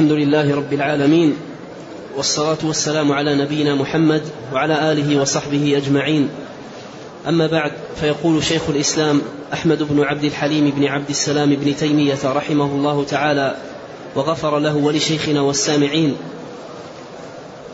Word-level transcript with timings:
الحمد 0.00 0.18
لله 0.18 0.56
رب 0.56 0.72
العالمين 0.72 1.36
والصلاة 2.16 2.58
والسلام 2.64 3.12
على 3.12 3.34
نبينا 3.34 3.74
محمد 3.74 4.22
وعلى 4.52 4.92
آله 4.92 5.20
وصحبه 5.20 5.76
أجمعين. 5.76 6.28
أما 7.28 7.46
بعد 7.46 7.72
فيقول 8.00 8.44
شيخ 8.44 8.62
الإسلام 8.68 9.22
أحمد 9.52 9.82
بن 9.82 10.02
عبد 10.02 10.24
الحليم 10.24 10.70
بن 10.70 10.84
عبد 10.84 11.10
السلام 11.10 11.54
بن 11.54 11.76
تيمية 11.76 12.18
رحمه 12.24 12.64
الله 12.64 13.04
تعالى 13.04 13.56
وغفر 14.16 14.58
له 14.58 14.76
ولشيخنا 14.76 15.40
والسامعين. 15.40 16.16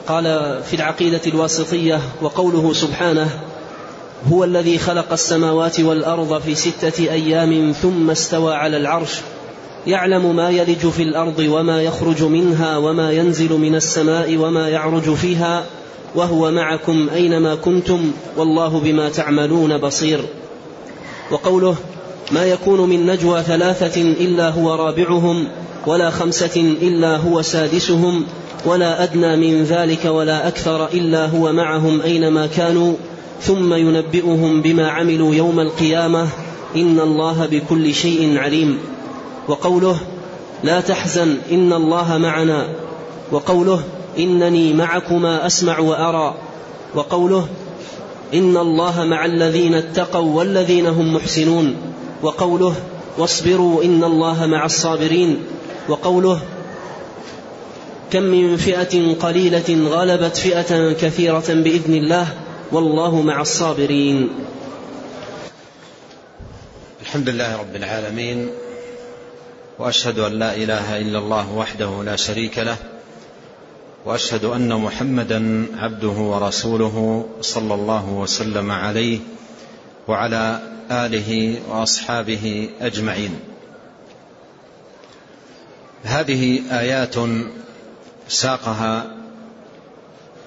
قال 0.08 0.24
في 0.62 0.76
العقيدة 0.76 1.22
الواسطية 1.26 2.00
وقوله 2.22 2.72
سبحانه 2.72 3.30
هو 4.32 4.44
الذي 4.44 4.78
خلق 4.78 5.12
السماوات 5.12 5.80
والأرض 5.80 6.42
في 6.42 6.54
ستة 6.54 7.12
أيام 7.12 7.72
ثم 7.72 8.10
استوى 8.10 8.54
على 8.54 8.76
العرش 8.76 9.20
يعلم 9.86 10.36
ما 10.36 10.50
يلج 10.50 10.88
في 10.88 11.02
الأرض 11.02 11.38
وما 11.38 11.82
يخرج 11.82 12.22
منها 12.22 12.76
وما 12.76 13.12
ينزل 13.12 13.52
من 13.52 13.74
السماء 13.74 14.36
وما 14.36 14.68
يعرج 14.68 15.14
فيها 15.14 15.64
وهو 16.14 16.50
معكم 16.50 17.08
أينما 17.14 17.54
كنتم 17.54 18.10
والله 18.36 18.80
بما 18.80 19.08
تعملون 19.08 19.78
بصير. 19.78 20.20
وقوله 21.30 21.76
ما 22.32 22.44
يكون 22.44 22.88
من 22.88 23.06
نجوى 23.06 23.42
ثلاثة 23.42 24.02
إلا 24.02 24.48
هو 24.50 24.74
رابعهم 24.74 25.48
ولا 25.86 26.10
خمسة 26.10 26.74
إلا 26.82 27.16
هو 27.16 27.42
سادسهم 27.42 28.24
ولا 28.64 29.02
أدنى 29.02 29.36
من 29.36 29.64
ذلك 29.64 30.04
ولا 30.04 30.48
أكثر 30.48 30.86
إلا 30.86 31.26
هو 31.26 31.52
معهم 31.52 32.00
أينما 32.00 32.46
كانوا 32.46 32.94
ثم 33.40 33.74
ينبئهم 33.74 34.62
بما 34.62 34.90
عملوا 34.90 35.34
يوم 35.34 35.60
القيامة 35.60 36.28
إن 36.76 37.00
الله 37.00 37.46
بكل 37.46 37.94
شيء 37.94 38.38
عليم. 38.38 38.78
وقوله 39.48 39.98
لا 40.64 40.80
تحزن 40.80 41.36
إن 41.50 41.72
الله 41.72 42.18
معنا 42.18 42.68
وقوله 43.32 43.82
إنني 44.18 44.72
معكما 44.72 45.46
أسمع 45.46 45.78
وأرى 45.78 46.34
وقوله 46.94 47.48
إن 48.34 48.56
الله 48.56 49.04
مع 49.04 49.24
الذين 49.24 49.74
اتقوا 49.74 50.38
والذين 50.38 50.86
هم 50.86 51.14
محسنون 51.14 51.76
وقوله 52.22 52.74
واصبروا 53.18 53.84
إن 53.84 54.04
الله 54.04 54.46
مع 54.46 54.64
الصابرين 54.64 55.44
وقوله 55.88 56.40
كم 58.10 58.22
من 58.22 58.56
فئة 58.56 59.14
قليلة 59.14 59.88
غلبت 59.88 60.36
فئة 60.36 60.92
كثيرة 60.92 61.44
بإذن 61.48 61.94
الله 61.94 62.28
والله 62.72 63.20
مع 63.22 63.40
الصابرين. 63.40 64.28
الحمد 67.02 67.28
لله 67.28 67.56
رب 67.56 67.76
العالمين 67.76 68.50
وأشهد 69.78 70.18
أن 70.18 70.32
لا 70.32 70.56
إله 70.56 70.98
إلا 70.98 71.18
الله 71.18 71.52
وحده 71.52 72.02
لا 72.04 72.16
شريك 72.16 72.58
له 72.58 72.76
وأشهد 74.04 74.44
أن 74.44 74.74
محمدا 74.74 75.66
عبده 75.78 76.08
ورسوله 76.08 77.28
صلى 77.40 77.74
الله 77.74 78.08
وسلم 78.08 78.70
عليه 78.70 79.18
وعلى 80.08 80.60
آله 80.90 81.60
وأصحابه 81.68 82.70
أجمعين. 82.80 83.40
هذه 86.04 86.62
آيات 86.70 87.14
ساقها 88.28 89.06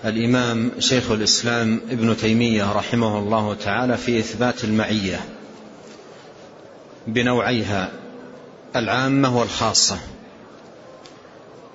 الإمام 0.05 0.71
شيخ 0.80 1.11
الإسلام 1.11 1.81
ابن 1.91 2.17
تيمية 2.17 2.71
رحمه 2.71 3.19
الله 3.19 3.53
تعالى 3.53 3.97
في 3.97 4.19
إثبات 4.19 4.64
المعية 4.64 5.19
بنوعيها. 7.08 7.91
العامة 8.75 9.38
والخاصة. 9.38 9.98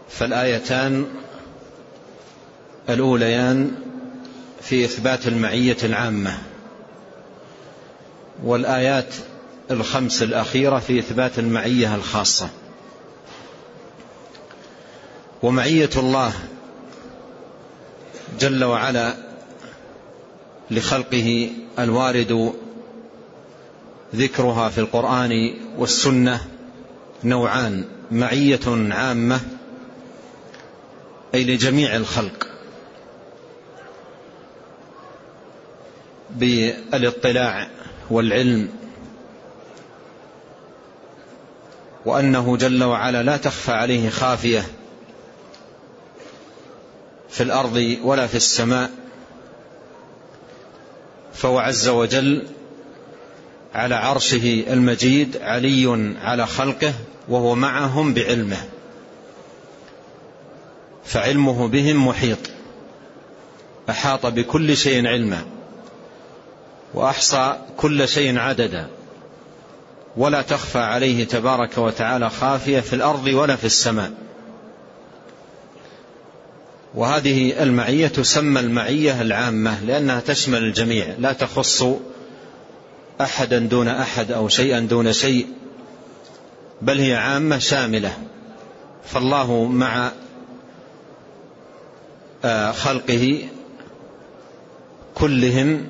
فالآيتان 0.08 1.06
الأوليان 2.88 3.72
في 4.62 4.84
إثبات 4.84 5.26
المعية 5.28 5.76
العامة. 5.82 6.38
والآيات 8.44 9.14
الخمس 9.70 10.22
الأخيرة 10.22 10.78
في 10.78 10.98
إثبات 10.98 11.38
المعية 11.38 11.94
الخاصة. 11.94 12.48
ومعية 15.42 15.90
الله 15.96 16.32
جل 18.40 18.64
وعلا 18.64 19.14
لخلقه 20.70 21.50
الوارد 21.78 22.52
ذكرها 24.14 24.68
في 24.68 24.78
القرآن 24.78 25.54
والسنة 25.78 26.40
نوعان 27.24 27.84
معية 28.10 28.60
عامة 28.94 29.40
أي 31.34 31.44
لجميع 31.44 31.96
الخلق. 31.96 32.46
بالإطلاع 36.30 37.68
والعلم 38.10 38.68
وأنه 42.04 42.56
جل 42.56 42.84
وعلا 42.84 43.22
لا 43.22 43.36
تخفى 43.36 43.72
عليه 43.72 44.10
خافية 44.10 44.66
في 47.30 47.42
الأرض 47.42 47.96
ولا 48.02 48.26
في 48.26 48.34
السماء. 48.34 48.90
فهو 51.34 51.58
عز 51.58 51.88
وجل 51.88 52.46
على 53.74 53.94
عرشه 53.94 54.64
المجيد 54.70 55.36
علي 55.36 56.14
على 56.22 56.46
خلقه 56.46 56.94
وهو 57.28 57.54
معهم 57.54 58.14
بعلمه. 58.14 58.64
فعلمه 61.04 61.68
بهم 61.68 62.06
محيط. 62.08 62.38
أحاط 63.90 64.26
بكل 64.26 64.76
شيء 64.76 65.06
علما. 65.06 65.44
وأحصى 66.94 67.56
كل 67.76 68.08
شيء 68.08 68.38
عددا. 68.38 68.86
ولا 70.16 70.42
تخفى 70.42 70.78
عليه 70.78 71.24
تبارك 71.24 71.78
وتعالى 71.78 72.30
خافية 72.30 72.80
في 72.80 72.92
الأرض 72.92 73.26
ولا 73.26 73.56
في 73.56 73.64
السماء. 73.64 74.12
وهذه 76.94 77.62
المعية 77.62 78.06
تسمى 78.08 78.60
المعية 78.60 79.22
العامة 79.22 79.84
لأنها 79.84 80.20
تشمل 80.20 80.58
الجميع. 80.58 81.06
لا 81.18 81.32
تخص 81.32 81.84
أحدا 83.20 83.58
دون 83.58 83.88
أحد 83.88 84.32
أو 84.32 84.48
شيئا 84.48 84.80
دون 84.80 85.12
شيء. 85.12 85.46
بل 86.82 87.00
هي 87.00 87.14
عامة 87.14 87.58
شاملة. 87.58 88.12
فالله 89.04 89.64
مع 89.64 90.10
آه، 92.44 92.72
خلقه 92.72 93.48
كلهم 95.14 95.86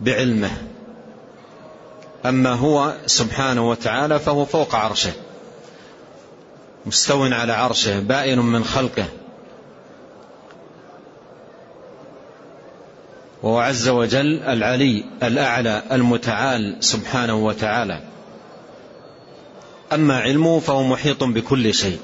بعلمه. 0.00 0.50
أما 2.26 2.52
هو 2.52 2.94
سبحانه 3.06 3.68
وتعالى 3.70 4.18
فهو 4.18 4.44
فوق 4.44 4.74
عرشه 4.74 5.12
مستو 6.86 7.24
على 7.24 7.52
عرشه 7.52 8.00
بائن 8.00 8.38
من 8.38 8.64
خلقه. 8.64 9.04
وهو 13.42 13.58
عز 13.58 13.88
وجل 13.88 14.42
العلي 14.42 15.04
الأعلى 15.22 15.82
المتعال 15.92 16.76
سبحانه 16.80 17.34
وتعالى. 17.34 18.13
أما 19.94 20.20
علمه 20.20 20.60
فهو 20.60 20.82
محيط 20.82 21.24
بكل 21.24 21.74
شيء. 21.74 21.98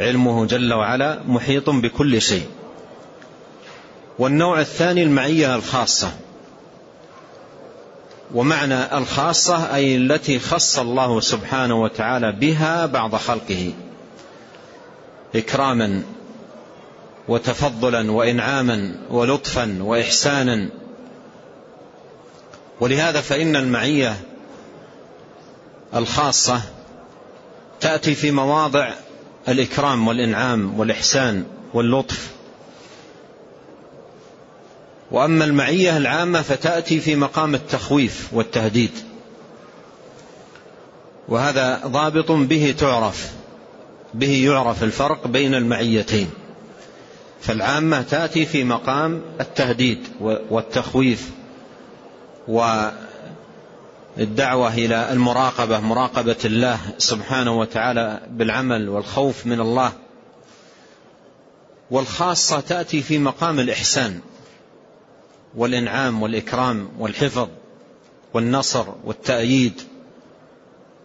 علمه 0.00 0.46
جل 0.46 0.72
وعلا 0.72 1.20
محيط 1.26 1.70
بكل 1.70 2.22
شيء. 2.22 2.46
والنوع 4.18 4.60
الثاني 4.60 5.02
المعية 5.02 5.54
الخاصة. 5.56 6.12
ومعنى 8.34 8.98
الخاصة 8.98 9.74
أي 9.74 9.96
التي 9.96 10.38
خص 10.38 10.78
الله 10.78 11.20
سبحانه 11.20 11.82
وتعالى 11.82 12.32
بها 12.32 12.86
بعض 12.86 13.14
خلقه. 13.14 13.72
إكراما 15.34 16.02
وتفضلا 17.28 18.10
وإنعاما 18.10 18.94
ولطفا 19.10 19.78
وإحسانا. 19.80 20.68
ولهذا 22.80 23.20
فإن 23.20 23.56
المعية 23.56 24.16
الخاصة 25.94 26.60
تأتي 27.80 28.14
في 28.14 28.30
مواضع 28.30 28.90
الإكرام 29.48 30.08
والإنعام 30.08 30.80
والإحسان 30.80 31.44
واللطف. 31.74 32.30
وأما 35.10 35.44
المعية 35.44 35.96
العامة 35.96 36.42
فتأتي 36.42 37.00
في 37.00 37.16
مقام 37.16 37.54
التخويف 37.54 38.28
والتهديد. 38.32 38.90
وهذا 41.28 41.80
ضابط 41.86 42.30
به 42.32 42.74
تعرف 42.78 43.32
به 44.14 44.44
يعرف 44.44 44.82
الفرق 44.82 45.26
بين 45.26 45.54
المعيتين. 45.54 46.30
فالعامة 47.40 48.02
تأتي 48.02 48.46
في 48.46 48.64
مقام 48.64 49.22
التهديد 49.40 49.98
والتخويف. 50.20 51.30
الدعوة 54.18 54.74
إلى 54.74 55.12
المراقبة 55.12 55.80
مراقبة 55.80 56.36
الله 56.44 56.78
سبحانه 56.98 57.58
وتعالى 57.58 58.20
بالعمل 58.30 58.88
والخوف 58.88 59.46
من 59.46 59.60
الله 59.60 59.92
والخاصة 61.90 62.60
تأتي 62.60 63.02
في 63.02 63.18
مقام 63.18 63.60
الإحسان 63.60 64.20
والإنعام 65.56 66.22
والإكرام 66.22 66.88
والحفظ 66.98 67.48
والنصر 68.34 68.86
والتأييد 69.04 69.82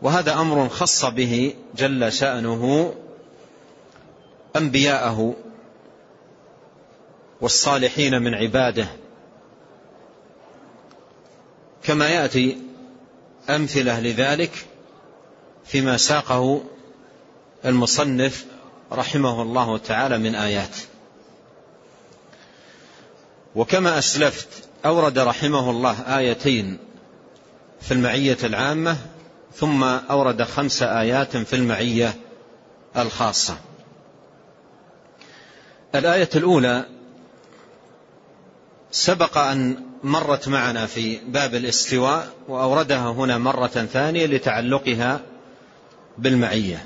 وهذا 0.01 0.33
أمر 0.33 0.69
خص 0.69 1.05
به 1.05 1.53
جل 1.77 2.13
شأنه 2.13 2.93
أنبياءه 4.55 5.35
والصالحين 7.41 8.21
من 8.21 8.33
عباده. 8.33 8.87
كما 11.83 12.09
يأتي 12.09 12.57
أمثلة 13.55 13.99
لذلك 13.99 14.51
فيما 15.65 15.97
ساقه 15.97 16.63
المصنف 17.65 18.45
رحمه 18.91 19.41
الله 19.41 19.77
تعالى 19.77 20.17
من 20.17 20.35
آيات. 20.35 20.75
وكما 23.55 23.97
أسلفت 23.97 24.47
أورد 24.85 25.19
رحمه 25.19 25.69
الله 25.69 26.17
آيتين 26.17 26.77
في 27.81 27.91
المعية 27.93 28.37
العامة 28.43 28.97
ثم 29.55 29.83
أورد 29.83 30.43
خمس 30.43 30.83
آيات 30.83 31.37
في 31.37 31.55
المعية 31.55 32.15
الخاصة. 32.97 33.57
الآية 35.95 36.29
الأولى 36.35 36.85
سبق 38.91 39.37
أن 39.37 39.83
مرت 40.03 40.47
معنا 40.47 40.85
في 40.85 41.19
باب 41.27 41.55
الاستواء 41.55 42.29
وأوردها 42.47 43.11
هنا 43.11 43.37
مرة 43.37 43.67
ثانية 43.67 44.25
لتعلقها 44.25 45.21
بالمعية 46.17 46.85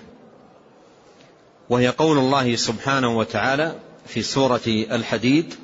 وهي 1.69 1.87
قول 1.87 2.17
الله 2.17 2.55
سبحانه 2.55 3.17
وتعالى 3.17 3.75
في 4.07 4.21
سورة 4.21 4.61
الحديد 4.67 5.55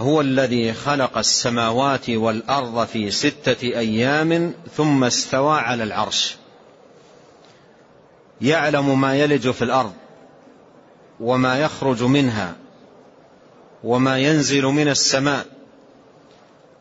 هو 0.00 0.20
الذي 0.20 0.72
خلق 0.72 1.18
السماوات 1.18 2.10
والأرض 2.10 2.86
في 2.86 3.10
ستة 3.10 3.62
أيام 3.62 4.54
ثم 4.76 5.04
استوى 5.04 5.58
على 5.58 5.82
العرش 5.84 6.36
يعلم 8.40 9.00
ما 9.00 9.16
يلج 9.16 9.50
في 9.50 9.62
الأرض 9.62 9.92
وما 11.20 11.58
يخرج 11.58 12.02
منها 12.02 12.56
وما 13.84 14.18
ينزل 14.18 14.64
من 14.64 14.88
السماء 14.88 15.46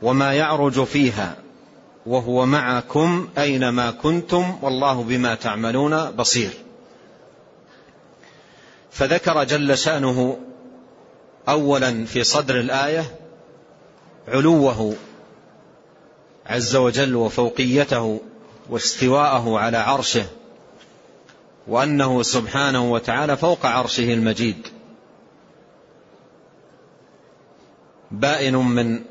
وما 0.01 0.33
يعرج 0.33 0.83
فيها 0.83 1.35
وهو 2.05 2.45
معكم 2.45 3.29
أينما 3.37 3.91
كنتم 3.91 4.57
والله 4.61 5.03
بما 5.03 5.35
تعملون 5.35 6.11
بصير. 6.11 6.51
فذكر 8.91 9.43
جل 9.43 9.77
شأنه 9.77 10.39
أولا 11.49 12.05
في 12.05 12.23
صدر 12.23 12.59
الآية 12.59 13.05
علوه 14.27 14.95
عز 16.45 16.75
وجل 16.75 17.15
وفوقيته 17.15 18.21
واستواءه 18.69 19.59
على 19.59 19.77
عرشه 19.77 20.25
وأنه 21.67 22.23
سبحانه 22.23 22.91
وتعالى 22.91 23.37
فوق 23.37 23.65
عرشه 23.65 24.13
المجيد. 24.13 24.67
بائن 28.11 28.55
من 28.55 29.01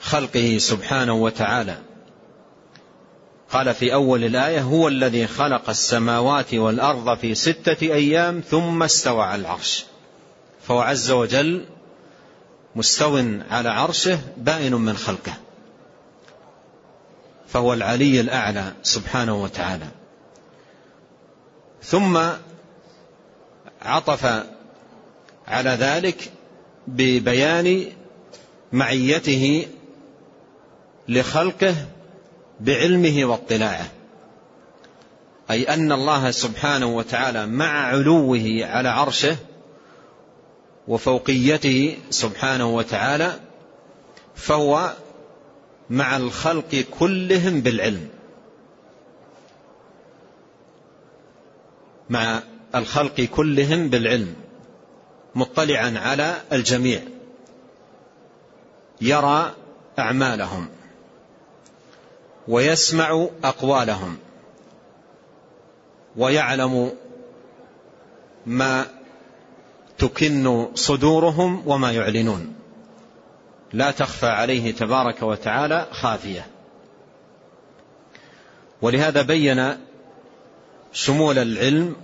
خلقه 0.00 0.58
سبحانه 0.58 1.14
وتعالى. 1.14 1.76
قال 3.50 3.74
في 3.74 3.94
أول 3.94 4.24
الآية 4.24 4.60
هو 4.60 4.88
الذي 4.88 5.26
خلق 5.26 5.70
السماوات 5.70 6.54
والأرض 6.54 7.18
في 7.18 7.34
ستة 7.34 7.82
أيام 7.82 8.40
ثم 8.40 8.82
استوى 8.82 9.22
على 9.22 9.40
العرش. 9.40 9.84
فهو 10.62 10.80
عز 10.80 11.10
وجل 11.10 11.64
مستو 12.76 13.16
على 13.50 13.68
عرشه 13.68 14.18
بائن 14.36 14.74
من 14.74 14.96
خلقه. 14.96 15.34
فهو 17.48 17.72
العلي 17.72 18.20
الأعلى 18.20 18.72
سبحانه 18.82 19.42
وتعالى. 19.42 19.86
ثم 21.82 22.18
عطف 23.82 24.44
على 25.48 25.70
ذلك 25.70 26.32
ببيان 26.86 27.86
معيته 28.72 29.66
لخلقه 31.08 31.74
بعلمه 32.60 33.24
واطلاعه. 33.24 33.86
أي 35.50 35.74
أن 35.74 35.92
الله 35.92 36.30
سبحانه 36.30 36.96
وتعالى 36.96 37.46
مع 37.46 37.86
علوه 37.86 38.58
على 38.62 38.88
عرشه 38.88 39.36
وفوقيته 40.88 41.96
سبحانه 42.10 42.76
وتعالى 42.76 43.40
فهو 44.34 44.92
مع 45.90 46.16
الخلق 46.16 46.84
كلهم 46.98 47.60
بالعلم. 47.60 48.08
مع 52.10 52.42
الخلق 52.74 53.20
كلهم 53.20 53.88
بالعلم. 53.88 54.43
مطلعا 55.34 55.98
على 55.98 56.36
الجميع. 56.52 57.02
يرى 59.00 59.54
أعمالهم. 59.98 60.68
ويسمع 62.48 63.28
أقوالهم. 63.44 64.16
ويعلم 66.16 66.92
ما 68.46 68.86
تكن 69.98 70.68
صدورهم 70.74 71.62
وما 71.66 71.92
يعلنون. 71.92 72.54
لا 73.72 73.90
تخفى 73.90 74.26
عليه 74.26 74.72
تبارك 74.74 75.22
وتعالى 75.22 75.88
خافية. 75.90 76.46
ولهذا 78.82 79.22
بين 79.22 79.78
شمول 80.92 81.38
العلم 81.38 81.96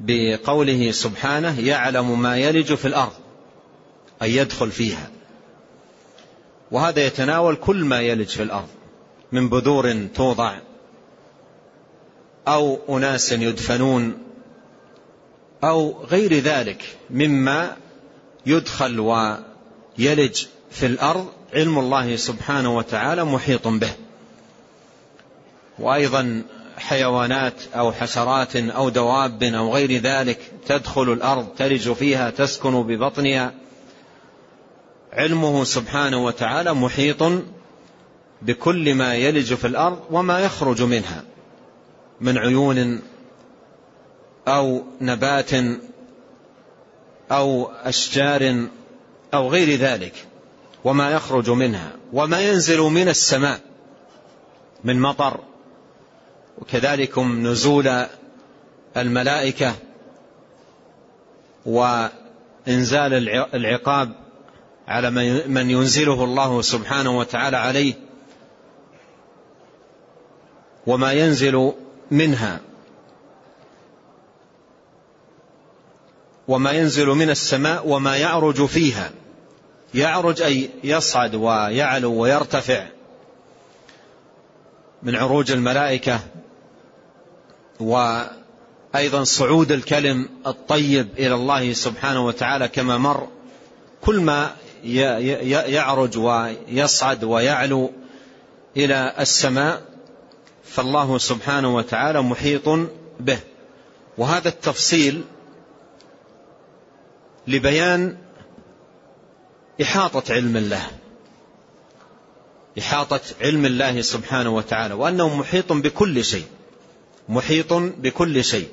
بقوله 0.00 0.90
سبحانه 0.90 1.60
يعلم 1.60 2.22
ما 2.22 2.36
يلج 2.36 2.74
في 2.74 2.88
الأرض 2.88 3.12
أي 4.22 4.36
يدخل 4.36 4.70
فيها. 4.70 5.10
وهذا 6.70 7.06
يتناول 7.06 7.56
كل 7.56 7.84
ما 7.84 8.00
يلج 8.00 8.28
في 8.28 8.42
الأرض 8.42 8.68
من 9.32 9.48
بذور 9.48 10.06
توضع 10.14 10.58
أو 12.48 12.78
أناس 12.96 13.32
يدفنون 13.32 14.18
أو 15.64 16.04
غير 16.04 16.34
ذلك 16.34 16.96
مما 17.10 17.76
يدخل 18.46 19.00
ويلج 19.00 20.46
في 20.70 20.86
الأرض 20.86 21.28
علم 21.54 21.78
الله 21.78 22.16
سبحانه 22.16 22.76
وتعالى 22.76 23.24
محيط 23.24 23.68
به. 23.68 23.92
وأيضا 25.78 26.42
حيوانات 26.76 27.54
أو 27.74 27.92
حشرات 27.92 28.56
أو 28.56 28.88
دواب 28.88 29.42
أو 29.42 29.74
غير 29.74 30.00
ذلك 30.00 30.38
تدخل 30.66 31.12
الأرض 31.12 31.46
تلج 31.56 31.92
فيها 31.92 32.30
تسكن 32.30 32.82
ببطنها. 32.82 33.52
علمه 35.12 35.64
سبحانه 35.64 36.24
وتعالى 36.24 36.74
محيط 36.74 37.22
بكل 38.42 38.94
ما 38.94 39.14
يلج 39.14 39.54
في 39.54 39.66
الأرض 39.66 39.98
وما 40.10 40.40
يخرج 40.40 40.82
منها 40.82 41.22
من 42.20 42.38
عيون 42.38 43.00
أو 44.48 44.82
نبات 45.00 45.50
أو 47.30 47.66
أشجار 47.66 48.66
أو 49.34 49.48
غير 49.48 49.78
ذلك 49.78 50.26
وما 50.84 51.10
يخرج 51.10 51.50
منها 51.50 51.92
وما 52.12 52.40
ينزل 52.40 52.80
من 52.80 53.08
السماء 53.08 53.60
من 54.84 55.00
مطر 55.00 55.40
وكذلكم 56.58 57.46
نزول 57.46 58.06
الملائكة 58.96 59.74
وإنزال 61.66 63.28
العقاب 63.54 64.12
على 64.88 65.10
من 65.48 65.70
ينزله 65.70 66.24
الله 66.24 66.62
سبحانه 66.62 67.18
وتعالى 67.18 67.56
عليه 67.56 67.94
وما 70.86 71.12
ينزل 71.12 71.72
منها 72.10 72.60
وما 76.48 76.72
ينزل 76.72 77.06
من 77.06 77.30
السماء 77.30 77.88
وما 77.88 78.16
يعرج 78.16 78.66
فيها. 78.66 79.10
يعرج 79.94 80.42
أي 80.42 80.70
يصعد 80.84 81.34
ويعلو 81.34 82.14
ويرتفع 82.14 82.86
من 85.02 85.16
عروج 85.16 85.52
الملائكة 85.52 86.20
وأيضا 87.84 89.24
صعود 89.24 89.72
الكلم 89.72 90.28
الطيب 90.46 91.08
إلى 91.18 91.34
الله 91.34 91.72
سبحانه 91.72 92.26
وتعالى 92.26 92.68
كما 92.68 92.98
مر. 92.98 93.28
كل 94.00 94.20
ما 94.20 94.50
يعرج 94.84 96.18
ويصعد 96.18 97.24
ويعلو 97.24 97.92
إلى 98.76 99.14
السماء 99.18 99.82
فالله 100.64 101.18
سبحانه 101.18 101.74
وتعالى 101.74 102.22
محيط 102.22 102.68
به. 103.20 103.38
وهذا 104.18 104.48
التفصيل 104.48 105.24
لبيان 107.48 108.16
إحاطة 109.82 110.34
علم 110.34 110.56
الله. 110.56 110.86
إحاطة 112.78 113.20
علم 113.40 113.66
الله 113.66 114.00
سبحانه 114.00 114.50
وتعالى 114.50 114.94
وأنه 114.94 115.36
محيط 115.36 115.72
بكل 115.72 116.24
شيء. 116.24 116.46
محيط 117.28 117.72
بكل 117.72 118.44
شيء 118.44 118.68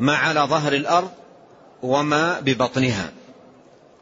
ما 0.00 0.16
على 0.16 0.40
ظهر 0.40 0.72
الأرض 0.72 1.10
وما 1.82 2.40
ببطنها 2.40 3.12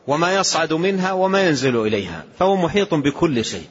وما 0.06 0.34
يصعد 0.34 0.72
منها 0.72 1.12
وما 1.12 1.48
ينزل 1.48 1.86
إليها 1.86 2.24
فهو 2.38 2.56
محيط 2.56 2.94
بكل 2.94 3.44
شيء. 3.44 3.66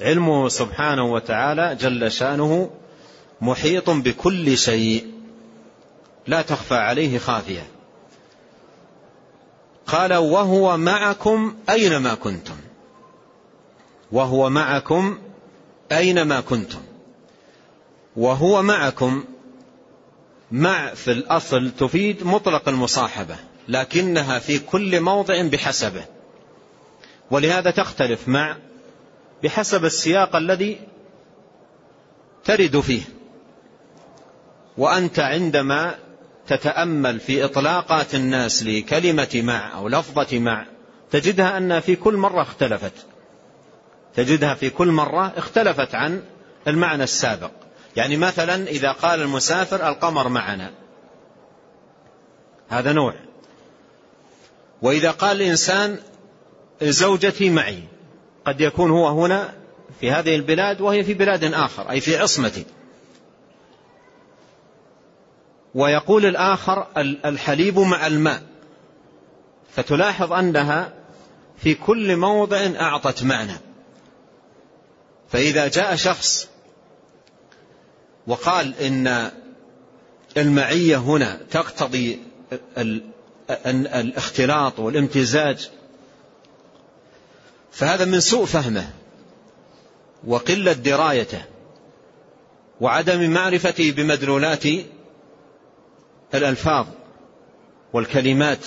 علمه 0.00 0.48
سبحانه 0.48 1.12
وتعالى 1.12 1.76
جل 1.80 2.12
شأنه 2.12 2.70
محيط 3.40 3.90
بكل 3.90 4.58
شيء 4.58 5.06
لا 6.26 6.42
تخفى 6.42 6.74
عليه 6.74 7.18
خافية. 7.18 7.66
قال 9.86 10.14
وهو 10.14 10.76
معكم 10.76 11.56
أينما 11.70 12.14
كنتم 12.14 12.56
وهو 14.12 14.50
معكم 14.50 15.18
أينما 15.92 16.40
كنتم 16.40 16.80
وهو 18.18 18.62
معكم. 18.62 19.24
مع 20.52 20.94
في 20.94 21.12
الأصل 21.12 21.70
تفيد 21.70 22.26
مطلق 22.26 22.68
المصاحبة 22.68 23.36
لكنها 23.68 24.38
في 24.38 24.58
كل 24.58 25.00
موضع 25.00 25.42
بحسبه. 25.42 26.04
ولهذا 27.30 27.70
تختلف 27.70 28.28
مع 28.28 28.56
بحسب 29.42 29.84
السياق 29.84 30.36
الذي 30.36 30.80
ترد 32.44 32.80
فيه. 32.80 33.02
وأنت 34.78 35.18
عندما 35.18 35.94
تتأمل 36.46 37.20
في 37.20 37.44
إطلاقات 37.44 38.14
الناس 38.14 38.62
لكلمة 38.62 39.40
مع 39.44 39.74
أو 39.74 39.88
لفظة 39.88 40.38
مع 40.38 40.66
تجدها 41.10 41.58
أنها 41.58 41.80
في 41.80 41.96
كل 41.96 42.16
مرة 42.16 42.42
اختلفت. 42.42 43.06
تجدها 44.14 44.54
في 44.54 44.70
كل 44.70 44.88
مرة 44.88 45.32
اختلفت 45.36 45.94
عن 45.94 46.22
المعنى 46.66 47.04
السابق. 47.04 47.50
يعني 47.98 48.16
مثلا 48.16 48.68
إذا 48.68 48.92
قال 48.92 49.22
المسافر 49.22 49.88
القمر 49.88 50.28
معنا. 50.28 50.70
هذا 52.68 52.92
نوع. 52.92 53.14
وإذا 54.82 55.10
قال 55.10 55.42
الإنسان 55.42 55.98
زوجتي 56.82 57.50
معي 57.50 57.82
قد 58.44 58.60
يكون 58.60 58.90
هو 58.90 59.08
هنا 59.08 59.54
في 60.00 60.10
هذه 60.10 60.34
البلاد 60.36 60.80
وهي 60.80 61.04
في 61.04 61.14
بلاد 61.14 61.44
آخر 61.44 61.90
أي 61.90 62.00
في 62.00 62.16
عصمتي. 62.16 62.64
ويقول 65.74 66.26
الآخر 66.26 66.86
الحليب 67.24 67.78
مع 67.78 68.06
الماء. 68.06 68.42
فتلاحظ 69.76 70.32
أنها 70.32 70.94
في 71.56 71.74
كل 71.74 72.16
موضع 72.16 72.66
أعطت 72.80 73.22
معنى. 73.22 73.56
فإذا 75.28 75.68
جاء 75.68 75.96
شخص 75.96 76.48
وقال 78.28 78.74
إن 78.74 79.30
المعية 80.36 80.96
هنا 80.96 81.40
تقتضي 81.50 82.18
الاختلاط 83.66 84.78
والامتزاج. 84.78 85.70
فهذا 87.72 88.04
من 88.04 88.20
سوء 88.20 88.44
فهمه 88.44 88.90
وقلة 90.26 90.72
درايته 90.72 91.44
وعدم 92.80 93.30
معرفته 93.30 93.90
بمدلولات 93.90 94.64
الألفاظ 96.34 96.86
والكلمات. 97.92 98.66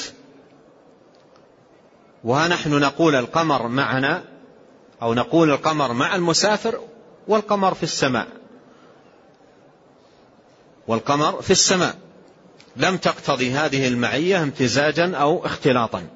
وها 2.23 2.47
نحن 2.47 2.79
نقول 2.79 3.15
القمر 3.15 3.67
معنا 3.67 4.23
أو 5.01 5.13
نقول 5.13 5.51
القمر 5.51 5.93
مع 5.93 6.15
المسافر 6.15 6.79
والقمر 7.27 7.73
في 7.73 7.83
السماء. 7.83 8.40
والقمر 10.87 11.41
في 11.41 11.51
السماء. 11.51 11.97
لم 12.75 12.97
تقتضي 12.97 13.51
هذه 13.51 13.87
المعية 13.87 14.43
امتزاجا 14.43 15.15
أو 15.15 15.45
اختلاطا. 15.45 16.07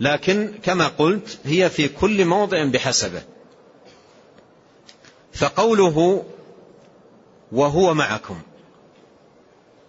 لكن 0.00 0.54
كما 0.62 0.88
قلت 0.88 1.38
هي 1.44 1.70
في 1.70 1.88
كل 1.88 2.24
موضع 2.24 2.64
بحسبه. 2.64 3.22
فقوله 5.32 6.24
وهو 7.52 7.94
معكم 7.94 8.40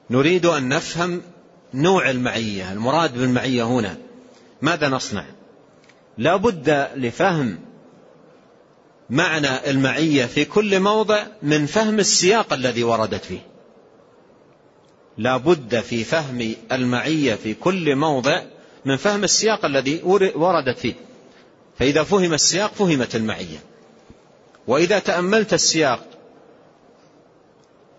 نريد 0.10 0.46
أن 0.46 0.70
نفهم 0.70 1.22
نوع 1.74 2.10
المعية 2.10 2.72
المراد 2.72 3.18
بالمعية 3.18 3.64
هنا. 3.64 3.98
ماذا 4.62 4.90
نصنع؟ 4.90 5.26
لا 6.18 6.36
بد 6.36 6.90
لفهم 6.96 7.60
معنى 9.10 9.70
المعية 9.70 10.26
في 10.26 10.46
كل 10.46 10.80
موضع 10.80 11.24
من 11.42 11.66
فهم 11.66 12.00
السياق 12.00 12.54
الذي 12.54 12.84
وردت 12.84 13.26
فيه. 13.26 13.48
لا 15.18 15.38
بد 15.38 15.80
في 15.80 16.04
فهم 16.04 16.56
المعية 16.72 17.36
في 17.36 17.54
كل 17.54 17.96
موضع 17.96 18.42
من 18.86 18.98
فهم 18.98 19.24
السياق 19.24 19.66
الذي 19.66 20.02
وردت 20.36 20.78
فيه. 20.78 20.94
فإذا 21.80 22.04
فهم 22.04 22.34
السياق 22.34 22.74
فهمت 22.74 23.16
المعية. 23.16 23.58
وإذا 24.68 25.00
تأملت 25.00 25.54
السياق 25.54 26.06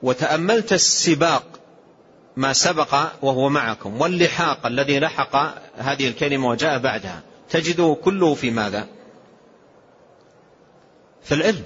وتأملت 0.03 0.73
السباق 0.73 1.45
ما 2.37 2.53
سبق 2.53 2.95
وهو 3.23 3.49
معكم 3.49 4.01
واللحاق 4.01 4.67
الذي 4.67 5.01
لحق 5.01 5.37
هذه 5.77 6.09
الكلمة 6.09 6.49
وجاء 6.49 6.79
بعدها 6.79 7.23
تجده 7.51 7.97
كله 8.05 8.35
في 8.35 8.51
ماذا؟ 8.51 8.96
في 11.29 11.35
العلم. 11.35 11.63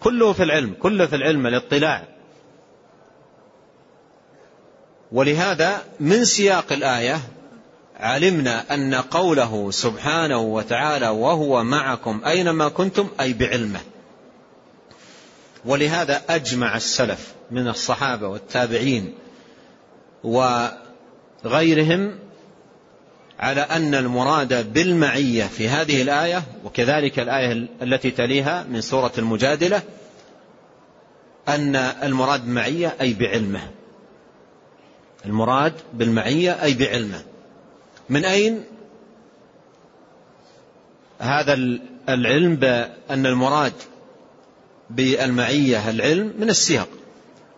كله 0.00 0.32
في 0.32 0.42
العلم 0.42 0.74
كله 0.82 1.06
في 1.06 1.16
العلم 1.16 1.46
الاطلاع. 1.46 2.08
ولهذا 5.12 5.82
من 6.00 6.24
سياق 6.24 6.72
الآية 6.72 7.20
علمنا 7.96 8.74
أن 8.74 8.94
قوله 8.94 9.70
سبحانه 9.70 10.38
وتعالى 10.38 11.08
وهو 11.08 11.64
معكم 11.64 12.20
أينما 12.26 12.68
كنتم 12.68 13.08
أي 13.20 13.32
بعلمه. 13.32 13.80
ولهذا 15.64 16.22
أجمع 16.28 16.76
السلف 16.76 17.34
من 17.50 17.68
الصحابة 17.68 18.28
والتابعين 18.28 19.14
وغيرهم 21.44 22.18
على 23.38 23.60
أن 23.60 23.94
المراد 23.94 24.72
بالمعية 24.72 25.44
في 25.44 25.68
هذه 25.68 26.02
الآية 26.02 26.42
وكذلك 26.64 27.18
الآية 27.18 27.66
التي 27.82 28.10
تليها 28.10 28.62
من 28.70 28.80
سورة 28.80 29.12
المجادلة 29.18 29.82
أن 31.48 31.76
المراد 31.76 32.44
بالمعية 32.44 32.96
أي 33.00 33.14
بعلمه. 33.14 33.70
المراد 35.24 35.72
بالمعية 35.94 36.62
أي 36.62 36.74
بعلمه. 36.74 37.22
من 38.08 38.24
أين 38.24 38.64
هذا 41.18 41.54
العلم 42.08 42.56
بأن 42.56 43.26
المراد 43.26 43.72
بالمعية 44.90 45.90
العلم؟ 45.90 46.34
من 46.38 46.50
السياق. 46.50 46.88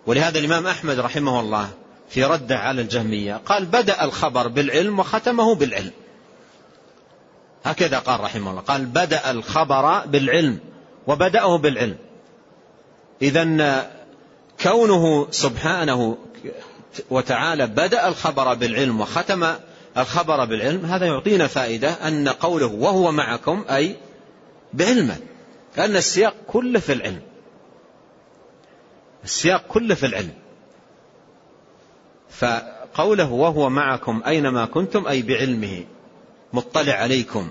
ولهذا 0.07 0.39
الإمام 0.39 0.67
أحمد 0.67 0.99
رحمه 0.99 1.41
الله 1.41 1.71
في 2.11 2.25
رده 2.25 2.59
على 2.59 2.83
الجهمية. 2.83 3.41
قال 3.47 3.65
بدأ 3.65 4.05
الخبر 4.05 4.49
بالعلم 4.49 4.99
وختمه 4.99 5.55
بالعلم. 5.55 5.93
هكذا 7.65 7.99
قال 7.99 8.21
رحمه 8.21 8.51
الله. 8.51 8.61
قال 8.61 8.87
بدأ 8.87 9.31
الخبر 9.31 10.07
بالعلم 10.07 10.59
وبدأه 11.07 11.59
بالعلم. 11.59 11.97
إذا 13.23 13.91
كونه 14.63 15.31
سبحانه 15.31 16.19
وتعالى 17.11 17.67
بدأ 17.67 18.09
الخبر 18.09 18.55
بالعلم 18.55 19.01
وختم 19.01 19.55
الخبر 19.97 20.45
بالعلم 20.45 20.85
هذا 20.85 21.07
يعطينا 21.07 21.47
فائدة 21.47 21.91
أن 21.91 22.29
قوله 22.29 22.67
وهو 22.67 23.13
معكم 23.13 23.65
أي 23.71 23.97
بعلمه 24.73 25.17
لأن 25.77 25.97
السياق 25.97 26.35
كله 26.47 26.81
في 26.81 26.93
العلم. 26.93 27.23
السياق 29.25 29.65
كله 29.69 29.95
في 29.95 30.07
العلم. 30.07 30.35
فقوله 32.31 33.33
وهو 33.33 33.71
معكم 33.71 34.23
أينما 34.27 34.65
كنتم 34.65 35.07
أي 35.07 35.23
بعلمه 35.23 35.85
مطلع 36.53 36.93
عليكم. 36.93 37.51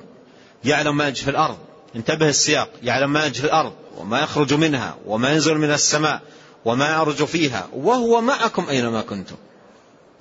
يعلم 0.64 0.98
ما 0.98 1.08
يجري 1.08 1.24
في 1.24 1.32
الأرض. 1.32 1.58
انتبه 1.96 2.30
السياق. 2.30 2.70
يعلم 2.84 3.14
ما 3.14 3.26
يجري 3.26 3.42
في 3.42 3.48
الأرض 3.48 3.74
وما 3.98 4.20
يخرج 4.20 4.54
منها 4.54 4.98
وما 5.06 5.32
ينزل 5.32 5.58
من 5.58 5.72
السماء 5.72 6.22
وما 6.66 6.86
يعرج 6.86 7.24
فيها. 7.24 7.68
وهو 7.74 8.22
معكم 8.22 8.70
أينما 8.70 9.02
كنتم. 9.02 9.36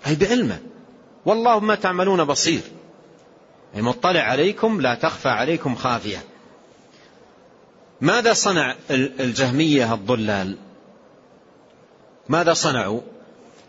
أي 0.06 0.14
بعلمه. 0.14 0.58
والله 1.26 1.60
ما 1.60 1.74
تعملون 1.74 2.24
بصير. 2.24 2.60
المطلع 3.76 4.20
عليكم 4.20 4.80
لا 4.80 4.94
تخفى 4.94 5.28
عليكم 5.28 5.74
خافية. 5.74 6.24
ماذا 8.00 8.32
صنع 8.32 8.74
الجهمية 8.90 9.94
الضلال؟ 9.94 10.56
ماذا 12.28 12.52
صنعوا؟ 12.52 13.00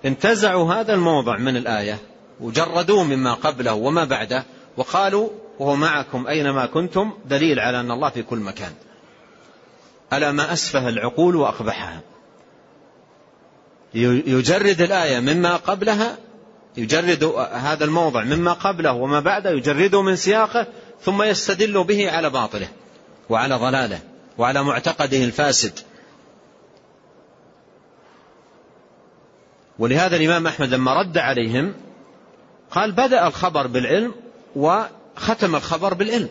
انتزعوا 0.05 0.73
هذا 0.73 0.93
الموضع 0.93 1.37
من 1.37 1.57
الآية 1.57 1.97
وجردوه 2.39 3.03
مما 3.03 3.33
قبله 3.33 3.73
وما 3.73 4.05
بعده 4.05 4.43
وقالوا 4.77 5.29
وهو 5.59 5.75
معكم 5.75 6.27
أينما 6.27 6.65
كنتم 6.65 7.13
دليل 7.25 7.59
على 7.59 7.79
أن 7.79 7.91
الله 7.91 8.09
في 8.09 8.23
كل 8.23 8.37
مكان. 8.37 8.71
ألا 10.13 10.31
ما 10.31 10.53
أسفه 10.53 10.89
العقول 10.89 11.35
وأقبحها. 11.35 12.01
يجرد 13.93 14.81
الآية 14.81 15.19
مما 15.19 15.55
قبلها 15.55 16.17
يجرد 16.77 17.23
هذا 17.53 17.85
الموضع 17.85 18.23
مما 18.23 18.53
قبله 18.53 18.93
وما 18.93 19.19
بعده 19.19 19.49
يجرده 19.49 20.01
من 20.01 20.15
سياقه 20.15 20.67
ثم 21.01 21.23
يستدل 21.23 21.83
به 21.83 22.11
على 22.11 22.29
باطله 22.29 22.67
وعلى 23.29 23.55
ضلاله 23.55 23.99
وعلى 24.37 24.63
معتقده 24.63 25.23
الفاسد. 25.23 25.79
ولهذا 29.79 30.15
الإمام 30.15 30.47
أحمد 30.47 30.73
لما 30.73 30.93
رد 31.01 31.17
عليهم 31.17 31.73
قال 32.71 32.91
بدأ 32.91 33.27
الخبر 33.27 33.67
بالعلم 33.67 34.13
وختم 34.55 35.55
الخبر 35.55 35.93
بالعلم. 35.93 36.29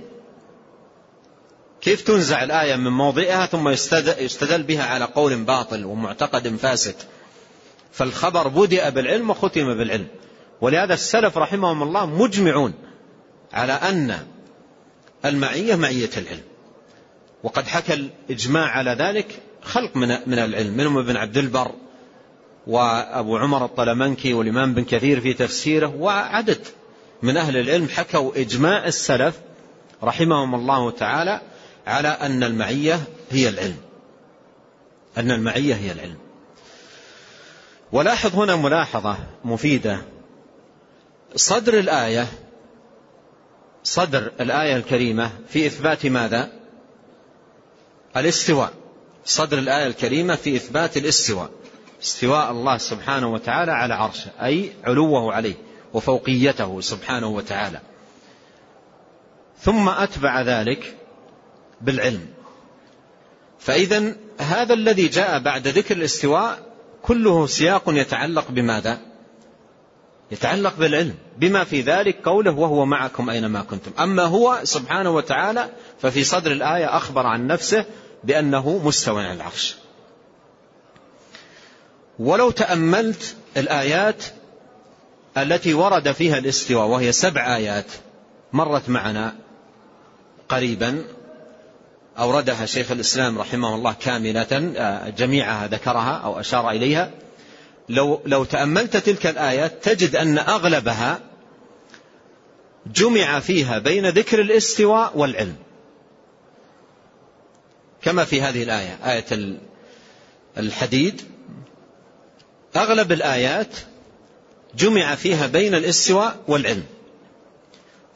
كيف 1.80 2.00
تنزع 2.00 2.42
الآية 2.42 2.76
من 2.76 2.90
موضعها 2.90 3.46
ثم 3.46 3.68
يستدل 3.68 4.62
بها 4.62 4.84
على 4.84 5.04
قول 5.04 5.44
باطل 5.44 5.84
ومعتقد 5.84 6.48
فاسد؟ 6.56 6.94
فالخبر 7.92 8.48
بدأ 8.48 8.88
بالعلم 8.88 9.30
وختم 9.30 9.74
بالعلم. 9.74 10.06
ولهذا 10.60 10.94
السلف 10.94 11.38
رحمهم 11.38 11.82
الله 11.82 12.06
مجمعون 12.06 12.74
على 13.52 13.72
أن 13.72 14.18
المعية 15.24 15.74
معية 15.74 16.10
العلم. 16.16 16.42
وقد 17.42 17.66
حكى 17.66 17.94
الإجماع 17.94 18.68
على 18.68 18.90
ذلك 18.90 19.42
خلق 19.62 19.96
من 19.96 20.08
من 20.26 20.38
العلم 20.38 20.76
منهم 20.76 20.98
ابن 20.98 21.16
عبد 21.16 21.36
البر 21.36 21.72
وأبو 22.68 23.36
عمر 23.36 23.64
الطلمنكي 23.64 24.34
والإمام 24.34 24.74
بن 24.74 24.84
كثير 24.84 25.20
في 25.20 25.32
تفسيره 25.32 25.96
وعدد 25.96 26.66
من 27.22 27.36
أهل 27.36 27.56
العلم 27.56 27.88
حكوا 27.88 28.32
إجماع 28.36 28.86
السلف 28.86 29.40
رحمهم 30.02 30.54
الله 30.54 30.90
تعالى 30.90 31.40
على 31.86 32.08
أن 32.08 32.42
المعية 32.42 33.00
هي 33.30 33.48
العلم. 33.48 33.76
أن 35.18 35.30
المعية 35.30 35.74
هي 35.74 35.92
العلم. 35.92 36.18
ولاحظ 37.92 38.34
هنا 38.34 38.56
ملاحظة 38.56 39.16
مفيدة. 39.44 40.02
صدر 41.36 41.78
الآية 41.78 42.26
صدر 43.84 44.32
الآية 44.40 44.76
الكريمة 44.76 45.30
في 45.48 45.66
إثبات 45.66 46.06
ماذا؟ 46.06 46.52
الاستواء. 48.16 48.72
صدر 49.24 49.58
الآية 49.58 49.86
الكريمة 49.86 50.34
في 50.34 50.56
إثبات 50.56 50.96
الاستواء. 50.96 51.50
استواء 52.02 52.50
الله 52.50 52.78
سبحانه 52.78 53.32
وتعالى 53.32 53.72
على 53.72 53.94
عرشه 53.94 54.30
أي 54.42 54.72
علوه 54.84 55.32
عليه 55.32 55.54
وفوقيته 55.94 56.80
سبحانه 56.80 57.26
وتعالى. 57.26 57.80
ثم 59.60 59.88
أتبع 59.88 60.42
ذلك 60.42 60.96
بالعلم. 61.80 62.26
فإذا 63.58 64.16
هذا 64.38 64.74
الذي 64.74 65.08
جاء 65.08 65.38
بعد 65.38 65.68
ذكر 65.68 65.96
الاستواء 65.96 66.58
كله 67.02 67.46
سياق 67.46 67.82
يتعلق 67.88 68.50
بماذا؟ 68.50 68.98
يتعلق 70.30 70.76
بالعلم 70.76 71.14
بما 71.38 71.64
في 71.64 71.80
ذلك 71.80 72.16
قوله 72.24 72.50
وهو 72.50 72.84
معكم 72.84 73.30
أينما 73.30 73.62
كنتم. 73.62 73.90
أما 73.98 74.22
هو 74.22 74.60
سبحانه 74.62 75.10
وتعالى 75.10 75.68
ففي 76.00 76.24
صدر 76.24 76.52
الآية 76.52 76.96
أخبر 76.96 77.26
عن 77.26 77.46
نفسه 77.46 77.84
بأنه 78.24 78.80
مستوى 78.84 79.24
على 79.24 79.32
العرش. 79.32 79.76
ولو 82.18 82.50
تأملت 82.50 83.36
الآيات 83.56 84.24
التي 85.36 85.74
ورد 85.74 86.12
فيها 86.12 86.38
الاستواء 86.38 86.86
وهي 86.86 87.12
سبع 87.12 87.56
آيات 87.56 87.86
مرت 88.52 88.88
معنا 88.88 89.34
قريبا 90.48 91.04
أوردها 92.18 92.66
شيخ 92.66 92.90
الإسلام 92.90 93.38
رحمه 93.38 93.74
الله 93.74 93.92
كاملة 93.92 94.72
آه، 94.76 95.08
جميعها 95.08 95.66
ذكرها 95.66 96.12
أو 96.24 96.40
أشار 96.40 96.70
إليها. 96.70 97.10
لو, 97.88 98.20
لو 98.26 98.44
تأملت 98.44 98.96
تلك 98.96 99.26
الآيات 99.26 99.84
تجد 99.84 100.16
أن 100.16 100.38
أغلبها 100.38 101.20
جمع 102.86 103.40
فيها 103.40 103.78
بين 103.78 104.08
ذكر 104.08 104.40
الاستواء 104.40 105.18
والعلم. 105.18 105.56
كما 108.02 108.24
في 108.24 108.42
هذه 108.42 108.62
الآية 108.62 108.98
آية 109.04 109.58
الحديد 110.58 111.22
أغلب 112.76 113.12
الآيات 113.12 113.76
جمع 114.74 115.14
فيها 115.14 115.46
بين 115.46 115.74
الاستواء 115.74 116.36
والعلم. 116.48 116.84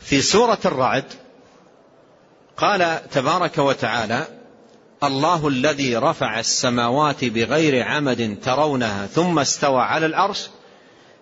في 0.00 0.22
سورة 0.22 0.58
الرعد 0.64 1.04
قال 2.56 3.08
تبارك 3.10 3.58
وتعالى 3.58 4.26
الله 5.02 5.48
الذي 5.48 5.96
رفع 5.96 6.40
السماوات 6.40 7.24
بغير 7.24 7.82
عمد 7.82 8.38
ترونها 8.42 9.06
ثم 9.06 9.38
استوى 9.38 9.80
على 9.80 10.06
العرش 10.06 10.48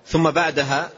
ثم 0.06 0.30
بعدها 0.30 0.90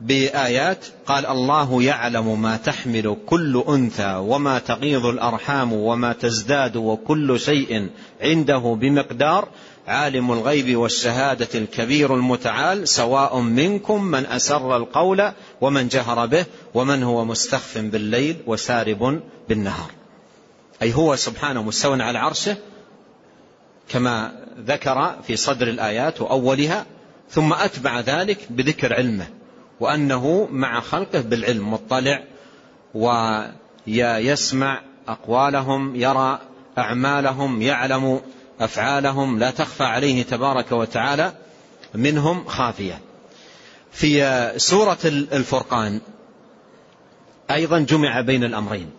بآيات 0.00 0.86
قال 1.06 1.26
الله 1.26 1.82
يعلم 1.82 2.42
ما 2.42 2.56
تحمل 2.56 3.16
كل 3.26 3.64
أنثى 3.68 4.14
وما 4.14 4.58
تغيض 4.58 5.06
الأرحام 5.06 5.72
وما 5.72 6.12
تزداد 6.12 6.76
وكل 6.76 7.40
شيء 7.40 7.90
عنده 8.20 8.76
بمقدار 8.80 9.48
عالم 9.86 10.32
الغيب 10.32 10.76
والشهادة 10.76 11.48
الكبير 11.54 12.14
المتعال 12.14 12.88
سواء 12.88 13.40
منكم 13.40 14.04
من 14.04 14.26
أسر 14.26 14.76
القول 14.76 15.32
ومن 15.60 15.88
جهر 15.88 16.26
به 16.26 16.44
ومن 16.74 17.02
هو 17.02 17.24
مستخف 17.24 17.78
بالليل 17.78 18.36
وسارب 18.46 19.20
بالنهار. 19.48 19.90
أي 20.82 20.94
هو 20.94 21.16
سبحانه 21.16 21.62
مستوى 21.62 22.02
على 22.02 22.18
عرشه 22.18 22.56
كما 23.88 24.32
ذكر 24.66 25.16
في 25.26 25.36
صدر 25.36 25.68
الآيات 25.68 26.20
وأولها 26.20 26.86
ثم 27.30 27.52
أتبع 27.52 28.00
ذلك 28.00 28.38
بذكر 28.50 28.94
علمه 28.94 29.26
وأنه 29.80 30.48
مع 30.50 30.80
خلقه 30.80 31.20
بالعلم 31.20 31.72
مطلع 31.72 32.22
ويسمع 32.94 34.80
أقوالهم 35.08 35.96
يرى 35.96 36.38
أعمالهم 36.78 37.62
يعلم 37.62 38.20
أفعالهم 38.64 39.38
لا 39.38 39.50
تخفى 39.50 39.84
عليه 39.84 40.22
تبارك 40.22 40.72
وتعالى 40.72 41.32
منهم 41.94 42.44
خافية. 42.44 43.00
في 43.92 44.52
سورة 44.56 44.98
الفرقان 45.04 46.00
أيضا 47.50 47.78
جمع 47.78 48.20
بين 48.20 48.44
الأمرين. 48.44 48.90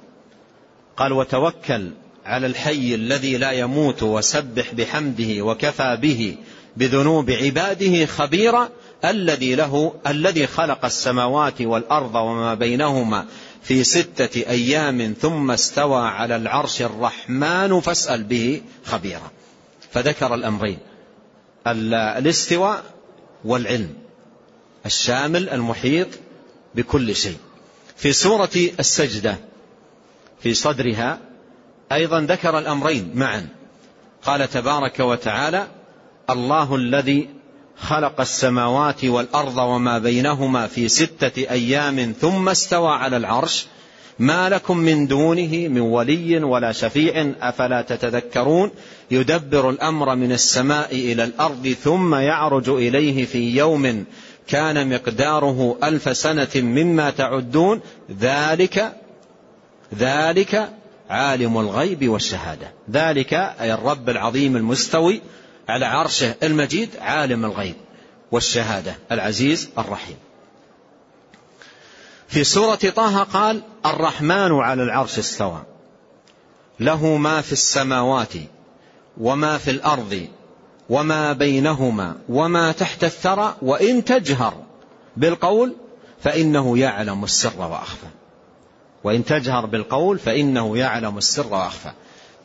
قال 0.97 1.12
وتوكل 1.12 1.91
على 2.26 2.47
الحي 2.47 2.95
الذي 2.95 3.38
لا 3.38 3.52
يموت 3.52 4.04
وسبح 4.04 4.73
بحمده 4.73 5.41
وكفى 5.41 5.97
به 6.02 6.38
بذنوب 6.78 7.32
عباده 7.32 8.06
خبيرا 8.06 8.69
الذي 9.06 9.56
له 9.56 9.93
الذي 10.08 10.47
خلق 10.47 10.86
السماوات 10.86 11.62
والأرض 11.62 12.15
وما 12.15 12.54
بينهما 12.54 13.26
في 13.63 13.84
ستة 13.84 14.49
أيام 14.49 15.15
ثم 15.21 15.52
استوى 15.52 16.02
على 16.08 16.36
العرش 16.36 16.82
الرحمن 16.82 17.80
فاسأل 17.80 18.23
به 18.23 18.62
خبيرا. 18.86 19.32
فذكر 19.93 20.36
الأمرين. 20.36 20.77
الاستواء 21.67 22.84
والعلم. 23.45 23.93
الشامل 24.86 25.49
المحيط 25.49 26.08
بكل 26.75 27.15
شيء. 27.15 27.38
في 27.95 28.13
سورة 28.13 28.49
السجدة 28.79 29.38
في 30.39 30.53
صدرها 30.53 31.19
أيضا 31.91 32.21
ذكر 32.21 32.60
الأمرين 32.60 33.12
معا. 33.15 33.47
قال 34.23 34.49
تبارك 34.49 34.99
وتعالى 34.99 35.67
الله 36.29 36.75
الذي 36.75 37.29
خلق 37.77 38.21
السماوات 38.21 39.06
والأرض 39.06 39.58
وما 39.58 39.99
بينهما 39.99 40.67
في 40.67 40.88
ستة 40.88 41.51
أيام 41.51 42.13
ثم 42.21 42.49
استوى 42.49 42.91
على 42.91 43.17
العرش. 43.17 43.65
ما 44.19 44.49
لكم 44.49 44.77
من 44.77 45.08
دونه 45.08 45.67
من 45.67 45.82
ولي 45.82 46.43
ولا 46.43 46.71
شفيع 46.71 47.34
أفلا 47.41 47.82
تتذكرون؟ 47.82 48.71
يدبر 49.13 49.69
الأمر 49.69 50.15
من 50.15 50.32
السماء 50.32 50.95
إلى 50.95 51.23
الأرض 51.23 51.67
ثم 51.84 52.15
يعرج 52.15 52.69
إليه 52.69 53.26
في 53.26 53.58
يوم 53.58 54.06
كان 54.47 54.93
مقداره 54.95 55.78
ألف 55.84 56.17
سنة 56.17 56.49
مما 56.56 57.10
تعدون. 57.10 57.82
ذلك 58.19 58.93
ذلك 59.97 60.69
عالم 61.10 61.58
الغيب 61.58 62.10
والشهادة. 62.10 62.71
ذلك 62.91 63.34
أي 63.34 63.73
الرب 63.73 64.10
العظيم 64.10 64.56
المستوي 64.56 65.21
على 65.69 65.86
عرشه 65.86 66.36
المجيد 66.43 66.89
عالم 66.99 67.45
الغيب 67.45 67.76
والشهادة. 68.32 68.95
العزيز 69.12 69.69
الرحيم. 69.78 70.17
في 72.28 72.43
سورة 72.43 72.76
طه 72.76 73.23
قال 73.23 73.62
الرحمن 73.86 74.52
على 74.52 74.84
العرش 74.84 75.19
استوى 75.19 75.63
له 76.80 77.17
ما 77.17 77.41
في 77.41 77.52
السماوات 77.52 78.34
وما 79.17 79.58
في 79.58 79.71
الأرض 79.71 80.28
وما 80.89 81.34
بينهما 81.34 82.15
وما 82.30 82.71
تحت 82.71 83.04
الثرى 83.04 83.56
وإن 83.62 84.06
تجهر 84.06 84.54
بالقول 85.17 85.76
فإنه 86.21 86.78
يعلم 86.78 87.23
السر 87.23 87.62
وأخفى. 87.62 88.08
وإن 89.04 89.26
تجهر 89.26 89.65
بالقول 89.65 90.19
فإنه 90.19 90.78
يعلم 90.78 91.17
السر 91.17 91.47
وأخفى. 91.47 91.91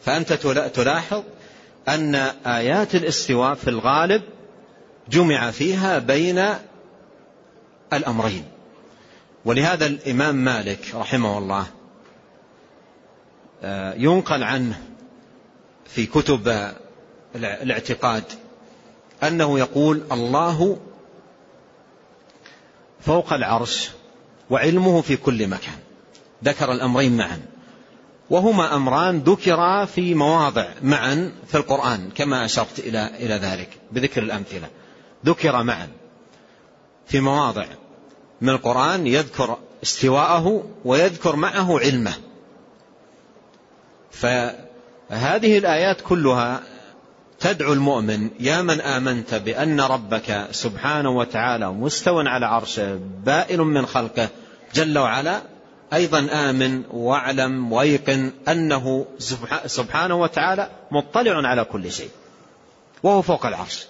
فأنت 0.05 0.33
تلاحظ 0.75 1.23
أن 1.89 2.15
آيات 2.47 2.95
الاستواء 2.95 3.55
في 3.55 3.71
الغالب 3.71 4.23
جمع 5.09 5.51
فيها 5.51 5.99
بين 5.99 6.45
الأمرين. 7.93 8.45
ولهذا 9.45 9.87
الإمام 9.87 10.35
مالك 10.35 10.95
رحمه 10.95 11.39
الله 11.39 11.67
آه، 13.63 13.95
ينقل 13.95 14.43
عنه 14.43 14.81
في 15.89 16.07
كتب 16.07 16.73
الاعتقاد 17.35 18.25
أنه 19.23 19.59
يقول 19.59 20.03
الله 20.13 20.79
فوق 23.01 23.33
العرش 23.33 23.91
وعلمه 24.51 25.01
في 25.01 25.17
كل 25.17 25.49
مكان. 25.49 25.79
ذكر 26.45 26.73
الأمرين 26.73 27.17
معا. 27.17 27.41
وهما 28.31 28.77
أمران 28.77 29.19
ذكرا 29.19 29.85
في 29.85 30.15
مواضع 30.15 30.67
معا 30.83 31.33
في 31.47 31.55
القرآن 31.55 32.11
كما 32.15 32.45
أشرت 32.45 32.79
إلى 32.79 33.11
إلى 33.17 33.35
ذلك 33.35 33.69
بذكر 33.93 34.23
الأمثلة. 34.23 34.69
ذكر 35.27 35.63
معا 35.63 35.89
في 37.07 37.21
مواضع 37.21 37.67
من 38.41 38.49
القرآن 38.49 39.07
يذكر 39.07 39.59
استواءه 39.83 40.65
ويذكر 40.85 41.37
معه 41.37 41.79
علمه. 41.79 42.15
فهذه 45.09 45.59
الآيات 45.59 46.01
كلها 46.01 46.61
تدعو 47.41 47.73
المؤمن 47.73 48.31
يا 48.41 48.63
من 48.63 48.81
آمنت 48.81 49.35
بأن 49.35 49.81
ربك 49.81 50.49
سبحانه 50.51 51.11
وتعالى 51.11 51.73
مستوى 51.73 52.29
على 52.29 52.47
عرشه 52.47 53.01
بائن 53.25 53.61
من 53.61 53.87
خلقه 53.87 54.29
جل 54.75 54.99
وعلا 54.99 55.43
أيضا 55.93 56.29
آمن 56.33 56.83
واعلم 56.91 57.73
ويقن 57.73 58.33
أنه 58.49 59.07
سبحانه 59.67 60.15
وتعالى 60.15 60.71
مطلع 60.91 61.49
على 61.49 61.65
كل 61.65 61.93
شيء. 61.93 62.11
وهو 63.03 63.23
فوق 63.23 63.47
العرش. 63.47 63.87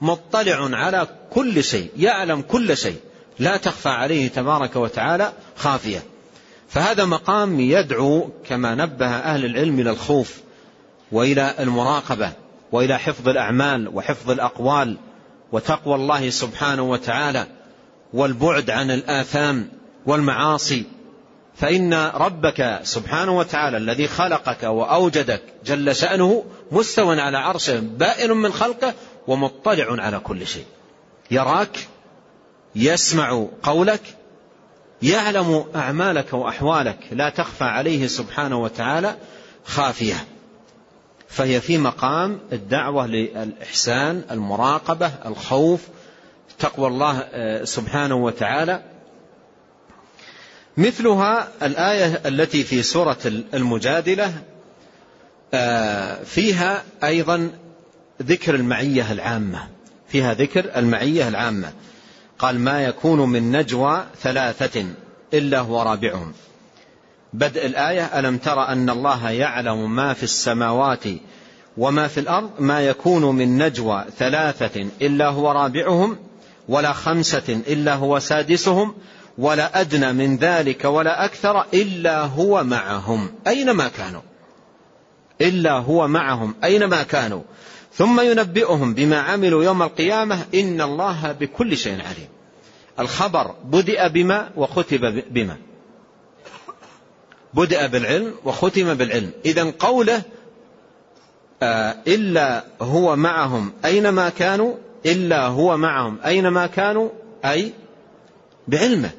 مطلع 0.00 0.76
على 0.76 1.08
كل 1.30 1.64
شيء 1.64 1.90
يعلم 1.96 2.42
كل 2.42 2.76
شيء. 2.76 2.96
لا 3.38 3.56
تخفى 3.56 3.88
عليه 3.88 4.28
تبارك 4.28 4.76
وتعالى 4.76 5.32
خافية. 5.56 6.02
فهذا 6.68 7.04
مقام 7.04 7.60
يدعو 7.60 8.30
كما 8.48 8.74
نبه 8.74 9.06
أهل 9.06 9.44
العلم 9.44 9.80
إلى 9.80 9.90
الخوف. 9.90 10.40
وإلى 11.12 11.54
المراقبة 11.60 12.32
وإلى 12.72 12.98
حفظ 12.98 13.28
الأعمال 13.28 13.88
وحفظ 13.88 14.30
الأقوال 14.30 14.96
وتقوى 15.52 15.94
الله 15.94 16.30
سبحانه 16.30 16.82
وتعالى 16.82 17.46
والبعد 18.12 18.70
عن 18.70 18.90
الآثام 18.90 19.68
والمعاصي. 20.06 20.84
فإن 21.56 21.94
ربك 21.94 22.80
سبحانه 22.82 23.38
وتعالى 23.38 23.76
الذي 23.76 24.08
خلقك 24.08 24.62
وأوجدك 24.62 25.42
جل 25.64 25.96
شأنه 25.96 26.44
مستوى 26.72 27.20
على 27.20 27.38
عرشه 27.38 27.80
بائن 27.80 28.30
من 28.30 28.52
خلقه 28.52 28.94
ومطلع 29.26 30.02
على 30.02 30.18
كل 30.18 30.46
شيء. 30.46 30.66
يراك 31.30 31.88
يسمع 32.76 33.46
قولك 33.62 34.02
يعلم 35.02 35.64
أعمالك 35.74 36.32
وأحوالك 36.32 36.98
لا 37.12 37.30
تخفى 37.30 37.64
عليه 37.64 38.06
سبحانه 38.06 38.58
وتعالى 38.58 39.16
خافية. 39.64 40.24
فهي 41.30 41.60
في 41.60 41.78
مقام 41.78 42.40
الدعوة 42.52 43.06
للإحسان 43.06 44.22
المراقبة 44.30 45.12
الخوف 45.26 45.80
تقوى 46.58 46.86
الله 46.86 47.18
آه، 47.18 47.64
سبحانه 47.64 48.14
وتعالى. 48.14 48.82
مثلها 50.76 51.48
الآية 51.62 52.20
التي 52.26 52.64
في 52.64 52.82
سورة 52.82 53.18
المجادلة 53.54 54.32
آه، 55.54 56.22
فيها 56.22 56.82
أيضا 57.04 57.50
ذكر 58.22 58.54
المعية 58.54 59.12
العامة. 59.12 59.68
فيها 60.08 60.34
ذكر 60.34 60.70
المعية 60.76 61.28
العامة. 61.28 61.72
قال 62.38 62.60
ما 62.60 62.84
يكون 62.84 63.28
من 63.28 63.56
نجوى 63.56 64.04
ثلاثة 64.22 64.84
إلا 65.34 65.58
هو 65.58 65.82
رابعهم. 65.82 66.32
بدء 67.32 67.66
الآية 67.66 68.18
ألم 68.18 68.38
تر 68.38 68.68
أن 68.68 68.90
الله 68.90 69.30
يعلم 69.30 69.96
ما 69.96 70.12
في 70.12 70.22
السماوات 70.22 71.04
وما 71.76 72.08
في 72.08 72.20
الأرض؟ 72.20 72.50
ما 72.58 72.80
يكون 72.80 73.36
من 73.36 73.62
نجوى 73.62 74.04
ثلاثة 74.18 74.86
إلا 75.02 75.28
هو 75.28 75.52
رابعهم 75.52 76.16
ولا 76.68 76.92
خمسة 76.92 77.60
إلا 77.68 77.94
هو 77.94 78.18
سادسهم 78.18 78.94
ولا 79.38 79.80
أدنى 79.80 80.12
من 80.12 80.36
ذلك 80.36 80.84
ولا 80.84 81.24
أكثر 81.24 81.64
إلا 81.74 82.20
هو 82.20 82.64
معهم. 82.64 83.32
أينما 83.46 83.88
كانوا. 83.88 84.22
إلا 85.40 85.72
هو 85.72 86.08
معهم 86.08 86.54
أينما 86.64 87.02
كانوا. 87.02 87.42
ثم 87.94 88.20
ينبئهم 88.20 88.94
بما 88.94 89.20
عملوا 89.20 89.64
يوم 89.64 89.82
القيامة 89.82 90.38
إن 90.54 90.80
الله 90.80 91.32
بكل 91.32 91.76
شيء 91.76 91.92
عليم. 91.92 92.28
الخبر 92.98 93.54
بدأ 93.64 94.08
بما 94.08 94.50
وختم 94.56 95.20
بما. 95.30 95.56
بدأ 97.54 97.86
بالعلم 97.86 98.34
وختم 98.44 98.94
بالعلم. 98.94 99.30
إذا 99.44 99.72
قوله 99.78 100.22
آه 101.62 101.96
إلا 102.06 102.64
هو 102.80 103.16
معهم 103.16 103.72
أينما 103.84 104.28
كانوا 104.28 104.74
إلا 105.06 105.46
هو 105.46 105.76
معهم 105.76 106.18
أينما 106.24 106.66
كانوا 106.66 107.08
أي 107.44 107.72
بعلمه. 108.68 109.10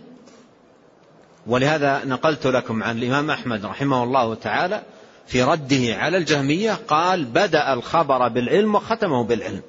ولهذا 1.48 2.06
نقلت 2.06 2.48
لكم 2.48 2.84
عن 2.84 2.98
الإمام 2.98 3.32
أحمد 3.32 3.66
رحمه 3.66 4.04
الله 4.04 4.36
تعالى 4.36 4.82
في 5.28 5.44
رده 5.44 5.96
على 5.96 6.18
الجهمية 6.18 6.72
قال 6.88 7.26
بدأ 7.26 7.74
الخبر 7.74 8.28
بالعلم 8.28 8.76
وختمه 8.76 9.24
بالعلم. 9.24 9.62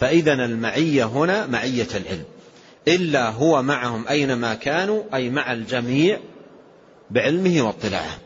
فإذا 0.00 0.32
المعية 0.32 1.04
هنا 1.04 1.46
معية 1.46 1.88
العلم. 1.94 2.24
إلا 2.88 3.30
هو 3.30 3.62
معهم 3.62 4.08
أينما 4.08 4.54
كانوا 4.54 5.02
أي 5.14 5.30
مع 5.30 5.52
الجميع 5.52 6.18
بعلمه 7.14 7.62
واطلاعه. 7.62 8.18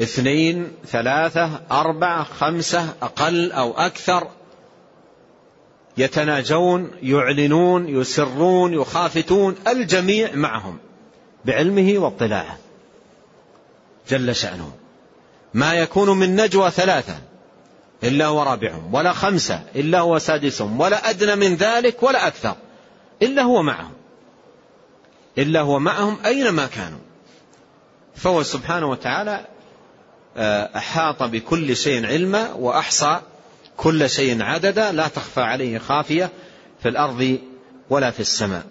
اثنين 0.00 0.72
ثلاثة 0.86 1.60
أربعة 1.70 2.24
خمسة 2.24 2.94
أقل 3.02 3.52
أو 3.52 3.72
أكثر. 3.72 4.28
يتناجون 5.98 6.90
يعلنون 7.02 7.88
يسرون 7.88 8.74
يخافتون 8.74 9.54
الجميع 9.68 10.34
معهم 10.34 10.78
بعلمه 11.44 11.98
واطلاعه. 11.98 12.58
جل 14.08 14.34
شأنه. 14.34 14.72
ما 15.54 15.74
يكون 15.74 16.18
من 16.18 16.36
نجوى 16.36 16.70
ثلاثة 16.70 17.18
إلا 18.04 18.26
هو 18.26 18.42
رابعهم 18.42 18.94
ولا 18.94 19.12
خمسة 19.12 19.62
إلا 19.76 20.00
هو 20.00 20.18
سادسهم 20.18 20.80
ولا 20.80 21.10
أدنى 21.10 21.36
من 21.36 21.54
ذلك 21.54 22.02
ولا 22.02 22.26
أكثر 22.26 22.56
إلا 23.22 23.42
هو 23.42 23.62
معهم. 23.62 23.92
إلا 25.38 25.60
هو 25.60 25.78
معهم 25.78 26.16
أينما 26.24 26.66
كانوا. 26.66 26.98
فهو 28.16 28.42
سبحانه 28.42 28.86
وتعالى 28.86 29.46
آه، 30.36 30.70
أحاط 30.76 31.22
بكل 31.22 31.76
شيء 31.76 32.06
علما 32.06 32.52
وأحصى 32.52 33.20
كل 33.76 34.10
شيء 34.10 34.42
عددا 34.42 34.92
لا 34.92 35.08
تخفى 35.08 35.40
عليه 35.40 35.78
خافية 35.78 36.30
في 36.82 36.88
الأرض 36.88 37.38
ولا 37.90 38.10
في 38.10 38.20
السماء. 38.20 38.66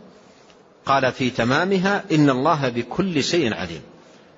قال 0.86 1.12
في 1.12 1.30
تمامها 1.30 2.04
إن 2.12 2.30
الله 2.30 2.69
بكل 2.69 3.23
شيء 3.23 3.54
عليم. 3.54 3.82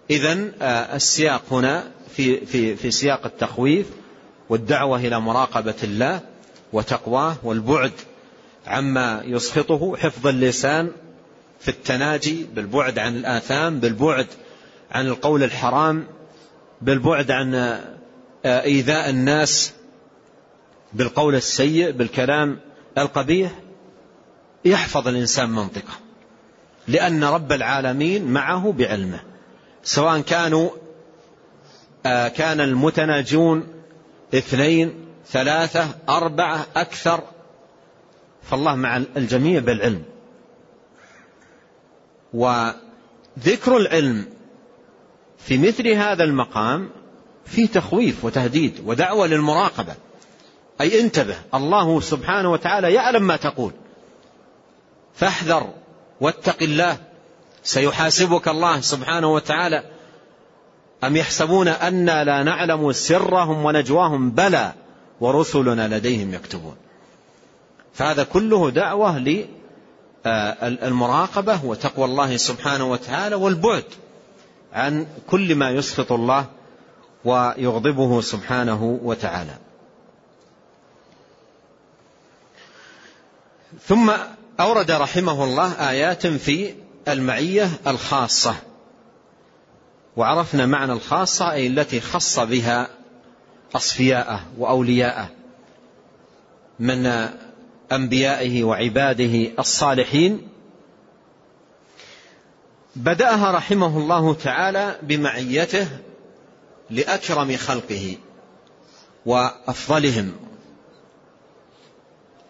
إذا 0.10 0.52
آه، 0.62 0.96
السياق 0.96 1.42
هنا 1.52 1.84
في, 2.16 2.46
في, 2.46 2.76
في 2.76 2.92
سياق 2.92 3.26
التخويف 3.26 3.88
والدعوة 4.50 5.00
إلى 5.00 5.20
مراقبة 5.20 5.76
الله 5.84 6.20
وتقواه 6.74 7.36
والبعد 7.44 7.92
عما 8.68 9.22
يسخطه 9.26 9.98
حفظ 9.98 10.28
اللسان 10.28 10.92
في 11.60 11.67
التناجي 11.67 12.43
بالبعد 12.56 13.00
عن 13.00 13.15
الآثام 13.15 13.80
بالبعد 13.80 14.28
عن 14.91 15.08
القول 15.08 15.43
الحرام 15.43 16.08
بالبعد 16.82 17.32
عن 17.32 17.56
آه، 17.56 18.63
إيذاء 18.63 19.10
الناس 19.10 19.74
بالقول 20.93 21.36
السيء 21.36 21.91
بالكلام 21.91 22.60
القبيح 22.98 23.52
يحفظ 24.65 25.08
الإنسان 25.08 25.50
منطقة. 25.50 25.93
لأن 26.88 27.24
رب 27.24 27.52
العالمين 27.52 28.26
معه 28.26 28.72
بعلمه. 28.72 29.20
سواء 29.84 30.22
كانوا 30.22 30.70
آه، 32.06 32.28
كان 32.28 32.62
المتناجون 32.62 33.67
اثنين 34.34 34.93
ثلاثة 35.28 35.88
أربعة 36.10 36.65
أكثر 36.76 37.24
فالله 38.43 38.76
مع 38.76 38.98
الجميع 38.98 39.60
بالعلم. 39.60 40.04
وذكر 42.34 43.78
العلم 43.78 44.26
في 45.38 45.58
مثل 45.58 45.88
هذا 45.88 46.24
المقام 46.24 46.90
في 47.46 47.68
تخويف 47.68 48.26
وتهديد 48.26 48.82
ودعوة 48.86 49.28
للمراقبة. 49.28 49.96
أي 50.82 51.02
انتبه 51.02 51.36
الله 51.54 52.02
سبحانه 52.02 52.52
وتعالى 52.52 52.94
يعلم 52.94 53.24
ما 53.24 53.36
تقول. 53.36 53.72
فاحذر 55.16 55.70
واتق 56.22 56.63
الله. 56.63 56.98
سيحاسبك 57.63 58.48
الله 58.48 58.82
سبحانه 58.82 59.34
وتعالى. 59.34 59.84
أم 61.04 61.16
يحسبون 61.16 61.68
أنا 61.68 62.24
لا 62.24 62.44
نعلم 62.44 62.92
سرهم 62.92 63.66
ونجواهم؟ 63.66 64.32
بلى. 64.32 64.74
ورسلنا 65.22 65.98
لديهم 65.98 66.34
يكتبون. 66.34 66.76
فهذا 67.94 68.24
كله 68.24 68.70
دعوة 68.70 69.18
للمراقبة 70.63 71.66
وتقوى 71.66 72.06
الله 72.06 72.38
سبحانه 72.38 72.92
وتعالى 72.92 73.36
والبعد 73.36 73.84
عن 74.74 75.08
كل 75.30 75.56
ما 75.56 75.72
يسخط 75.72 76.12
الله 76.12 76.46
ويغضبه 77.26 78.22
سبحانه 78.22 79.00
وتعالى. 79.04 79.58
ثم 83.88 84.12
أورد 84.60 84.92
رحمه 84.92 85.44
الله 85.44 85.90
آيات 85.90 86.28
في 86.28 86.76
المعية 87.08 87.70
الخاصة. 87.88 88.56
وعرفنا 90.18 90.66
معنى 90.66 90.94
الخاصة 90.94 91.52
أي 91.52 91.68
التي 91.68 92.02
خص 92.02 92.40
بها 92.40 92.90
أصفياءه 93.76 94.42
وأولياءه 94.58 95.30
من 96.80 97.30
أنبيائه 97.91 98.63
وعباده 98.63 99.52
الصالحين. 99.60 100.47
بدأها 102.95 103.52
رحمه 103.52 103.97
الله 103.97 104.34
تعالى 104.34 105.00
بمعيته 105.04 105.88
لأكرم 106.89 107.58
خلقه 107.58 108.17
وأفضلهم 109.26 110.32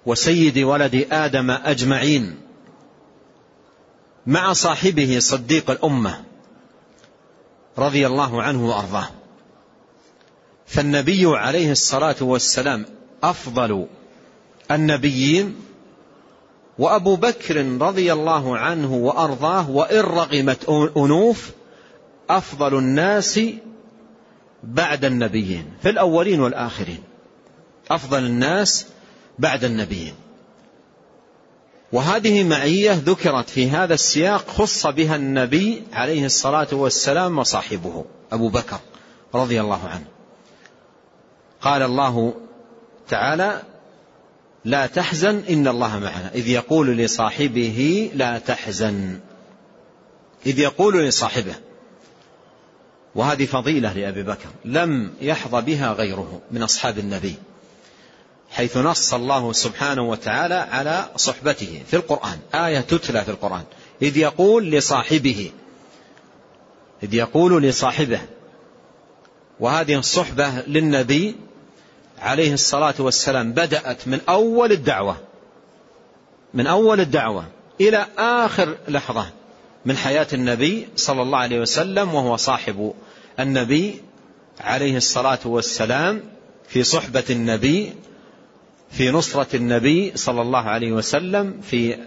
وسيد 0.06 0.58
ولد 0.58 1.08
آدم 1.12 1.52
أجمعين 1.52 2.38
مع 4.26 4.54
صاحبه 4.54 5.20
صديق 5.20 5.70
الأمة 5.72 6.24
رضي 7.78 8.08
الله 8.08 8.42
عنه 8.44 8.68
وأرضاه. 8.68 9.08
فالنبي 10.66 11.26
عليه 11.26 11.72
الصلاة 11.72 12.16
والسلام 12.22 12.86
أفضل 13.24 13.88
النبيين 14.72 15.56
وأبو 16.80 17.16
بكر 17.16 17.78
رضي 17.82 18.14
الله 18.14 18.58
عنه 18.58 18.94
وأرضاه 18.94 19.70
وإن 19.70 20.00
رغمت 20.00 20.70
أنوف 20.98 21.52
أفضل 22.30 22.78
الناس 22.78 23.40
بعد 24.64 25.06
النبيين 25.06 25.66
في 25.82 25.90
الأولين 25.90 26.40
والآخرين 26.40 27.04
أفضل 27.92 28.26
الناس 28.26 28.86
بعد 29.40 29.64
النبيين. 29.64 30.14
وهذه 31.92 32.44
معية 32.44 32.92
ذكرت 32.92 33.50
في 33.50 33.70
هذا 33.70 33.94
السياق 33.94 34.48
خص 34.48 34.88
بها 34.88 35.16
النبي 35.16 35.84
عليه 35.94 36.26
الصلاة 36.26 36.68
والسلام 36.72 37.40
وصاحبه 37.40 38.06
أبو 38.32 38.50
بكر 38.50 38.80
رضي 39.36 39.62
الله 39.62 39.88
عنه. 39.88 40.06
قال 41.62 41.82
الله 41.82 42.34
تعالى 43.10 43.62
لا 44.66 44.88
تحزن 44.88 45.44
إن 45.50 45.68
الله 45.68 46.00
معنا. 46.00 46.32
إذ 46.36 46.48
يقول 46.48 46.98
لصاحبه 46.98 48.12
لا 48.14 48.40
تحزن. 48.40 49.20
إذ 50.46 50.60
يقول 50.60 51.08
لصاحبه. 51.08 51.56
وهذه 53.16 53.46
فضيلة 53.46 53.94
لأبي 53.94 54.24
بكر. 54.24 54.50
لم 54.66 55.14
يحظى 55.22 55.62
بها 55.62 55.94
غيره 55.94 56.42
من 56.52 56.64
أصحاب 56.64 56.98
النبي 56.98 57.36
حيث 58.52 58.78
نص 58.78 59.14
الله 59.14 59.54
سبحانه 59.54 60.02
وتعالى 60.10 60.56
على 60.56 61.10
صحبته 61.16 61.84
في 61.88 61.96
القرآن. 61.96 62.40
آية 62.56 62.80
تتلى 62.80 63.24
في 63.24 63.32
القرآن. 63.32 63.64
إذ 64.02 64.18
يقول 64.18 64.72
لصاحبه 64.72 65.52
إذ 67.04 67.14
يقول 67.14 67.64
لصاحبه. 67.64 68.20
وهذه 69.60 70.00
الصحبة 70.00 70.64
للنبي 70.68 71.36
عليه 72.20 72.54
الصلاة 72.54 72.94
والسلام 73.00 73.52
بدأت 73.52 74.08
من 74.08 74.20
أول 74.30 74.72
الدعوة 74.72 75.18
من 76.54 76.68
أول 76.68 77.00
الدعوة 77.00 77.46
إلى 77.82 78.06
آخر 78.18 78.78
لحظة 78.88 79.26
من 79.86 79.98
حياة 79.98 80.28
النبي 80.34 80.88
صلى 80.96 81.22
الله 81.22 81.38
عليه 81.38 81.60
وسلم 81.60 82.14
وهو 82.14 82.36
صاحب 82.36 82.94
النبي 83.40 84.02
عليه 84.60 84.98
الصلاة 84.98 85.40
والسلام 85.46 86.24
في 86.68 86.84
صحبة 86.84 87.24
النبي 87.30 87.94
في 88.92 89.12
نصرة 89.12 89.56
النبي 89.56 90.12
صلى 90.16 90.42
الله 90.42 90.60
عليه 90.60 90.92
وسلم 90.92 91.62
في 91.62 91.98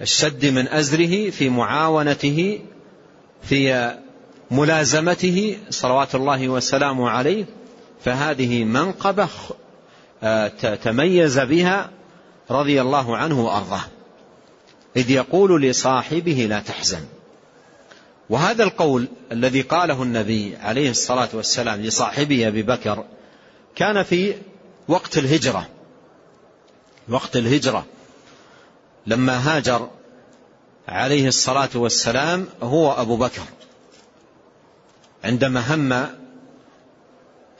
الشد 0.00 0.46
من 0.46 0.68
أزره 0.68 1.30
في 1.30 1.48
معاونته 1.48 2.60
في 3.42 3.94
ملازمته 4.50 5.58
صلوات 5.70 6.14
الله 6.14 6.48
وسلامه 6.48 7.10
عليه. 7.10 7.44
فهذه 8.04 8.64
منقبة 8.64 9.28
آه، 10.22 10.48
تميز 10.74 11.38
بها 11.38 11.90
رضي 12.50 12.80
الله 12.80 13.16
عنه 13.16 13.44
وأرضاه. 13.44 13.84
إذ 14.96 15.10
يقول 15.10 15.62
لصاحبه 15.62 16.46
لا 16.50 16.60
تحزن. 16.60 17.04
وهذا 18.30 18.64
القول 18.64 19.08
الذي 19.32 19.60
قاله 19.60 20.02
النبي 20.02 20.56
عليه 20.56 20.90
الصلاة 20.90 21.28
والسلام 21.32 21.80
لصاحبه 21.80 22.48
أبي 22.48 22.62
بكر 22.62 23.04
كان 23.74 24.02
في 24.02 24.34
وقت 24.88 25.18
الهجرة. 25.18 25.68
وقت 27.08 27.36
الهجرة. 27.36 27.86
لما 29.06 29.56
هاجر 29.56 29.90
عليه 30.88 31.28
الصلاة 31.28 31.70
والسلام 31.74 32.46
هو 32.62 32.92
أبو 32.92 33.16
بكر. 33.16 33.42
عندما 35.24 35.74
هم 35.74 36.06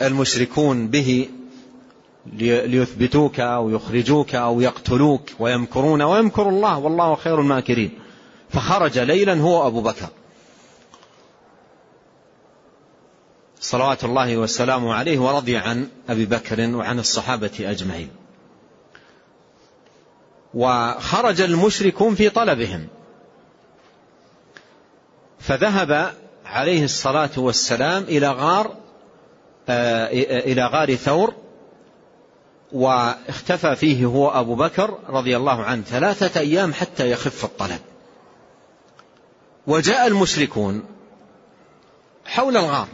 المشركون 0.03 0.89
به 0.89 1.29
ليثبتوك 2.33 3.41
أو 3.41 3.71
يخرجوك 3.71 4.35
أو 4.35 4.61
يقتلوك 4.61 5.23
ويمكرون 5.39 6.03
ويمكر 6.03 6.49
الله 6.49 6.79
والله 6.79 7.15
خير 7.15 7.41
الماكرين. 7.41 7.99
فخرج 8.51 8.99
ليلا 8.99 9.41
هو 9.41 9.67
أبو 9.67 9.81
بكر. 9.81 10.09
صلوات 13.61 14.05
الله 14.05 14.37
وسلامه 14.37 14.95
عليه 14.95 15.19
ورضي 15.19 15.57
عن 15.57 15.89
أبي 16.09 16.27
بكر 16.27 16.61
وعن 16.77 16.99
الصحابة 16.99 17.53
أجمعين. 17.61 18.11
وخرج 20.55 21.41
المشركون 21.41 22.15
في 22.15 22.31
طلبهم. 22.31 22.87
فذهب 25.39 26.15
عليه 26.45 26.85
الصلاة 26.85 27.31
والسلام 27.37 28.03
إلى 28.03 28.29
غار 28.29 28.86
إلى 29.69 30.67
غار 30.67 30.95
ثور 30.95 31.35
واختفى 32.73 33.77
فيه 33.77 34.07
هو 34.07 34.29
أبو 34.29 34.55
بكر 34.55 34.99
رضي 35.09 35.37
الله 35.37 35.63
عنه 35.63 35.83
ثلاثة 35.83 36.41
أيام 36.41 36.73
حتى 36.73 37.11
يخف 37.11 37.45
الطلب. 37.45 37.81
وجاء 39.67 40.07
المشركون 40.07 40.85
حول 42.25 42.57
الغار. 42.57 42.89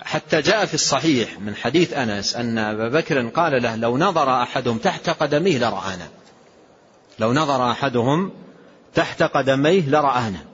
حتى 0.00 0.40
جاء 0.40 0.66
في 0.66 0.74
الصحيح 0.74 1.40
من 1.40 1.56
حديث 1.56 1.92
أنس 1.92 2.36
أن 2.36 2.58
أبا 2.58 2.88
بكر 2.88 3.28
قال 3.28 3.62
له 3.62 3.76
لو 3.76 3.98
نظر 3.98 4.42
أحدهم 4.42 4.78
تحت 4.78 5.10
قدميه 5.10 5.58
لرآنا. 5.58 6.08
لو 7.18 7.32
نظر 7.32 7.70
أحدهم 7.70 8.32
تحت 8.94 9.22
قدميه 9.22 9.88
لرآنا. 9.88 10.44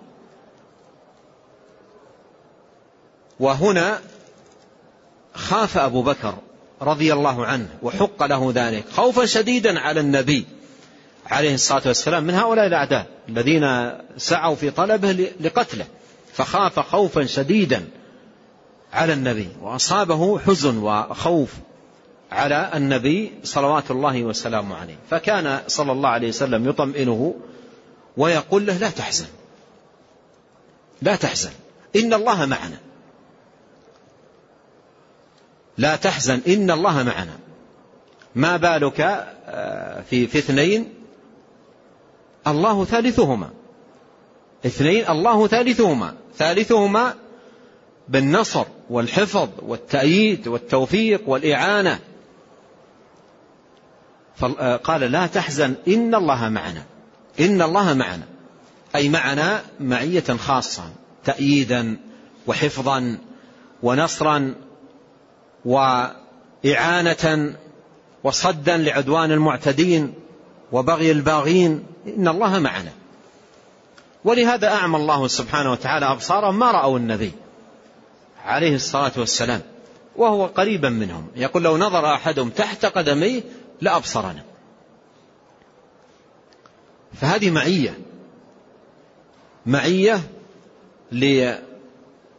وهنا 3.40 4.00
خاف 5.34 5.78
أبو 5.78 6.02
بكر 6.02 6.34
رضي 6.82 7.12
الله 7.12 7.46
عنه 7.46 7.68
وحق 7.82 8.24
له 8.24 8.52
ذلك 8.54 8.84
خوفا 8.92 9.26
شديدا 9.26 9.80
على 9.80 10.00
النبي 10.00 10.46
عليه 11.26 11.54
الصلاة 11.54 11.82
والسلام 11.86 12.24
من 12.24 12.34
هؤلاء 12.34 12.66
الأعداء 12.66 13.06
الذين 13.28 13.92
سعوا 14.16 14.54
في 14.54 14.70
طلبه 14.70 15.32
لقتله 15.40 15.86
فخاف 16.32 16.80
خوفا 16.80 17.24
شديدا 17.24 17.88
على 18.92 19.12
النبي 19.12 19.48
وأصابه 19.62 20.38
حزن 20.38 20.78
وخوف 20.78 21.50
على 22.32 22.70
النبي 22.74 23.32
صلوات 23.44 23.90
الله 23.90 24.22
وسلامه 24.22 24.76
عليه 24.76 24.96
فكان 25.10 25.60
صلى 25.66 25.92
الله 25.92 26.08
عليه 26.08 26.28
وسلم 26.28 26.68
يطمئنه 26.68 27.34
ويقول 28.16 28.66
له 28.66 28.78
لا 28.78 28.90
تحزن 28.90 29.26
لا 31.02 31.16
تحزن 31.16 31.50
إن 31.96 32.14
الله 32.14 32.46
معنا. 32.46 32.78
لا 35.78 35.96
تحزن 35.96 36.40
إن 36.48 36.70
الله 36.70 37.02
معنا. 37.02 37.38
ما 38.34 38.56
بالك 38.56 39.00
آه، 39.46 40.02
في 40.10 40.26
في 40.26 40.38
اثنين؟ 40.38 40.94
الله 42.46 42.84
ثالثهما. 42.84 43.50
اثنين 44.66 45.08
الله 45.08 45.46
ثالثهما. 45.46 46.14
ثالثهما 46.36 47.14
بالنصر 48.08 48.64
والحفظ 48.90 49.48
والتأييد 49.62 50.48
والتوفيق 50.48 51.22
والإعانة. 51.26 51.98
قال 54.84 55.00
لا 55.00 55.26
تحزن 55.26 55.74
إن 55.88 56.14
الله 56.14 56.48
معنا. 56.48 56.84
إن 57.40 57.62
الله 57.62 57.94
معنا. 57.94 58.26
أي 58.96 59.08
معنا 59.08 59.62
معية 59.80 60.36
خاصة 60.38 60.82
تأييدا 61.24 61.96
وحفظا 62.46 63.18
ونصرا 63.82 64.54
وإعانة 65.64 67.54
وصدا 68.24 68.76
لعدوان 68.76 69.32
المعتدين 69.32 70.14
وبغي 70.72 71.10
الباغين. 71.10 71.86
إن 72.06 72.28
الله 72.28 72.58
معنا. 72.58 72.92
ولهذا 74.24 74.68
أعمى 74.68 74.96
الله 74.96 75.28
سبحانه 75.28 75.72
وتعالى 75.72 76.12
أبصارهم 76.12 76.58
ما 76.58 76.70
رأوا 76.70 76.98
النبي 76.98 77.32
عليه 78.44 78.74
الصلاة 78.74 79.12
والسلام 79.16 79.62
وهو 80.16 80.46
قريبا 80.46 80.88
منهم. 80.88 81.26
يقول 81.36 81.62
لو 81.62 81.76
نظر 81.76 82.14
أحدهم 82.14 82.50
تحت 82.50 82.86
قدميه 82.86 83.42
لأبصرنا. 83.80 84.44
فهذه 87.20 87.50
معية. 87.50 87.98
معية 89.66 90.20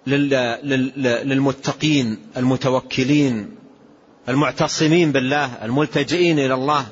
للمتقين 0.07 2.17
المتوكلين 2.37 3.55
المعتصمين 4.29 5.11
بالله 5.11 5.65
الملتجئين 5.65 6.39
إلى 6.39 6.53
الله 6.53 6.85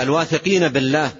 الواثقين 0.00 0.68
بالله. 0.68 1.10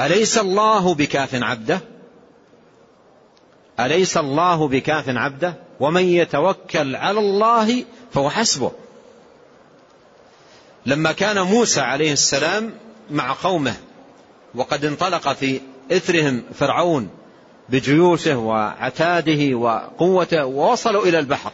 أليس 0.00 0.38
الله 0.38 0.94
بكاف 0.94 1.34
عبده؟ 1.34 1.80
أليس 3.80 4.16
الله 4.16 4.68
بكاف 4.68 5.04
عبده؟ 5.08 5.54
ومن 5.80 6.04
يتوكل 6.04 6.96
على 6.96 7.20
الله 7.20 7.84
فهو 8.12 8.30
حسبه. 8.30 8.72
لما 10.86 11.12
كان 11.12 11.42
موسى 11.42 11.80
عليه 11.80 12.12
السلام 12.12 12.74
مع 13.10 13.36
قومه 13.42 13.74
وقد 14.54 14.84
انطلق 14.84 15.32
في 15.32 15.60
إثرهم 15.92 16.42
فرعون 16.54 17.08
بجيوشه 17.68 18.36
وعتاده 18.36 19.56
وقوته 19.56 20.44
ووصلوا 20.44 21.04
إلى 21.04 21.18
البحر. 21.18 21.52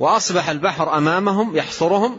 وأصبح 0.00 0.48
البحر 0.48 0.96
أمامهم 0.96 1.56
يحصرهم 1.56 2.18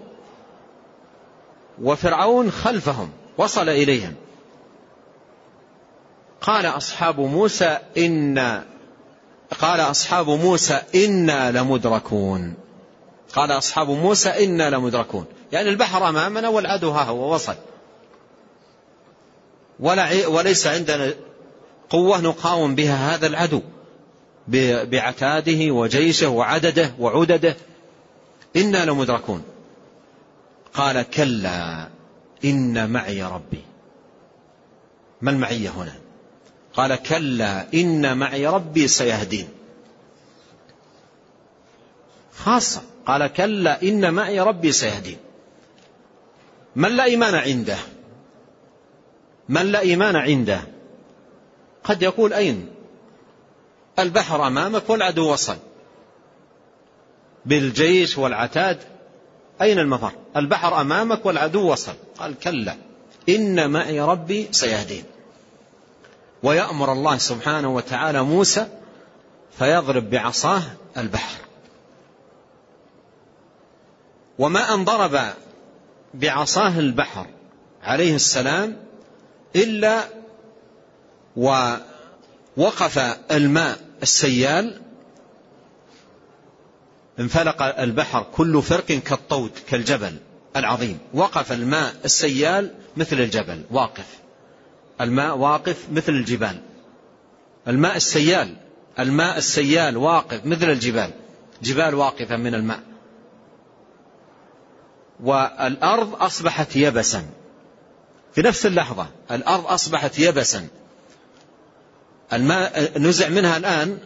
وفرعون 1.82 2.52
خلفهم 2.52 3.10
وصل 3.38 3.70
إليهم. 3.70 4.16
قال 6.42 6.66
أصحاب 6.66 7.20
موسى 7.20 7.78
إن 7.98 8.64
قال 9.62 9.80
أصحاب 9.80 10.30
موسى 10.30 10.82
إنا 10.96 11.52
لمدركون. 11.52 12.54
قال 13.36 13.52
أصحاب 13.52 13.90
موسى 13.90 14.30
إنا 14.30 14.70
لمدركون. 14.70 15.26
يعني 15.52 15.70
البحر 15.70 16.10
أمامنا 16.10 16.50
والعدو 16.50 16.90
ها 16.92 17.04
هو 17.04 17.34
وصل. 17.34 17.56
ولا 19.82 20.28
وليس 20.28 20.68
عندنا 20.68 21.14
قوة 21.90 22.22
نقاوم 22.22 22.76
بها 22.76 23.16
هذا 23.16 23.28
العدو. 23.28 23.62
بعتاده 24.48 25.72
وجيشه 25.72 26.30
وعدده 26.30 26.94
وعدده. 27.00 27.56
إنا 28.56 28.86
لمدركون. 28.86 29.44
قال 30.74 31.02
كلا 31.02 31.88
إن 32.46 32.90
معي 32.90 33.24
ربي. 33.24 33.62
ما 35.22 35.32
المعية 35.32 35.70
هنا؟ 35.70 35.94
قال 36.74 36.96
كلا 36.96 37.74
إن 37.74 38.18
معي 38.18 38.48
ربي 38.48 38.88
سيهدين. 38.88 39.50
خاصة 42.36 42.82
قال 43.06 43.28
كلا 43.28 43.82
إن 43.82 44.14
معي 44.14 44.40
ربي 44.40 44.72
سيهدين. 44.72 45.18
من 46.76 46.90
لا 46.90 47.04
إيمان 47.04 47.36
عنده؟ 47.36 47.78
من 49.52 49.66
لا 49.72 49.80
إيمان 49.80 50.16
عنده؟ 50.16 50.62
قد 51.84 52.02
يقول 52.02 52.34
أين؟ 52.34 52.70
البحر 54.00 54.48
أمامك 54.48 54.90
والعدو 54.90 55.34
وصل. 55.34 55.58
بالجيش 57.46 58.18
والعتاد 58.18 58.78
أين 59.62 59.80
المفر؟ 59.80 60.12
البحر 60.38 60.82
أمامك 60.82 61.26
والعدو 61.26 61.72
وصل. 61.72 61.94
قال 62.18 62.40
كلا 62.40 62.76
إن 63.30 63.70
معي 63.70 64.02
ربي 64.02 64.48
سيهدين. 64.52 65.04
ويأمر 66.44 66.92
الله 66.92 67.18
سبحانه 67.18 67.76
وتعالى 67.76 68.24
موسى 68.24 68.68
فيضرب 69.60 70.10
بعصاه 70.10 70.64
البحر. 70.98 71.38
وما 74.40 74.74
أن 74.74 74.86
ضرب 74.86 75.20
بعصاه 76.14 76.80
البحر 76.80 77.26
عليه 77.84 78.16
السلام 78.16 78.91
إلا 79.56 80.04
ووقف 81.38 83.00
الماء 83.32 83.78
السيال 84.04 84.82
انفلق 87.20 87.80
البحر 87.80 88.26
كل 88.34 88.62
فرق 88.62 88.86
كالطود 88.86 89.52
كالجبل 89.70 90.18
العظيم. 90.56 91.00
وقف 91.14 91.52
الماء 91.52 91.94
السيال 92.06 92.72
مثل 92.98 93.20
الجبل 93.20 93.62
واقف. 93.72 94.06
الماء 95.02 95.38
واقف 95.38 95.86
مثل 95.92 96.12
الجبال. 96.12 96.62
الماء 97.68 97.96
السيال 97.96 98.56
الماء 99.00 99.38
السيال 99.38 99.98
واقف 99.98 100.46
مثل 100.46 100.70
الجبال. 100.70 101.12
جبال 101.62 101.96
واقفة 101.96 102.38
من 102.38 102.56
الماء. 102.56 102.80
والأرض 105.24 106.24
أصبحت 106.24 106.76
يبسا. 106.76 107.26
في 108.34 108.42
نفس 108.42 108.66
اللحظة 108.66 109.08
الأرض 109.32 109.68
أصبحت 109.68 110.20
يبسا. 110.20 110.68
الماء 112.34 113.00
نزع 113.00 113.30
منها 113.30 113.58
الآن 113.58 113.98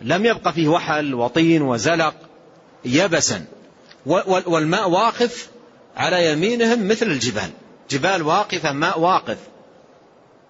لم 0.00 0.26
يبق 0.26 0.48
فيه 0.48 0.68
وحل 0.68 1.14
وطين 1.14 1.62
وزلق 1.62 2.14
يبسا. 2.84 3.44
والماء 4.06 4.90
واقف 4.90 5.48
على 5.96 6.32
يمينهم 6.32 6.88
مثل 6.88 7.06
الجبال. 7.06 7.50
جبال 7.90 8.22
واقفة 8.22 8.72
ماء 8.72 9.00
واقف. 9.00 9.38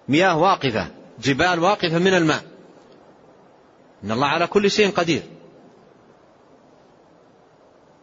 مياه 0.07 0.37
واقفة 0.37 0.87
جبال 1.19 1.59
واقفة 1.59 1.97
من 1.97 2.13
الماء. 2.13 2.43
إن 4.03 4.11
الله 4.11 4.27
على 4.27 4.47
كل 4.47 4.71
شيء 4.71 4.91
قدير. 4.91 5.23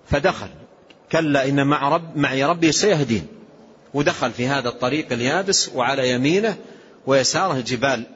فدخل 0.07 0.49
كلا 1.13 1.49
إن 1.49 1.67
مع 1.67 1.89
رب 1.89 2.17
معي 2.17 2.45
ربي 2.45 2.73
سيهدين. 2.73 3.27
ودخل 3.95 4.33
في 4.33 4.47
هذا 4.47 4.69
الطريق 4.69 5.13
اليابس 5.13 5.69
وعلى 5.75 6.11
يمينه 6.11 6.57
ويساره 7.07 7.61
جبال 7.61 8.07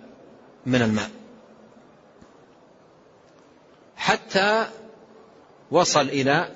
من 0.66 0.82
الماء. 0.82 1.10
حتى 3.96 4.66
وصل 5.70 6.08
إلى 6.08 6.52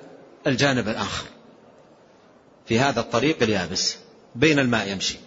الجانب 0.46 0.88
الآخر 0.88 1.26
في 2.66 2.78
هذا 2.78 3.00
الطريق 3.00 3.42
اليابس 3.42 3.96
بين 4.34 4.58
الماء 4.58 4.88
يمشي. 4.88 5.18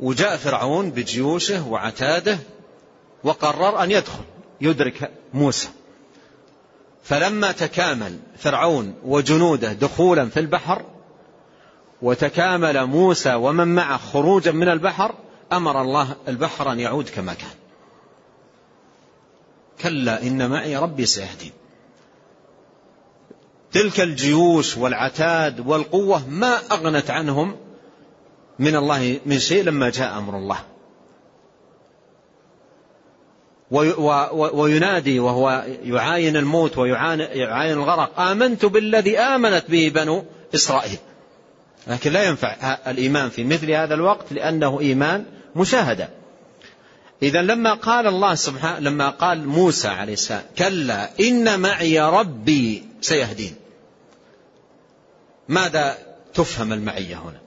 وجاء 0.00 0.36
فرعون 0.36 0.90
بجيوشه 0.90 1.68
وعتاده 1.68 2.38
وقرر 3.24 3.82
أن 3.82 3.90
يدخل 3.90 4.24
يدرك 4.60 5.10
موسى. 5.34 5.68
فلما 7.04 7.52
تكامل 7.52 8.18
فرعون 8.38 8.94
وجنوده 9.04 9.72
دخولا 9.72 10.28
في 10.28 10.40
البحر 10.40 10.93
وتكامل 12.04 12.86
موسى 12.86 13.34
ومن 13.34 13.74
معه 13.74 13.98
خروجا 13.98 14.52
من 14.52 14.68
البحر 14.68 15.14
أمر 15.52 15.82
الله 15.82 16.16
البحر 16.28 16.72
أن 16.72 16.80
يعود 16.80 17.08
كما 17.08 17.34
كان. 17.34 17.56
كلا 19.82 20.22
إن 20.22 20.50
معي 20.50 20.76
ربي 20.76 21.06
سيهدين. 21.06 21.52
تلك 23.72 24.00
الجيوش 24.00 24.76
والعتاد 24.76 25.66
والقوة 25.66 26.28
ما 26.28 26.58
أغنت 26.72 27.10
عنهم 27.10 27.56
من 28.58 28.76
الله 28.76 29.20
من 29.26 29.38
شيء 29.38 29.62
لما 29.62 29.90
جاء 29.90 30.18
أمر 30.18 30.36
الله. 30.38 30.58
وينادي 34.52 35.18
وهو 35.20 35.64
يعاين 35.82 36.36
الموت 36.36 36.78
ويعاين 36.78 37.72
الغرق 37.72 38.20
آمنت 38.20 38.64
بالذي 38.64 39.18
آمنت 39.18 39.70
به 39.70 39.92
بنو 39.94 40.24
إسرائيل. 40.54 40.98
لكن 41.86 42.12
لا 42.12 42.24
ينفع 42.24 42.78
الإيمان 42.86 43.30
في 43.30 43.44
مثل 43.44 43.70
هذا 43.70 43.94
الوقت 43.94 44.32
لأنه 44.32 44.80
إيمان 44.80 45.24
مشاهدة. 45.56 46.08
إذا 47.22 47.42
لما 47.42 47.74
قال 47.74 48.06
الله 48.06 48.34
سبحانه 48.34 48.78
لما 48.78 49.10
قال 49.10 49.48
موسى 49.48 49.88
عليه 49.88 50.12
السلام 50.12 50.42
كلا 50.58 51.10
إن 51.20 51.60
معي 51.60 52.00
ربي 52.00 52.84
سيهدين. 53.00 53.54
ماذا 55.48 55.98
تفهم 56.34 56.72
المعية 56.72 57.16
هنا؟ 57.16 57.40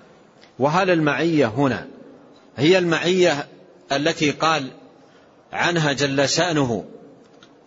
وهل 0.60 0.90
المعية 0.90 1.46
هنا 1.46 1.88
هي 2.58 2.78
المعية 2.78 3.48
التي 3.92 4.32
قال 4.32 4.72
عنها 5.54 5.94
جل 5.94 6.30
شأنه 6.30 6.86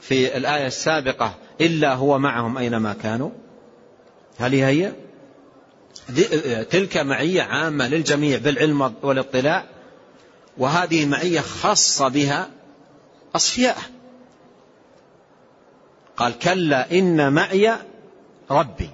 في 0.01 0.37
الآية 0.37 0.67
السابقة 0.67 1.35
إلا 1.61 1.95
هو 1.95 2.19
معهم 2.19 2.59
أينما 2.59 2.93
كانوا 2.93 3.31
هل 4.39 4.55
هي؟ 4.55 4.93
تلك 6.71 6.97
معية 6.97 7.43
عامة 7.43 7.89
للجميع 7.89 8.39
بالعلم 8.39 8.95
والاطلاع. 9.03 9.65
وهذه 10.59 11.07
معية 11.07 11.41
خاصة 11.41 12.09
بها 12.09 12.51
أصفياء. 13.37 13.79
قال 16.17 16.39
كلا 16.39 16.91
إن 16.93 17.33
معي 17.33 17.77
ربي. 18.51 18.91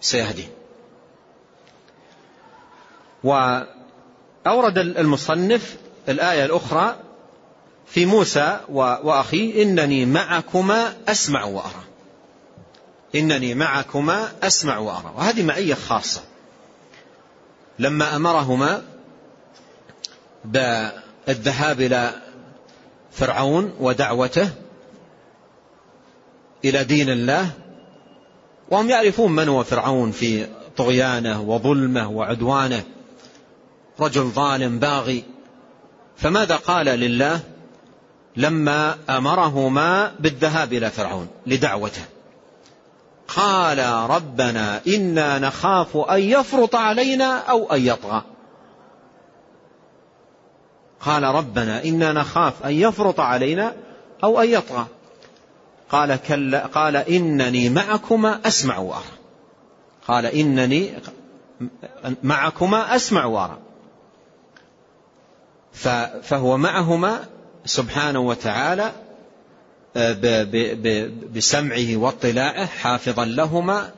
سيهدين 0.00 0.48
وأورد 3.24 4.78
المصنف 4.78 5.76
الآية 6.08 6.44
الأخرى 6.44 6.96
في 7.86 8.06
موسى 8.06 8.60
وأخيه 8.68 9.62
إنني 9.62 10.06
معكما 10.06 10.96
أسمع 11.08 11.44
وأرى. 11.44 11.84
إنني 13.14 13.54
معكما 13.54 14.32
أسمع 14.42 14.78
وأرى. 14.78 15.12
وهذه 15.16 15.42
معية 15.42 15.74
خاصة. 15.74 16.22
لما 17.78 18.16
أمرهما 18.16 18.82
بالذهاب 20.44 21.80
إلى 21.80 22.14
فرعون 23.12 23.72
ودعوته 23.80 24.50
إلى 26.64 26.84
دين 26.84 27.10
الله 27.10 27.50
وهم 28.70 28.90
يعرفون 28.90 29.32
من 29.32 29.48
هو 29.48 29.64
فرعون 29.64 30.10
في 30.10 30.46
طغيانه 30.76 31.40
وظلمه 31.40 32.10
وعدوانه 32.10 32.84
رجل 34.00 34.22
ظالم 34.22 34.78
باغي. 34.78 35.24
فماذا 36.16 36.56
قال 36.56 36.86
لله 36.86 37.40
لما 38.36 38.96
أمرهما 39.10 40.12
بالذهاب 40.20 40.72
إلى 40.72 40.90
فرعون 40.90 41.28
لدعوته؟ 41.46 42.02
قال 43.28 43.78
ربنا 44.10 44.80
إنا 44.86 45.38
نخاف 45.38 45.96
أن 45.96 46.20
يفرط 46.20 46.74
علينا 46.76 47.38
أو 47.38 47.72
أن 47.72 47.86
يطغى. 47.86 48.22
قال 51.00 51.22
ربنا 51.22 51.84
إنا 51.84 52.12
نخاف 52.12 52.66
أن 52.66 52.72
يفرط 52.72 53.20
علينا 53.20 53.72
أو 54.24 54.40
أن 54.40 54.48
يطغى. 54.48 54.86
قال 55.90 56.16
كلا 56.28 56.66
قال 56.66 56.96
إنني 56.96 57.70
معكما 57.70 58.40
أسمع 58.46 58.78
وأرى. 58.78 59.04
قال 60.08 60.26
إنني 60.26 60.94
معكما 62.22 62.96
أسمع 62.96 63.24
وأرى. 63.24 63.58
فهو 66.22 66.56
معهما 66.56 67.24
سبحانه 67.64 68.20
وتعالى 68.20 68.92
بسمعه 71.34 71.96
واطلاعه 71.96 72.66
حافظا 72.66 73.24
لهما 73.24 73.92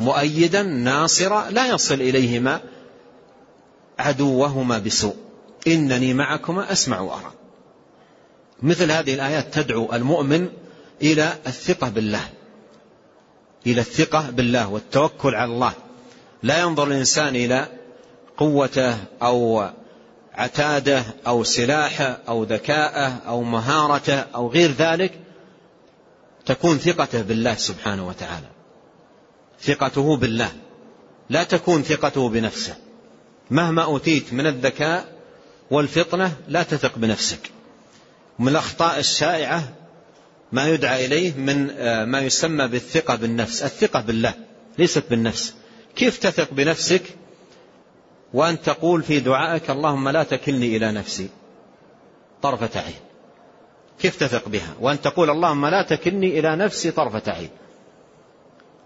مؤيدا 0.00 0.62
ناصرا 0.62 1.50
لا 1.50 1.66
يصل 1.66 1.94
إليهما 1.94 2.60
عدوهما 3.98 4.78
بسوء. 4.78 5.16
إنني 5.66 6.14
معكما 6.14 6.72
أسمع 6.72 7.00
وأرى. 7.00 7.32
مثل 8.62 8.90
هذه 8.90 9.14
الآيات 9.14 9.54
تدعو 9.54 9.92
المؤمن 9.92 10.48
إلى 11.02 11.32
الثقة 11.46 11.88
بالله. 11.88 12.28
إلى 13.66 13.80
الثقة 13.80 14.30
بالله 14.30 14.68
والتوكل 14.68 15.34
على 15.34 15.52
الله. 15.52 15.72
لا 16.42 16.60
ينظر 16.60 16.86
الإنسان 16.86 17.36
إلى 17.36 17.68
قوته 18.36 18.96
أو 19.22 19.68
عتاده 20.34 21.04
أو 21.26 21.44
سلاحه 21.44 22.18
أو 22.28 22.44
ذكاءه 22.44 23.20
أو 23.26 23.42
مهارته 23.42 24.18
أو 24.18 24.48
غير 24.48 24.70
ذلك 24.70 25.23
تكون 26.46 26.78
ثقته 26.78 27.22
بالله 27.22 27.54
سبحانه 27.54 28.08
وتعالى. 28.08 28.46
ثقته 29.60 30.16
بالله. 30.16 30.52
لا 31.30 31.44
تكون 31.44 31.82
ثقته 31.82 32.28
بنفسه. 32.28 32.76
مهما 33.50 33.82
أوتيت 33.82 34.32
من 34.32 34.46
الذكاء 34.46 35.12
والفطنة 35.70 36.36
لا 36.48 36.62
تثق 36.62 36.98
بنفسك. 36.98 37.50
من 38.38 38.48
الأخطاء 38.48 38.98
الشائعة 38.98 39.72
ما 40.52 40.68
يدعى 40.68 41.06
إليه 41.06 41.34
من 41.34 41.70
آه، 41.70 42.04
ما 42.04 42.20
يسمى 42.20 42.68
بالثقة 42.68 43.14
بالنفس. 43.14 43.62
الثقة 43.62 44.00
بالله 44.00 44.34
ليست 44.78 45.04
بالنفس. 45.10 45.54
كيف 45.96 46.18
تثق 46.18 46.52
بنفسك 46.52 47.02
وأن 48.34 48.62
تقول 48.62 49.02
في 49.02 49.20
دعائك 49.20 49.70
اللهم 49.70 50.08
لا 50.08 50.22
تكلني 50.22 50.76
إلى 50.76 50.92
نفسي؟ 50.92 51.28
طرفة 52.42 52.80
عين. 52.80 53.03
كيف 54.00 54.16
تثق 54.16 54.48
بها؟ 54.48 54.74
وأن 54.80 55.00
تقول 55.00 55.30
اللهم 55.30 55.66
لا 55.66 55.82
تكلني 55.82 56.38
إلى 56.38 56.56
نفسي 56.56 56.90
طرفة 56.90 57.32
عين. 57.32 57.50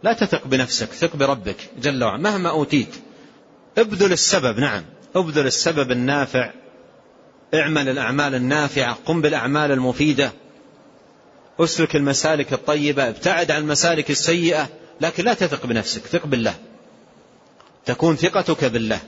لا 0.03 0.13
تثق 0.13 0.47
بنفسك 0.47 0.87
ثق 0.93 1.17
بربك 1.17 1.57
جل 1.79 2.05
وعلا 2.05 2.23
مهما 2.23 2.51
أوتيت. 2.51 2.95
ابذل 3.79 4.13
السبب 4.13 4.59
نعم. 4.59 4.85
ابذل 5.17 5.47
السبب 5.47 5.91
النافع. 5.91 6.51
اعمل 7.55 7.89
الأعمال 7.89 8.35
النافعة. 8.35 8.99
قم 9.07 9.21
بالأعمال 9.21 9.73
المفيدة. 9.73 10.33
أسلك 11.61 11.97
المسالك 11.97 12.53
الطيبة. 12.53 13.09
ابتعد 13.09 13.51
عن 13.51 13.63
المسالك 13.63 14.11
السيئة. 14.11 14.69
لكن 15.01 15.25
لا 15.25 15.35
تثق 15.35 15.67
بنفسك 15.67 16.03
ثق 16.03 16.27
بالله. 16.27 16.55
تكون 17.87 18.17
ثقتك 18.17 18.65
بالله. 18.65 19.01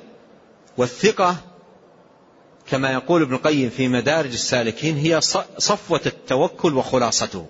والثقة 0.77 1.37
كما 2.71 2.93
يقول 2.93 3.23
ابن 3.23 3.35
القيم 3.35 3.71
في 3.71 3.89
مدارج 3.89 4.33
السالكين 4.33 4.97
هي 4.97 5.21
صفوة 5.59 6.01
التوكل 6.07 6.77
وخلاصته. 6.77 7.47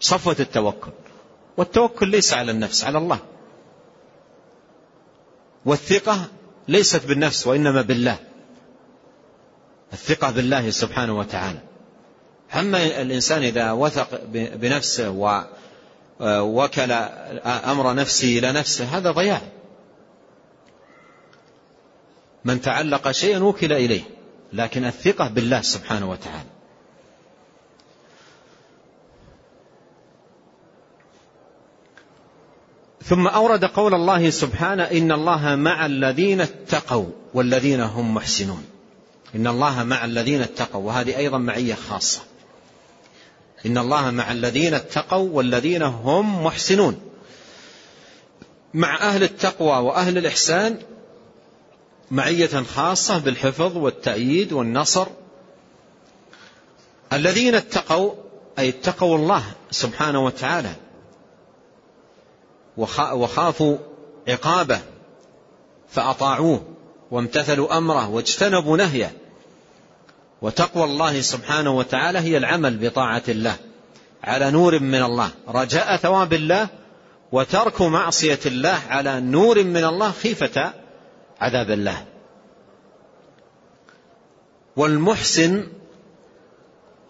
صفوة 0.00 0.36
التوكل. 0.40 0.90
والتوكل 1.56 2.08
ليس 2.08 2.34
على 2.34 2.50
النفس 2.50 2.84
على 2.84 2.98
الله. 2.98 3.18
والثقة 5.64 6.24
ليست 6.68 7.06
بالنفس 7.06 7.46
وإنما 7.46 7.82
بالله. 7.82 8.18
الثقة 9.92 10.30
بالله 10.30 10.70
سبحانه 10.70 11.18
وتعالى. 11.18 11.58
أما 12.54 13.02
الإنسان 13.02 13.42
إذا 13.42 13.72
وثق 13.72 14.20
بنفسه 14.32 15.10
ووكل 16.20 16.92
أمر 17.46 17.94
نفسه 17.94 18.38
إلى 18.38 18.52
نفسه 18.52 18.84
هذا 18.84 19.10
ضياع. 19.10 19.40
من 22.44 22.60
تعلق 22.60 23.10
شيئا 23.10 23.38
وكل 23.38 23.72
إليه. 23.72 24.13
لكن 24.52 24.84
الثقة 24.84 25.28
بالله 25.28 25.60
سبحانه 25.62 26.10
وتعالى. 26.10 26.48
ثم 33.04 33.26
أورد 33.26 33.64
قول 33.64 33.94
الله 33.94 34.30
سبحانه 34.30 34.82
إن 34.82 35.12
الله 35.12 35.56
مع 35.56 35.86
الذين 35.86 36.40
اتقوا 36.40 37.06
والذين 37.34 37.80
هم 37.80 38.14
محسنون. 38.14 38.64
إن 39.34 39.46
الله 39.46 39.82
مع 39.82 40.04
الذين 40.04 40.42
اتقوا 40.42 40.82
وهذه 40.82 41.16
أيضا 41.16 41.38
معية 41.38 41.74
خاصة. 41.74 42.20
إن 43.66 43.78
الله 43.78 44.10
مع 44.10 44.32
الذين 44.32 44.74
اتقوا 44.74 45.28
والذين 45.30 45.82
هم 45.82 46.44
محسنون. 46.44 47.00
مع 48.74 48.96
أهل 49.00 49.22
التقوى 49.22 49.78
وأهل 49.78 50.18
الإحسان 50.18 50.78
معية 52.10 52.62
خاصة 52.62 53.18
بالحفظ 53.18 53.76
والتأييد 53.76 54.52
والنصر. 54.52 55.06
الذين 57.12 57.54
اتقوا 57.54 58.14
أي 58.58 58.68
اتقوا 58.68 59.16
الله 59.16 59.42
سبحانه 59.70 60.24
وتعالى 60.24 60.74
وخافوا 62.96 63.78
عقابه 64.28 64.80
فأطاعوه 65.88 66.62
وامتثلوا 67.10 67.78
أمره 67.78 68.08
واجتنبوا 68.08 68.76
نهيه. 68.76 69.12
وتقوى 70.42 70.84
الله 70.84 71.20
سبحانه 71.20 71.70
وتعالى 71.70 72.18
هي 72.18 72.36
العمل 72.36 72.78
بطاعة 72.78 73.22
الله. 73.28 73.56
على 74.24 74.50
نور 74.50 74.78
من 74.78 75.02
الله. 75.02 75.30
رجاء 75.48 75.96
ثواب 75.96 76.32
الله 76.32 76.68
وترك 77.32 77.82
معصية 77.82 78.40
الله 78.46 78.80
على 78.88 79.20
نور 79.20 79.64
من 79.64 79.84
الله 79.84 80.10
خيفة 80.10 80.83
عذاب 81.40 81.70
الله. 81.70 82.04
والمحسن 84.76 85.66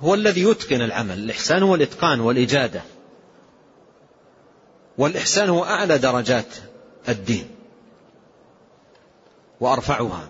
هو 0.01 0.15
الذي 0.15 0.43
يتقن 0.43 0.83
العمل. 0.83 1.19
الإحسان 1.19 1.63
هو 1.63 1.75
الإتقان 1.75 2.21
والإجادة. 2.21 2.83
والإحسان 4.99 5.49
هو 5.49 5.65
أعلى 5.65 5.99
درجات 5.99 6.55
الدين. 7.09 7.49
وأرفعها. 9.61 10.29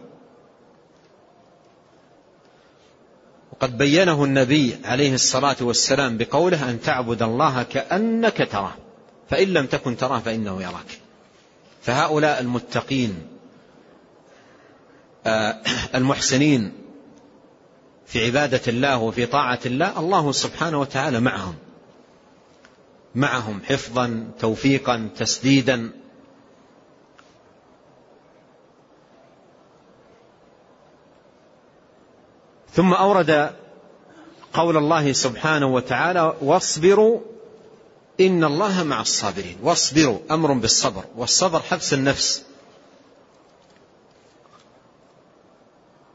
وقد 3.53 3.79
بينه 3.79 4.25
النبي 4.25 4.77
عليه 4.85 5.15
الصلاة 5.15 5.57
والسلام 5.61 6.17
بقوله 6.19 6.71
أن 6.71 6.81
تعبد 6.81 7.23
الله 7.23 7.63
كأنك 7.63 8.49
تراه. 8.53 8.75
فإن 9.31 9.49
لم 9.49 9.67
تكن 9.67 9.97
تراه 9.97 10.19
فإنه 10.19 10.63
يراك. 10.63 10.99
فهؤلاء 11.83 12.41
المتقين 12.41 13.34
المحسنين 15.95 16.73
في 18.07 18.27
عبادة 18.27 18.61
الله 18.69 18.99
وفي 18.99 19.27
طاعة 19.27 19.61
الله 19.67 20.01
الله 20.01 20.33
سبحانه 20.33 20.81
وتعالى 20.81 21.21
معهم. 21.21 21.55
معهم 23.15 23.63
حفظا 23.63 24.31
توفيقا 24.39 25.09
تسديدا. 25.17 25.91
ثم 32.73 32.93
أورد 32.93 33.51
قول 34.53 34.77
الله 34.77 35.13
سبحانه 35.13 35.67
وتعالى 35.67 36.37
واصبروا 36.43 37.21
إن 38.21 38.45
الله 38.45 38.83
مع 38.83 39.01
الصابرين. 39.01 39.57
واصبروا 39.63 40.19
أمر 40.31 40.53
بالصبر. 40.53 41.05
والصبر 41.17 41.61
حبس 41.61 41.95
النفس. 41.95 42.45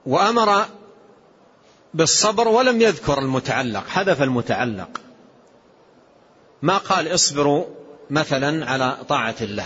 وأمر 0.09 0.65
بالصبر 1.93 2.47
ولم 2.47 2.81
يذكر 2.81 3.19
المتعلق 3.19 3.87
حذف 3.87 4.21
المتعلق. 4.21 4.89
ما 6.61 6.77
قال 6.77 7.13
اصبروا 7.13 7.65
مثلا 8.09 8.71
على 8.71 8.97
طاعة 9.09 9.35
الله 9.41 9.65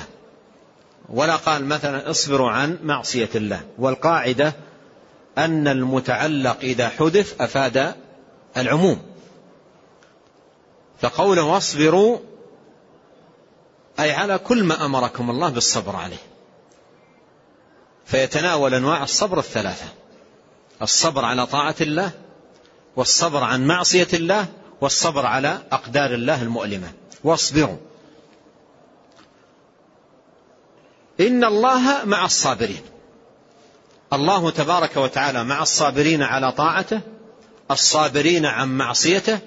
ولا 1.09 1.35
قال 1.35 1.65
مثلا 1.65 2.09
اصبروا 2.09 2.49
عن 2.49 2.79
معصية 2.83 3.29
الله. 3.35 3.61
والقاعدة 3.77 4.53
أن 5.37 5.67
المتعلق 5.67 6.57
إذا 6.59 6.89
حذف 6.89 7.41
أفاد 7.41 7.95
العموم. 8.57 9.01
فقوله 11.01 11.43
واصبروا 11.43 12.19
أي 13.99 14.11
على 14.11 14.37
كل 14.37 14.63
ما 14.63 14.85
أمركم 14.85 15.29
الله 15.29 15.49
بالصبر 15.49 15.95
عليه. 15.95 16.23
فيتناول 18.05 18.73
أنواع 18.73 19.03
الصبر 19.03 19.39
الثلاثة. 19.39 20.02
الصبر 20.83 21.25
على 21.25 21.45
طاعة 21.45 21.75
الله 21.81 22.11
والصبر 22.95 23.43
عن 23.43 23.67
معصية 23.67 24.07
الله 24.13 24.45
والصبر 24.81 25.25
على 25.25 25.61
أقدار 25.71 26.13
الله 26.13 26.41
المؤلمة. 26.41 26.91
واصبروا. 27.23 27.77
إن 31.19 31.43
الله 31.43 32.05
مع 32.05 32.25
الصابرين. 32.25 32.81
الله 34.13 34.51
تبارك 34.51 34.97
وتعالى 34.97 35.43
مع 35.43 35.61
الصابرين 35.61 36.23
على 36.23 36.51
طاعته 36.51 37.01
الصابرين 37.71 38.45
عن 38.45 38.77
معصيته 38.77 39.39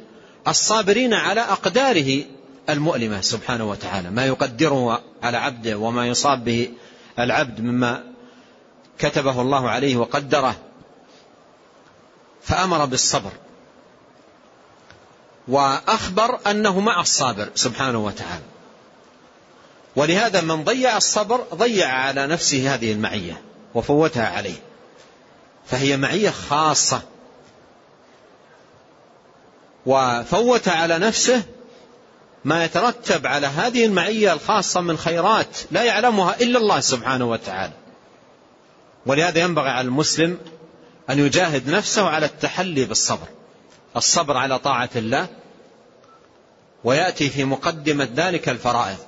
الصابرين 0.48 1.14
على 1.14 1.40
أقداره 1.40 2.24
المؤلمة 2.70 3.20
سبحانه 3.20 3.70
وتعالى. 3.70 4.10
ما 4.10 4.26
يقدره 4.26 5.02
على 5.22 5.36
عبده 5.36 5.76
وما 5.78 6.06
يصاب 6.06 6.44
به 6.44 6.70
العبد 7.18 7.60
مما 7.60 8.04
كتبه 8.98 9.40
الله 9.40 9.68
عليه 9.70 9.96
وقدره. 9.96 10.65
فأمر 12.46 12.84
بالصبر. 12.84 13.32
وأخبر 15.48 16.38
أنه 16.50 16.80
مع 16.80 17.00
الصابر 17.00 17.48
سبحانه 17.54 18.04
وتعالى. 18.04 18.44
ولهذا 19.96 20.40
من 20.40 20.64
ضيع 20.64 20.96
الصبر 20.96 21.46
ضيع 21.54 21.88
على 21.88 22.26
نفسه 22.26 22.74
هذه 22.74 22.92
المعية 22.92 23.42
وفوتها 23.74 24.28
عليه. 24.28 24.62
فهي 25.66 25.96
معية 25.96 26.30
خاصة. 26.30 27.02
وفوت 29.86 30.68
على 30.68 30.98
نفسه 30.98 31.42
ما 32.44 32.64
يترتب 32.64 33.26
على 33.26 33.46
هذه 33.46 33.84
المعية 33.86 34.32
الخاصة 34.32 34.80
من 34.80 34.98
خيرات 34.98 35.58
لا 35.70 35.82
يعلمها 35.82 36.36
إلا 36.40 36.58
الله 36.58 36.80
سبحانه 36.80 37.30
وتعالى. 37.30 37.72
ولهذا 39.06 39.38
ينبغي 39.40 39.68
على 39.68 39.86
المسلم 39.88 40.38
أن 41.10 41.18
يجاهد 41.18 41.68
نفسه 41.68 42.08
على 42.08 42.26
التحلي 42.26 42.84
بالصبر. 42.84 43.26
الصبر 43.96 44.36
على 44.36 44.58
طاعة 44.58 44.90
الله 44.96 45.26
ويأتي 46.84 47.30
في 47.30 47.44
مقدمة 47.44 48.08
ذلك 48.16 48.48
الفرائض. 48.48 48.98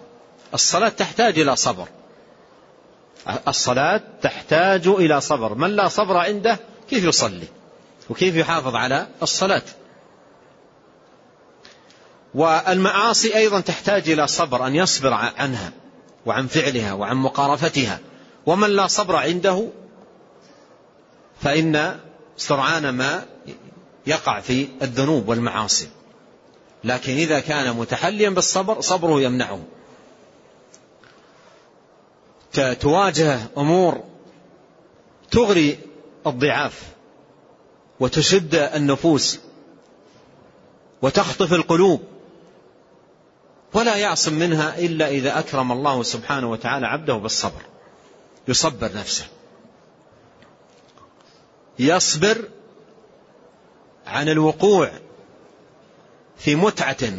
الصلاة 0.54 0.88
تحتاج 0.88 1.38
إلى 1.38 1.56
صبر. 1.56 1.88
الصلاة 3.48 4.00
تحتاج 4.22 4.86
إلى 4.86 5.20
صبر. 5.20 5.54
من 5.54 5.76
لا 5.76 5.88
صبر 5.88 6.16
عنده 6.16 6.58
كيف 6.90 7.04
يصلي؟ 7.04 7.46
وكيف 8.10 8.36
يحافظ 8.36 8.74
على 8.74 9.06
الصلاة؟ 9.22 9.62
والمعاصي 12.34 13.36
أيضا 13.36 13.60
تحتاج 13.60 14.10
إلى 14.10 14.26
صبر 14.26 14.66
أن 14.66 14.74
يصبر 14.74 15.12
عنها 15.12 15.72
وعن 16.26 16.46
فعلها 16.46 16.92
وعن 16.92 17.16
مقارفتها. 17.16 17.98
ومن 18.46 18.70
لا 18.70 18.86
صبر 18.86 19.16
عنده 19.16 19.68
فإن 21.40 22.00
سرعان 22.36 22.88
ما 22.88 23.26
يقع 24.06 24.40
في 24.40 24.68
الذنوب 24.82 25.28
والمعاصي. 25.28 25.88
لكن 26.84 27.12
إذا 27.12 27.40
كان 27.40 27.76
متحليا 27.76 28.30
بالصبر 28.30 28.80
صبره 28.80 29.20
يمنعه. 29.20 29.60
تواجه 32.80 33.40
أمور 33.58 34.04
تغري 35.30 35.78
الضعاف 36.26 36.82
وتشد 38.00 38.54
النفوس 38.54 39.38
وتخطف 41.02 41.52
القلوب. 41.52 42.02
ولا 43.74 43.96
يعصم 43.96 44.34
منها 44.34 44.78
إلا 44.78 45.08
إذا 45.08 45.38
أكرم 45.38 45.72
الله 45.72 46.02
سبحانه 46.02 46.50
وتعالى 46.50 46.86
عبده 46.86 47.14
بالصبر. 47.14 47.62
يصبر 48.48 48.90
نفسه. 48.94 49.24
يصبر 51.78 52.44
عن 54.06 54.28
الوقوع 54.28 54.90
في 56.38 56.56
متعة 56.56 57.10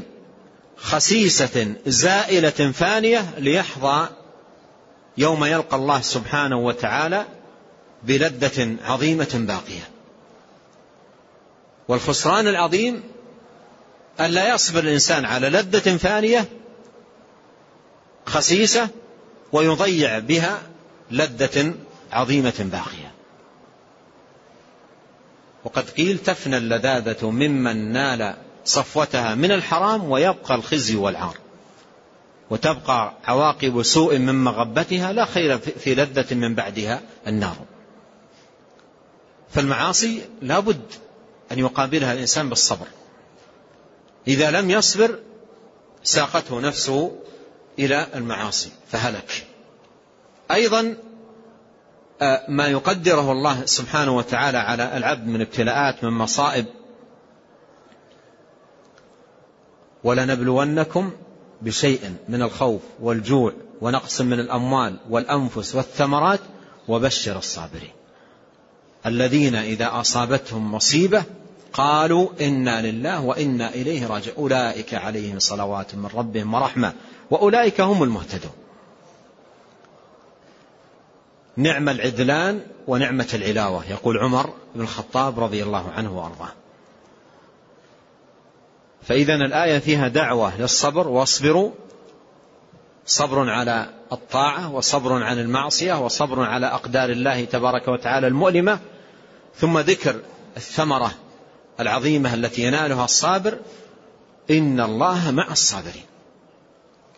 خسيسة 0.77 1.73
زائلة 1.85 2.71
فانية 2.71 3.33
ليحظى 3.37 4.09
يوم 5.17 5.45
يلقى 5.45 5.77
الله 5.77 6.01
سبحانه 6.01 6.57
وتعالى 6.57 7.25
بلذة 8.03 8.75
عظيمة 8.83 9.29
باقية. 9.33 9.89
والخسران 11.87 12.47
العظيم 12.47 13.03
أن 14.19 14.25
لا 14.25 14.53
يصبر 14.53 14.79
الإنسان 14.79 15.25
على 15.25 15.49
لذة 15.49 15.97
فانية 15.97 16.45
خسيسة 18.25 18.87
ويضيع 19.51 20.19
بها 20.19 20.61
لذة 21.11 21.73
عظيمة 22.11 22.69
باقية. 22.71 23.18
وقد 25.63 25.89
قيل 25.89 26.17
تفنى 26.17 26.57
اللذاذة 26.57 27.29
ممن 27.29 27.91
نال 27.91 28.35
صفوتها 28.65 29.35
من 29.35 29.51
الحرام 29.51 30.11
ويبقى 30.11 30.55
الخزي 30.55 30.95
والعار. 30.95 31.37
وتبقى 32.49 33.13
عواقب 33.25 33.83
سوء 33.83 34.17
من 34.17 34.43
مغبتها 34.43 35.13
لا 35.13 35.25
خير 35.25 35.57
في 35.57 35.95
لذة 35.95 36.35
من 36.35 36.55
بعدها 36.55 37.01
النار. 37.27 37.57
فالمعاصي 39.49 40.21
لابد 40.41 40.81
أن 41.51 41.59
يقابلها 41.59 42.13
الإنسان 42.13 42.49
بالصبر. 42.49 42.87
إذا 44.27 44.51
لم 44.51 44.69
يصبر 44.69 45.19
ساقته 46.03 46.61
نفسه 46.61 47.15
إلى 47.79 48.07
المعاصي 48.15 48.69
فهلك. 48.91 49.47
أيضا 50.51 50.97
ما 52.47 52.67
يقدره 52.67 53.31
الله 53.31 53.65
سبحانه 53.65 54.17
وتعالى 54.17 54.57
على 54.57 54.97
العبد 54.97 55.27
من 55.27 55.41
ابتلاءات 55.41 56.03
من 56.03 56.09
مصائب. 56.09 56.65
ولنبلونكم 60.03 61.11
بشيء 61.61 62.15
من 62.29 62.41
الخوف 62.41 62.81
والجوع 62.99 63.53
ونقص 63.81 64.21
من 64.21 64.39
الأموال 64.39 64.99
والأنفس 65.09 65.75
والثمرات 65.75 66.39
وبشر 66.87 67.37
الصابرين. 67.37 67.93
الذين 69.05 69.55
إذا 69.55 69.99
أصابتهم 70.01 70.73
مصيبة 70.75 71.23
قالوا 71.73 72.29
إنا 72.41 72.91
لله 72.91 73.21
وإنا 73.21 73.69
إليه 73.69 74.07
راجعون. 74.07 74.37
أولئك 74.37 74.93
عليهم 74.93 75.39
صلوات 75.39 75.95
من 75.95 76.09
ربهم 76.13 76.53
ورحمة 76.53 76.93
وأولئك 77.31 77.81
هم 77.81 78.03
المهتدون. 78.03 78.51
نعم 81.57 81.89
العدلان 81.89 82.61
ونعمة 82.87 83.27
العلاوة 83.33 83.85
يقول 83.89 84.17
عمر 84.17 84.53
بن 84.75 84.81
الخطاب 84.81 85.39
رضي 85.39 85.63
الله 85.63 85.91
عنه 85.91 86.17
وأرضاه. 86.17 86.51
فإذا 89.01 89.35
الآية 89.35 89.79
فيها 89.79 90.07
دعوة 90.07 90.61
للصبر 90.61 91.07
واصبروا. 91.07 91.71
صبر 93.05 93.49
على 93.49 93.89
الطاعة 94.11 94.73
وصبر 94.73 95.23
عن 95.23 95.39
المعصية 95.39 96.05
وصبر 96.05 96.43
على 96.43 96.67
أقدار 96.67 97.09
الله 97.09 97.45
تبارك 97.45 97.87
وتعالى 97.87 98.27
المؤلمة 98.27 98.79
ثم 99.55 99.79
ذكر 99.79 100.19
الثمرة 100.57 101.11
العظيمة 101.79 102.33
التي 102.33 102.61
ينالها 102.63 103.05
الصابر 103.05 103.59
إن 104.51 104.79
الله 104.79 105.31
مع 105.31 105.51
الصابرين. 105.51 106.05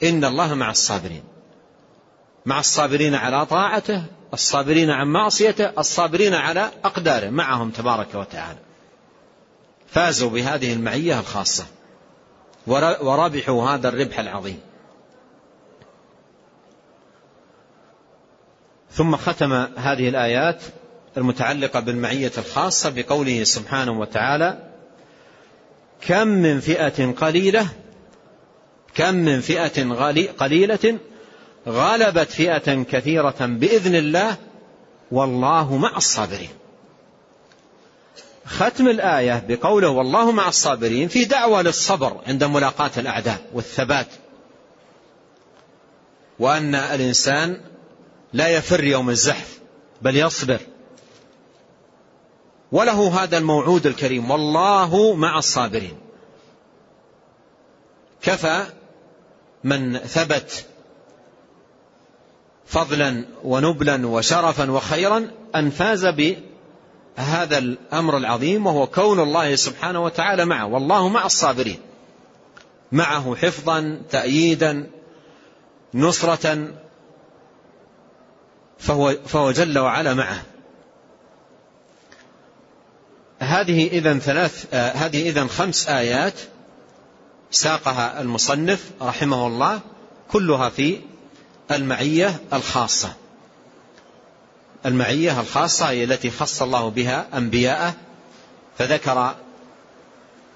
إن 0.03 0.25
الله 0.25 0.53
مع 0.53 0.71
الصابرين. 0.71 1.23
مع 2.45 2.59
الصابرين 2.59 3.15
على 3.15 3.45
طاعته 3.45 4.03
الصابرين 4.33 4.89
عن 4.89 5.07
معصيته 5.07 5.71
الصابرين 5.77 6.33
على 6.33 6.71
أقداره 6.83 7.29
معهم 7.29 7.69
تبارك 7.69 8.15
وتعالى. 8.15 8.59
فازوا 9.87 10.29
بهذه 10.29 10.73
المعية 10.73 11.19
الخاصة 11.19 11.65
وربحوا 12.67 13.69
هذا 13.69 13.89
الربح 13.89 14.19
العظيم. 14.19 14.59
ثم 18.91 19.15
ختم 19.15 19.53
هذه 19.77 20.09
الآيات 20.09 20.63
المتعلقة 21.17 21.79
بالمعية 21.79 22.31
الخاصة 22.37 22.89
بقوله 22.89 23.43
سبحانه 23.43 23.99
وتعالى 23.99 24.71
كم 26.01 26.27
من 26.27 26.59
فئة 26.59 27.11
قليلة 27.11 27.67
كم 28.95 29.13
من 29.13 29.41
فئة 29.41 29.93
قليلة 30.39 30.97
غلبت 31.67 32.31
فئة 32.31 32.83
كثيرة 32.83 33.35
بإذن 33.39 33.95
الله 33.95 34.37
والله 35.11 35.77
مع 35.77 35.97
الصابرين. 35.97 36.49
ختم 38.45 38.87
الآية 38.87 39.45
بقوله 39.47 39.89
والله 39.89 40.31
مع 40.31 40.47
الصابرين 40.47 41.07
في 41.07 41.25
دعوة 41.25 41.61
للصبر 41.61 42.21
عند 42.27 42.43
ملاقاة 42.43 42.91
الأعداء 42.97 43.41
والثبات. 43.53 44.07
وأن 46.39 46.75
الإنسان 46.75 47.61
لا 48.33 48.47
يفر 48.47 48.83
يوم 48.83 49.09
الزحف 49.09 49.59
بل 50.01 50.17
يصبر. 50.17 50.59
وله 52.71 53.23
هذا 53.23 53.37
الموعود 53.37 53.85
الكريم 53.85 54.31
والله 54.31 55.13
مع 55.15 55.37
الصابرين. 55.37 55.97
كفى 58.21 58.65
من 59.63 59.97
ثبت 59.97 60.65
فضلا 62.65 63.25
ونبلا 63.43 64.07
وشرفا 64.07 64.71
وخيرا 64.71 65.27
أن 65.55 65.69
فاز 65.69 66.05
بهذا 66.05 67.57
الأمر 67.57 68.17
العظيم 68.17 68.67
وهو 68.67 68.87
كون 68.87 69.19
الله 69.19 69.55
سبحانه 69.55 70.03
وتعالى 70.03 70.45
معه 70.45 70.65
والله 70.65 71.09
مع 71.09 71.25
الصابرين 71.25 71.79
معه 72.91 73.35
حفظا 73.35 74.01
تأييدا 74.09 74.89
نصرة 75.93 76.67
فهو, 78.79 79.15
فهو 79.25 79.51
جل 79.51 79.79
وعلا 79.79 80.13
معه. 80.13 80.43
هذه 83.39 83.87
إذن 83.87 84.19
ثلاث 84.19 84.73
هذه 84.73 85.29
إذن 85.29 85.47
خمس 85.47 85.89
آيات 85.89 86.33
ساقها 87.51 88.21
المصنف 88.21 88.91
رحمه 89.01 89.47
الله 89.47 89.79
كلها 90.31 90.69
في 90.69 90.99
المعية 91.75 92.39
الخاصة. 92.53 93.13
المعية 94.85 95.41
الخاصة 95.41 95.89
هي 95.89 96.03
التي 96.03 96.31
خص 96.31 96.61
الله 96.61 96.89
بها 96.89 97.25
أنبياءه. 97.33 97.93
فذكر 98.77 99.35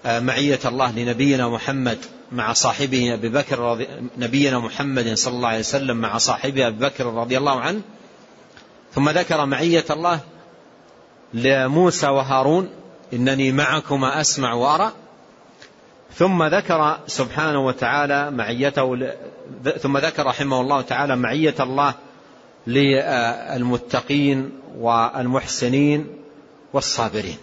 آه 0.06 0.20
معية 0.20 0.60
الله 0.66 0.92
لنبينا 0.92 1.50
محمد 1.50 1.98
مع 2.32 2.54
صاحبه 2.54 3.14
أبي 3.14 3.30
بكر 3.30 3.60
رضي 3.60 3.88
نبينا 4.18 4.60
محمد 4.60 5.14
صلى 5.14 5.34
الله 5.34 5.48
عليه 5.48 5.60
وسلم 5.60 5.98
مع 5.98 6.18
صاحبه 6.18 6.68
أبي 6.68 6.86
بكر 6.86 7.06
رضي 7.06 7.38
الله 7.38 7.60
عنه. 7.60 7.82
ثم 8.94 9.10
ذكر 9.10 9.46
معية 9.46 9.86
الله 9.90 10.20
لموسى 11.34 12.08
وهارون 12.08 12.70
إنني 13.14 13.52
معكما 13.52 14.22
أسمع 14.22 14.54
وأرى. 14.54 14.92
ثم 16.16 16.44
ذكر 16.44 17.00
سبحانه 17.08 17.66
وتعالى 17.66 18.32
معيته 18.32 18.98
ثم 19.80 19.98
ذكر 19.98 20.26
رحمه 20.26 20.62
الله 20.62 20.82
تعالى 20.82 21.16
معية 21.16 21.56
الله 21.60 21.94
للمتقين 22.68 24.52
والمحسنين 24.78 26.08
والصابرين. 26.74 27.38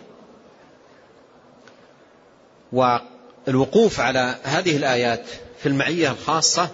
والوقوف 2.72 4.00
على 4.00 4.34
هذه 4.42 4.76
الآيات 4.76 5.26
في 5.58 5.68
المعية 5.68 6.10
الخاصة 6.10 6.68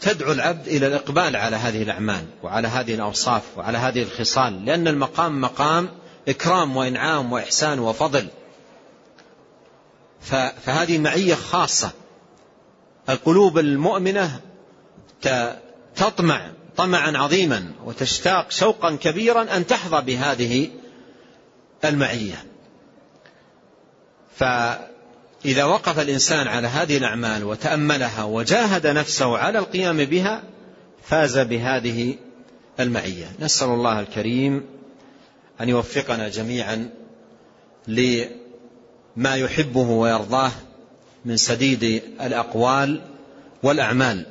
تدعو 0.00 0.32
العبد 0.32 0.68
إلى 0.68 0.86
الإقبال 0.86 1.36
على 1.36 1.56
هذه 1.56 1.82
الأعمال 1.82 2.24
وعلى 2.42 2.68
هذه 2.68 2.94
الأوصاف 2.94 3.42
وعلى 3.56 3.78
هذه 3.78 4.02
الخصال 4.02 4.64
لأن 4.64 4.88
المقام 4.88 5.40
مقام 5.40 5.88
إكرام 6.28 6.76
وإنعام 6.76 7.32
وإحسان 7.32 7.78
وفضل. 7.78 8.28
فهذه 10.64 10.98
معية 10.98 11.34
خاصة. 11.34 11.90
القلوب 13.08 13.58
المؤمنة 13.58 14.40
تطمع 15.96 16.50
طمعا 16.76 17.18
عظيما 17.18 17.72
وتشتاق 17.84 18.50
شوقا 18.50 18.96
كبيرا 18.96 19.56
أن 19.56 19.66
تحظى 19.66 20.00
بهذه 20.02 20.70
المعية. 21.84 22.44
فإذا 24.36 25.64
وقف 25.64 25.98
الإنسان 25.98 26.48
على 26.48 26.68
هذه 26.68 26.96
الأعمال 26.96 27.44
وتأملها 27.44 28.24
وجاهد 28.24 28.86
نفسه 28.86 29.38
على 29.38 29.58
القيام 29.58 29.96
بها 29.96 30.42
فاز 31.02 31.38
بهذه 31.38 32.14
المعية. 32.80 33.32
نسأل 33.40 33.68
الله 33.68 34.00
الكريم 34.00 34.66
أن 35.60 35.68
يوفقنا 35.68 36.28
جميعا 36.28 36.90
لما 37.88 39.36
يحبه 39.36 39.90
ويرضاه 39.90 40.52
من 41.26 41.36
سديد 41.36 42.02
الأقوال 42.20 43.00
والأعمال. 43.62 44.26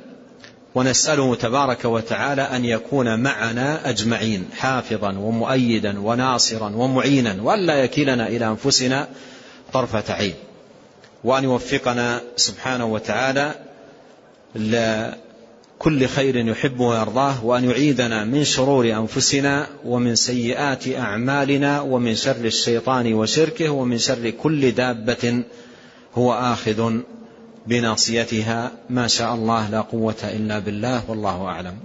ونسأله 0.74 1.34
تبارك 1.34 1.84
وتعالى 1.84 2.42
أن 2.42 2.64
يكون 2.64 3.22
معنا 3.22 3.90
أجمعين 3.90 4.44
حافظا 4.56 5.18
ومؤيدا 5.18 6.00
وناصرا 6.00 6.70
ومعينا 6.70 7.36
وأن 7.42 7.66
لا 7.66 7.74
يكلنا 7.74 8.28
إلى 8.28 8.46
أنفسنا 8.46 9.08
طرفة 9.72 10.12
عين. 10.12 10.34
وأن 11.24 11.44
يوفقنا 11.44 12.20
سبحانه 12.36 12.86
وتعالى 12.86 13.54
كل 15.78 16.06
خير 16.06 16.36
يحبه 16.36 16.84
ويرضاه 16.84 17.44
وأن 17.44 17.70
يعيدنا 17.70 18.24
من 18.24 18.44
شرور 18.44 18.92
أنفسنا 18.92 19.66
ومن 19.84 20.14
سيئات 20.14 20.88
أعمالنا 20.88 21.80
ومن 21.80 22.14
شر 22.14 22.44
الشيطان 22.44 23.14
وشركه 23.14 23.70
ومن 23.70 23.98
شر 23.98 24.30
كل 24.30 24.72
دابة 24.72 25.42
هو 26.18 26.32
آخذ 26.32 27.00
بناصيتها 27.66 28.72
ما 28.90 29.06
شاء 29.06 29.34
الله 29.34 29.70
لا 29.70 29.80
قوة 29.80 30.14
إلا 30.24 30.58
بالله 30.58 31.10
والله 31.10 31.44
أعلم. 31.44 31.76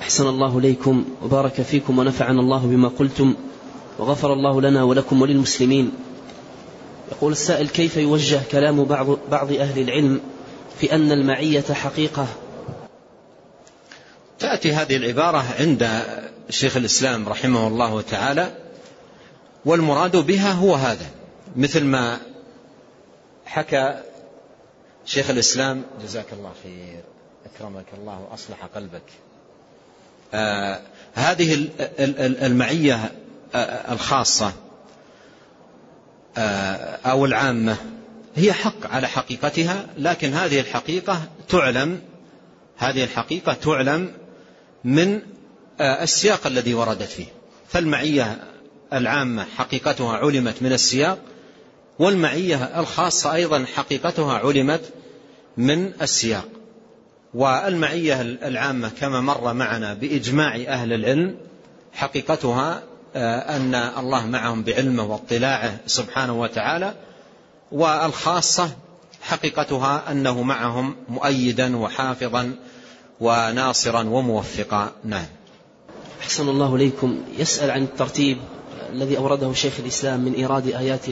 أحسن 0.00 0.28
الله 0.28 0.58
إليكم 0.58 1.04
وبارك 1.22 1.62
فيكم 1.62 1.98
ونفعنا 1.98 2.40
الله 2.40 2.66
بما 2.66 2.88
قلتم 2.88 3.34
وغفر 3.98 4.32
الله 4.32 4.60
لنا 4.60 4.82
ولكم 4.82 5.22
وللمسلمين. 5.22 5.92
يقول 7.12 7.32
السائل 7.32 7.68
كيف 7.68 7.96
يوجه 7.96 8.40
كلام 8.52 8.84
بعض, 8.84 9.06
بعض 9.30 9.52
أهل 9.52 9.82
العلم 9.82 10.20
في 10.80 10.94
أن 10.94 11.12
المعية 11.12 11.64
حقيقة؟ 11.72 12.26
تأتي 14.38 14.72
هذه 14.72 14.96
العبارة 14.96 15.44
عند 15.58 16.02
شيخ 16.50 16.76
الإسلام 16.76 17.28
رحمه 17.28 17.68
الله 17.68 18.00
تعالى 18.00 18.52
والمراد 19.64 20.16
بها 20.16 20.52
هو 20.52 20.74
هذا 20.74 21.06
مثل 21.56 21.84
ما 21.84 22.18
حكى 23.46 24.02
شيخ 25.06 25.30
الإسلام 25.30 25.82
جزاك 26.02 26.32
الله 26.32 26.52
خير 26.62 27.00
أكرمك 27.54 27.86
الله 27.98 28.20
وأصلح 28.20 28.64
قلبك. 28.74 29.02
آه 30.34 30.80
هذه 31.14 31.68
المعية 32.46 33.12
آه 33.54 33.92
الخاصة 33.92 34.52
آه 36.36 36.98
أو 37.06 37.24
العامة 37.24 37.76
هي 38.36 38.52
حق 38.52 38.86
على 38.86 39.08
حقيقتها 39.08 39.86
لكن 39.98 40.34
هذه 40.34 40.60
الحقيقة 40.60 41.22
تعلم 41.48 42.00
هذه 42.76 43.04
الحقيقة 43.04 43.52
تعلم 43.52 44.12
من 44.84 45.20
آه، 45.80 46.02
السياق 46.02 46.46
الذي 46.46 46.74
وردت 46.74 47.02
فيه. 47.02 47.26
فالمعية 47.68 48.38
العامة 48.92 49.46
حقيقتها 49.56 50.16
علمت 50.16 50.62
من 50.62 50.72
السياق 50.72 51.18
والمعية 51.98 52.80
الخاصة 52.80 53.34
أيضا 53.34 53.64
حقيقتها 53.74 54.38
علمت 54.38 54.92
من 55.56 55.92
السياق. 56.02 56.48
والمعية 57.34 58.20
العامة 58.20 58.90
كما 59.00 59.20
مر 59.20 59.52
معنا 59.52 59.94
بإجماع 59.94 60.56
أهل 60.56 60.92
العلم 60.92 61.36
حقيقتها 61.92 62.82
آه، 63.16 63.56
أن 63.56 63.74
الله 63.74 64.26
معهم 64.26 64.62
بعلمه 64.62 65.04
واطلاعه 65.04 65.78
سبحانه 65.86 66.40
وتعالى 66.40 66.94
والخاصة 67.72 68.70
حقيقتها 69.22 70.12
أنه 70.12 70.42
معهم 70.42 70.96
مؤيدا 71.08 71.76
وحافظا 71.76 72.54
وناصرا 73.20 74.02
وموفقا. 74.02 74.92
نعم. 75.04 75.26
أحسن 76.22 76.48
الله 76.48 76.76
إليكم. 76.76 77.20
يسأل 77.38 77.70
عن 77.70 77.82
الترتيب 77.82 78.38
الذي 78.92 79.16
أورده 79.16 79.52
شيخ 79.52 79.72
الإسلام 79.78 80.20
من 80.20 80.34
إيراد 80.34 80.66
آيات 80.66 81.08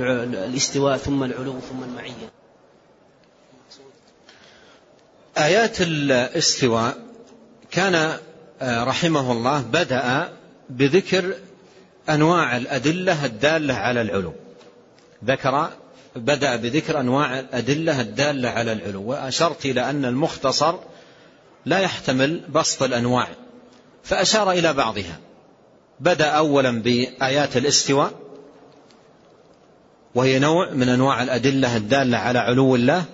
الاستواء 0.00 0.96
ثم 0.96 1.22
العلو 1.22 1.60
ثم 1.60 1.82
المعية. 1.82 2.32
آيات 5.38 5.80
الاستواء 5.80 6.96
كان 7.70 8.18
رحمه 8.62 9.32
الله 9.32 9.60
بدأ 9.60 10.32
بذكر 10.70 11.34
أنواع 12.08 12.56
الأدلة 12.56 13.24
الدالة 13.24 13.74
على 13.74 14.02
العلو. 14.02 14.32
ذكر 15.24 15.70
بدأ 16.16 16.56
بذكر 16.56 17.00
أنواع 17.00 17.40
الأدلة 17.40 18.00
الدالة 18.00 18.48
على 18.48 18.72
العلو. 18.72 19.02
وأشرت 19.02 19.66
إلى 19.66 19.90
أن 19.90 20.04
المختصر 20.04 20.78
لا 21.66 21.78
يحتمل 21.78 22.40
بسط 22.48 22.82
الأنواع. 22.82 23.28
فأشار 24.04 24.52
إلى 24.52 24.72
بعضها. 24.72 25.18
بدأ 26.00 26.26
أولا 26.26 26.82
بآيات 26.82 27.56
الاستواء 27.56 28.21
وهي 30.14 30.38
نوع 30.38 30.70
من 30.70 30.88
أنواع 30.88 31.22
الأدلة 31.22 31.76
الدالة 31.76 32.18
على 32.18 32.38
علو 32.38 32.74
الله. 32.74 33.04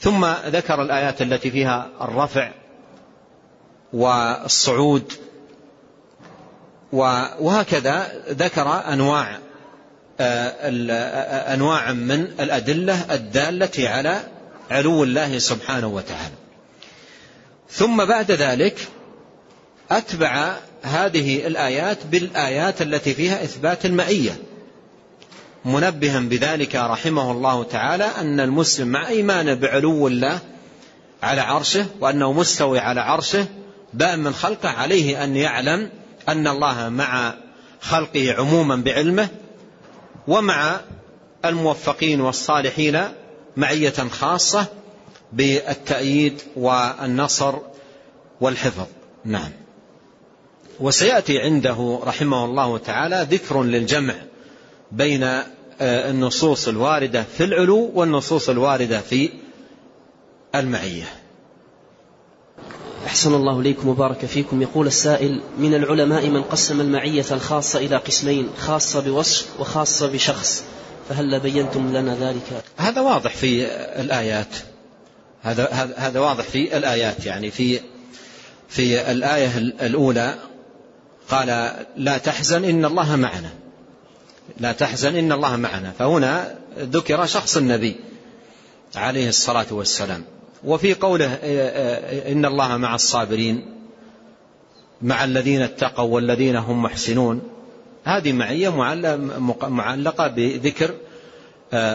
ثم 0.00 0.26
ذكر 0.46 0.82
الآيات 0.82 1.22
التي 1.22 1.50
فيها 1.50 1.90
الرفع 2.00 2.52
والصعود 3.92 5.12
وهكذا 7.40 8.12
ذكر 8.28 8.82
أنواع 8.92 9.38
أنواع 11.54 11.92
من 11.92 12.20
الأدلة 12.40 13.14
الدالة 13.14 13.88
على 13.88 14.20
علو 14.70 15.02
الله 15.02 15.38
سبحانه 15.38 15.86
وتعالى. 15.86 16.34
ثم 17.70 18.04
بعد 18.04 18.30
ذلك 18.30 18.88
أتبع 19.90 20.54
هذه 20.82 21.46
الآيات 21.46 21.98
بالآيات 22.10 22.82
التي 22.82 23.14
فيها 23.14 23.44
إثبات 23.44 23.86
المعية. 23.86 24.36
منبها 25.64 26.20
بذلك 26.20 26.76
رحمه 26.76 27.32
الله 27.32 27.64
تعالى 27.64 28.04
أن 28.04 28.40
المسلم 28.40 28.88
مع 28.88 29.08
إيمانه 29.08 29.54
بعلو 29.54 30.06
الله 30.06 30.38
على 31.22 31.40
عرشه 31.40 31.86
وأنه 32.00 32.32
مستوي 32.32 32.78
على 32.78 33.00
عرشه 33.00 33.46
بائن 33.94 34.18
من 34.18 34.34
خلقه 34.34 34.68
عليه 34.68 35.24
أن 35.24 35.36
يعلم 35.36 35.90
أن 36.28 36.46
الله 36.46 36.88
مع 36.88 37.34
خلقه 37.80 38.34
عموما 38.38 38.76
بعلمه 38.76 39.28
ومع 40.28 40.80
الموفقين 41.44 42.20
والصالحين 42.20 43.00
معية 43.56 44.08
خاصة 44.10 44.66
بالتأييد 45.32 46.42
والنصر 46.56 47.54
والحفظ. 48.40 48.86
نعم. 49.24 49.50
وسيأتي 50.80 51.38
عنده 51.38 52.00
رحمه 52.04 52.44
الله 52.44 52.78
تعالى 52.78 53.26
ذكر 53.30 53.62
للجمع. 53.62 54.14
بين 54.92 55.22
آه، 55.22 56.10
النصوص 56.10 56.68
الواردة 56.68 57.24
في 57.36 57.44
العلو 57.44 57.90
والنصوص 57.94 58.48
الواردة 58.48 59.00
في 59.00 59.30
المعية. 60.54 61.04
أحسن 63.06 63.34
الله 63.34 63.60
إليكم 63.60 63.88
وبارك 63.88 64.26
فيكم. 64.26 64.62
يقول 64.62 64.86
السائل 64.86 65.40
من 65.58 65.74
العلماء 65.74 66.28
من 66.28 66.42
قسم 66.42 66.80
المعية 66.80 67.24
الخاصة 67.30 67.78
إلى 67.78 67.96
قسمين 67.96 68.48
خاصة 68.58 69.00
بوصف 69.00 69.60
وخاصة 69.60 70.12
بشخص. 70.12 70.64
فهل 71.08 71.40
بينتم 71.40 71.96
لنا 71.96 72.16
ذلك؟ 72.20 72.64
هذا 72.76 73.00
واضح 73.00 73.36
في 73.36 73.66
الآيات. 74.00 74.56
هذا 75.42 75.68
هذا 75.96 76.20
واضح 76.20 76.44
في 76.44 76.76
الآيات 76.76 77.26
يعني 77.26 77.50
في 77.50 77.80
في 78.68 79.10
الآية 79.10 79.58
الأولى 79.58 80.34
قال 81.30 81.72
لا 81.96 82.18
تحزن 82.18 82.64
إن 82.64 82.84
الله 82.84 83.16
معنا. 83.16 83.61
لا 84.60 84.72
تحزن 84.72 85.16
إن 85.16 85.32
الله 85.32 85.56
معنا. 85.56 85.92
فهنا 85.98 86.54
ذكر 86.78 87.26
شخص 87.26 87.56
النبي 87.56 87.96
عليه 88.96 89.28
الصلاة 89.28 89.66
والسلام. 89.70 90.24
وفي 90.64 90.94
قوله 90.94 91.34
إن 92.32 92.44
الله 92.44 92.76
مع 92.76 92.94
الصابرين 92.94 93.66
مع 95.02 95.24
الذين 95.24 95.62
اتقوا 95.62 96.14
والذين 96.14 96.56
هم 96.56 96.82
محسنون. 96.82 97.40
هذه 98.04 98.32
معية 98.32 98.68
معلقة 99.62 100.28
بذكر 100.28 100.94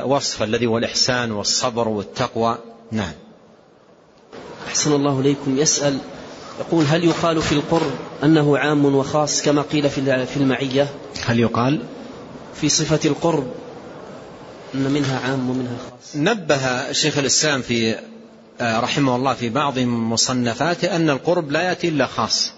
وصف 0.04 0.44
الذي 0.44 0.66
هو 0.66 0.78
الإحسان 0.78 1.32
والصبر 1.32 1.88
والتقوى. 1.88 2.58
نعم. 2.92 3.14
أحسن 4.68 4.94
الله 4.94 5.20
إليكم. 5.20 5.58
يسأل 5.58 5.98
يقول 6.60 6.86
هل 6.86 7.04
يقال 7.04 7.42
في 7.42 7.52
القرب 7.52 7.92
أنه 8.24 8.58
عام 8.58 8.86
وخاص 8.86 9.42
كما 9.42 9.62
قيل 9.62 9.90
في 9.90 10.38
المعية؟ 10.38 10.88
هل 11.26 11.40
يقال؟ 11.40 11.82
في 12.62 12.70
صفة 12.70 13.00
القرب 13.06 13.52
أن 14.76 14.92
منها 14.92 15.20
عام 15.20 15.50
ومنها 15.50 15.78
خاص. 15.90 16.16
نبه 16.16 16.92
شيخ 16.92 17.18
الإسلام 17.18 17.62
في 17.62 17.96
آه، 18.62 18.80
رحمه 18.80 19.16
الله 19.16 19.34
في 19.34 19.50
بعض 19.50 19.80
مصنفاته 19.80 20.96
أن 20.96 21.10
القرب 21.10 21.52
لا 21.52 21.62
يأتي 21.62 21.88
إلا 21.88 22.06
خاص. 22.06 22.52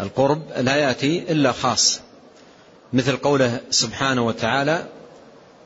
القرب 0.00 0.42
لا 0.58 0.76
يأتي 0.76 1.32
إلا 1.32 1.52
خاص. 1.52 2.00
مثل 2.92 3.16
قوله 3.16 3.60
سبحانه 3.70 4.26
وتعالى 4.26 4.84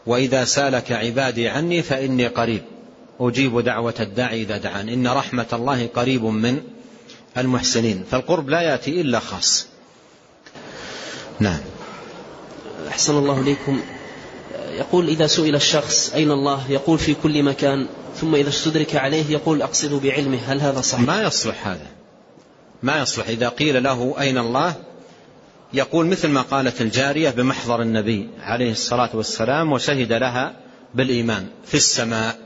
وإذا 0.06 0.44
سألك 0.44 0.92
عبادي 0.92 1.48
عني 1.48 1.82
فإني 1.82 2.26
قريب 2.26 2.62
أجيب 3.20 3.60
دعوة 3.60 3.94
الداعي 4.00 4.42
إذا 4.42 4.56
دعان 4.56 4.88
إن 4.88 5.08
رحمة 5.08 5.46
الله 5.52 5.86
قريب 5.86 6.24
من 6.24 6.60
المحسنين. 7.38 8.04
فالقرب 8.10 8.48
لا 8.48 8.60
يأتي 8.60 9.00
إلا 9.00 9.18
خاص. 9.18 9.66
نعم. 11.40 11.60
أحسن 12.88 13.18
الله 13.18 13.40
إليكم. 13.40 13.80
يقول 14.70 15.08
إذا 15.08 15.26
سئل 15.26 15.54
الشخص 15.54 16.12
أين 16.14 16.30
الله؟ 16.30 16.70
يقول 16.70 16.98
في 16.98 17.14
كل 17.14 17.42
مكان. 17.42 17.86
ثم 18.20 18.34
إذا 18.34 18.48
استدرك 18.48 18.96
عليه 18.96 19.30
يقول 19.30 19.62
أقصد 19.62 20.02
بعلمه. 20.02 20.38
هل 20.46 20.60
هذا 20.60 20.80
صحيح؟ 20.80 21.06
ما 21.06 21.22
يصلح 21.22 21.68
هذا. 21.68 21.86
ما 22.82 23.00
يصلح. 23.00 23.28
إذا 23.28 23.48
قيل 23.48 23.82
له 23.82 24.14
أين 24.20 24.38
الله 24.38 24.74
يقول 25.72 26.06
مثل 26.06 26.28
ما 26.28 26.42
قالت 26.42 26.80
الجارية 26.80 27.30
بمحضر 27.30 27.82
النبي 27.82 28.30
عليه 28.40 28.72
الصلاة 28.72 29.16
والسلام 29.16 29.72
وشهد 29.72 30.12
لها 30.12 30.56
بالإيمان 30.94 31.46
في 31.64 31.74
السماء. 31.74 32.38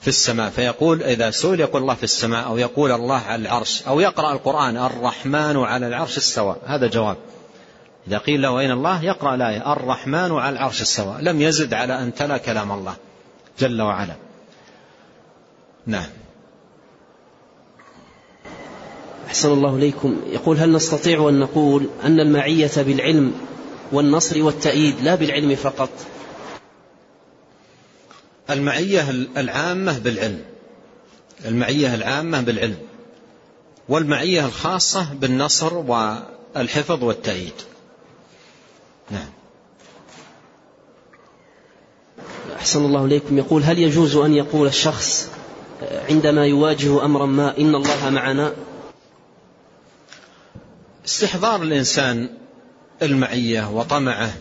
في 0.00 0.08
السماء. 0.08 0.50
فيقول 0.50 1.02
إذا 1.02 1.30
سئل 1.30 1.60
يقول 1.60 1.82
الله 1.82 1.94
في 1.94 2.04
السماء 2.04 2.46
أو 2.46 2.58
يقول 2.58 2.92
الله 2.92 3.18
على 3.18 3.42
العرش 3.42 3.82
أو 3.82 4.00
يقرأ 4.00 4.32
القرآن 4.32 4.76
الرحمن 4.76 5.56
على 5.56 5.86
العرش 5.86 6.16
استوى. 6.16 6.56
هذا 6.66 6.86
جواب. 6.86 7.16
إذا 8.08 8.18
قيل 8.18 8.42
له 8.42 8.60
أين 8.60 8.70
الله؟ 8.70 9.04
يقرأ 9.04 9.34
الآية. 9.34 9.72
الرحمن 9.72 10.32
على 10.32 10.52
العرش 10.56 10.82
استوى 10.82 11.16
لم 11.20 11.40
يزد 11.42 11.74
على 11.74 12.02
أن 12.02 12.14
تلا 12.14 12.38
كلام 12.38 12.72
الله 12.72 12.96
جل 13.58 13.82
وعلا. 13.82 14.14
نعم. 15.86 16.06
أحسن 19.26 19.52
الله 19.52 19.76
إليكم. 19.76 20.20
يقول 20.26 20.58
هل 20.58 20.72
نستطيع 20.72 21.28
أن 21.28 21.40
نقول 21.40 21.88
أن 22.04 22.20
المعية 22.20 22.70
بالعلم 22.76 23.32
والنصر 23.92 24.42
والتأييد 24.42 25.00
لا 25.00 25.14
بالعلم 25.14 25.54
فقط؟ 25.54 25.90
المعية 28.50 29.10
العامة 29.36 29.98
بالعلم. 29.98 30.44
المعية 31.44 31.94
العامة 31.94 32.40
بالعلم. 32.40 32.78
والمعية 33.88 34.46
الخاصة 34.46 35.14
بالنصر 35.14 35.74
والحفظ 35.74 37.04
والتأييد. 37.04 37.52
نعم. 39.10 39.28
أحسن 42.56 42.84
الله 42.84 43.04
إليكم. 43.04 43.38
يقول 43.38 43.62
هل 43.62 43.78
يجوز 43.78 44.16
أن 44.16 44.34
يقول 44.34 44.66
الشخص 44.66 45.28
عندما 46.08 46.46
يواجه 46.46 47.04
أمرا 47.04 47.26
ما 47.26 47.58
إن 47.58 47.74
الله 47.74 48.10
معنا؟ 48.10 48.52
استحضار 51.06 51.62
الإنسان 51.62 52.28
المعية 53.02 53.70
وطمعه 53.70 54.34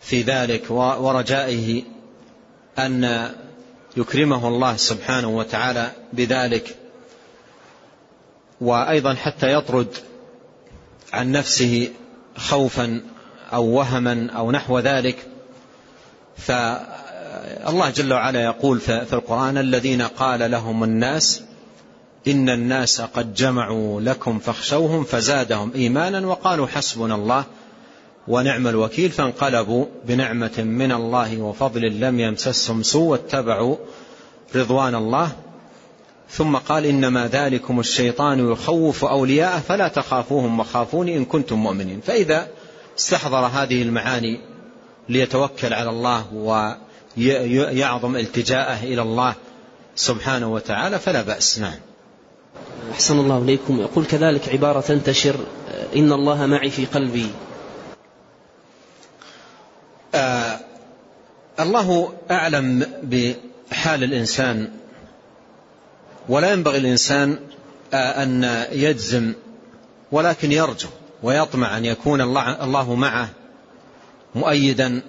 في 0.00 0.22
ذلك 0.22 0.70
ورجائه 0.70 1.82
أن 2.78 3.30
يكرمه 3.96 4.48
الله 4.48 4.76
سبحانه 4.76 5.28
وتعالى 5.28 5.92
بذلك 6.12 6.76
وأيضا 8.60 9.14
حتى 9.14 9.52
يطرد 9.52 9.94
عن 11.12 11.32
نفسه 11.32 11.90
خوفا 12.36 13.02
أو 13.52 13.64
وهما 13.64 14.30
أو 14.36 14.50
نحو 14.52 14.78
ذلك. 14.78 15.16
فالله 16.36 17.90
جل 17.90 18.12
وعلا 18.12 18.44
يقول 18.44 18.80
في 18.80 19.12
القرآن 19.12 19.58
الذين 19.58 20.02
قال 20.02 20.50
لهم 20.50 20.84
الناس 20.84 21.42
إن 22.28 22.48
الناس 22.48 23.00
قد 23.00 23.34
جمعوا 23.34 24.00
لكم 24.00 24.38
فاخشوهم 24.38 25.04
فزادهم 25.04 25.72
إيمانا 25.74 26.26
وقالوا 26.26 26.66
حسبنا 26.66 27.14
الله 27.14 27.44
ونعم 28.28 28.66
الوكيل 28.66 29.10
فانقلبوا 29.10 29.86
بنعمة 30.04 30.58
من 30.58 30.92
الله 30.92 31.40
وفضل 31.40 32.00
لم 32.00 32.20
يمسسهم 32.20 32.82
سوء 32.82 33.02
واتبعوا 33.02 33.76
رضوان 34.54 34.94
الله. 34.94 35.32
ثم 36.30 36.56
قال 36.56 36.86
إنما 36.86 37.28
ذلكم 37.28 37.80
الشيطان 37.80 38.52
يخوف 38.52 39.04
أولياءه 39.04 39.58
فلا 39.58 39.88
تخافوهم 39.88 40.60
وخافوني 40.60 41.16
إن 41.16 41.24
كنتم 41.24 41.58
مؤمنين. 41.58 42.00
فإذا 42.00 42.48
استحضر 42.98 43.46
هذه 43.46 43.82
المعاني 43.82 44.40
ليتوكل 45.08 45.72
على 45.72 45.90
الله 45.90 46.34
ويعظم 47.16 48.16
التجاءه 48.16 48.84
إلى 48.84 49.02
الله 49.02 49.34
سبحانه 49.96 50.52
وتعالى 50.52 50.98
فلا 50.98 51.22
بأس. 51.22 51.58
نعم. 51.58 51.78
أحسن 52.92 53.18
الله 53.18 53.38
إليكم. 53.38 53.80
يقول 53.80 54.04
كذلك 54.04 54.48
عبارة 54.48 54.80
تنتشر 54.80 55.36
إن 55.96 56.12
الله 56.12 56.46
معي 56.46 56.70
في 56.70 56.86
قلبي. 56.86 57.30
آه 60.14 60.60
الله 61.60 62.12
أعلم 62.30 62.86
بحال 63.02 64.04
الإنسان 64.04 64.70
ولا 66.28 66.52
ينبغي 66.52 66.78
الإنسان 66.78 67.38
آه 67.94 68.22
أن 68.22 68.64
يجزم 68.72 69.32
ولكن 70.12 70.52
يرجو. 70.52 70.88
ويطمع 71.24 71.76
أن 71.76 71.84
يكون 71.84 72.20
الله, 72.20 72.94
معه 72.94 73.28
مؤيدا 74.34 75.02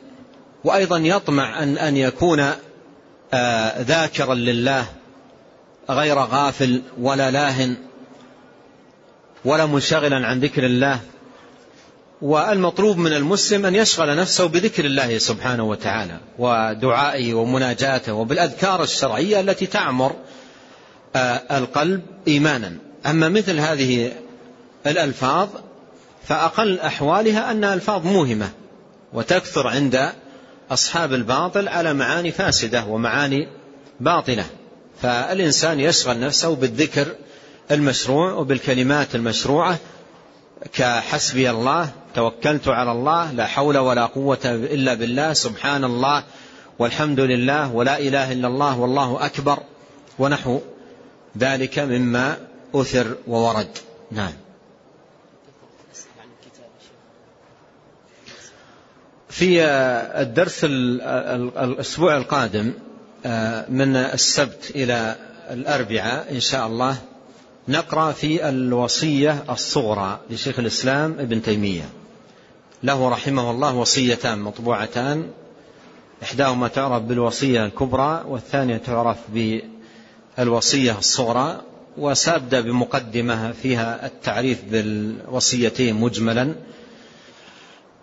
وأيضا 0.64 0.98
يطمع 0.98 1.64
أن, 1.64 1.78
أن 1.78 1.98
يكون 1.98 2.52
آه 3.34 3.82
ذاكرا 3.82 4.34
لله 4.34 4.86
غير 5.90 6.18
غافل 6.20 6.82
ولا 7.00 7.32
لاهن 7.32 7.78
ولا 9.46 9.66
منشغلا 9.66 10.28
عن 10.28 10.40
ذكر 10.40 10.66
الله. 10.66 11.00
والمطلوب 12.22 12.98
من 12.98 13.14
المسلم 13.14 13.66
أن 13.66 13.76
يشغل 13.76 14.18
نفسه 14.18 14.48
بذكر 14.48 14.86
الله 14.86 15.18
سبحانه 15.18 15.64
وتعالى 15.64 16.20
ودعائه 16.40 17.34
ومناجاته 17.34 18.14
وبالأذكار 18.14 18.84
الشرعية 18.84 19.40
التي 19.40 19.66
تعمر 19.66 20.16
القلب 21.52 22.02
إيمانا. 22.28 22.78
أما 23.06 23.30
مثل 23.30 23.60
هذه 23.60 24.12
الألفاظ 24.88 25.50
فأقل 26.28 26.80
أحوالها 26.80 27.52
أنها 27.52 27.74
ألفاظ 27.74 28.06
موهمة 28.06 28.50
وتكثر 29.14 29.68
عند 29.68 30.10
أصحاب 30.72 31.14
الباطل 31.14 31.68
على 31.68 31.94
معاني 31.94 32.32
فاسدة 32.32 32.86
ومعاني 32.86 33.48
باطلة 34.00 34.46
فالإنسان 35.02 35.80
يشغل 35.80 36.20
نفسه 36.20 36.56
بالذكر 36.56 37.08
المشروع 37.72 38.34
وبالكلمات 38.34 39.16
المشروعة. 39.16 39.78
كحسبي 40.74 41.50
الله 41.50 41.90
توكلت 42.16 42.68
على 42.68 42.92
الله 42.92 43.32
لا 43.32 43.46
حول 43.46 43.78
ولا 43.78 44.06
قوة 44.06 44.40
إلا 44.46 44.94
بالله 44.94 45.34
سبحان 45.34 45.84
الله 45.84 46.24
والحمد 46.80 47.20
لله 47.20 47.74
ولا 47.74 48.00
إله 48.00 48.32
إلا 48.32 48.48
الله 48.48 48.80
والله 48.80 49.26
أكبر 49.26 49.58
ونحو 50.20 50.60
ذلك 51.38 51.80
مما 51.80 52.38
أثر 52.76 53.16
وورد. 53.28 53.78
نعم. 54.12 54.45
في 59.36 59.62
الدرس 60.22 60.60
الأسبوع 60.64 62.18
القادم 62.18 62.66
من 63.70 63.96
السبت 63.96 64.72
إلى 64.76 65.16
الأربعاء 65.52 66.32
إن 66.32 66.40
شاء 66.40 66.68
الله 66.68 66.98
نقرأ 67.68 68.12
في 68.12 68.50
الوصية 68.50 69.44
الصغرى 69.50 70.20
لشيخ 70.30 70.60
الإسلام 70.60 71.16
ابن 71.20 71.42
تيمية. 71.42 71.90
له 72.84 73.10
رحمه 73.10 73.52
الله 73.52 73.76
وصيتان 73.76 74.40
مطبوعتان. 74.40 75.28
إحداهما 76.24 76.68
تعرف 76.68 77.04
بالوصية 77.04 77.66
الكبرى 77.66 78.24
والثانية 78.28 78.78
تعرف 78.78 79.18
بالوصية 80.38 80.98
الصغرى 80.98 81.62
وسأبدأ 81.98 82.62
بمقدمة 82.62 83.52
فيها 83.52 84.06
التعريف 84.06 84.64
بالوصيتين 84.72 85.96
مجملا. 85.96 86.56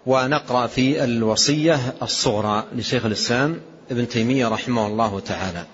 ونقرأ 0.06 0.66
في 0.66 1.04
الوصية 1.04 1.94
الصغرى 2.02 2.64
لشيخ 2.76 3.04
الإسلام 3.04 3.60
ابن 3.90 4.08
تيمية 4.08 4.48
رحمه 4.48 4.86
الله 4.86 5.20
تعالى. 5.20 5.64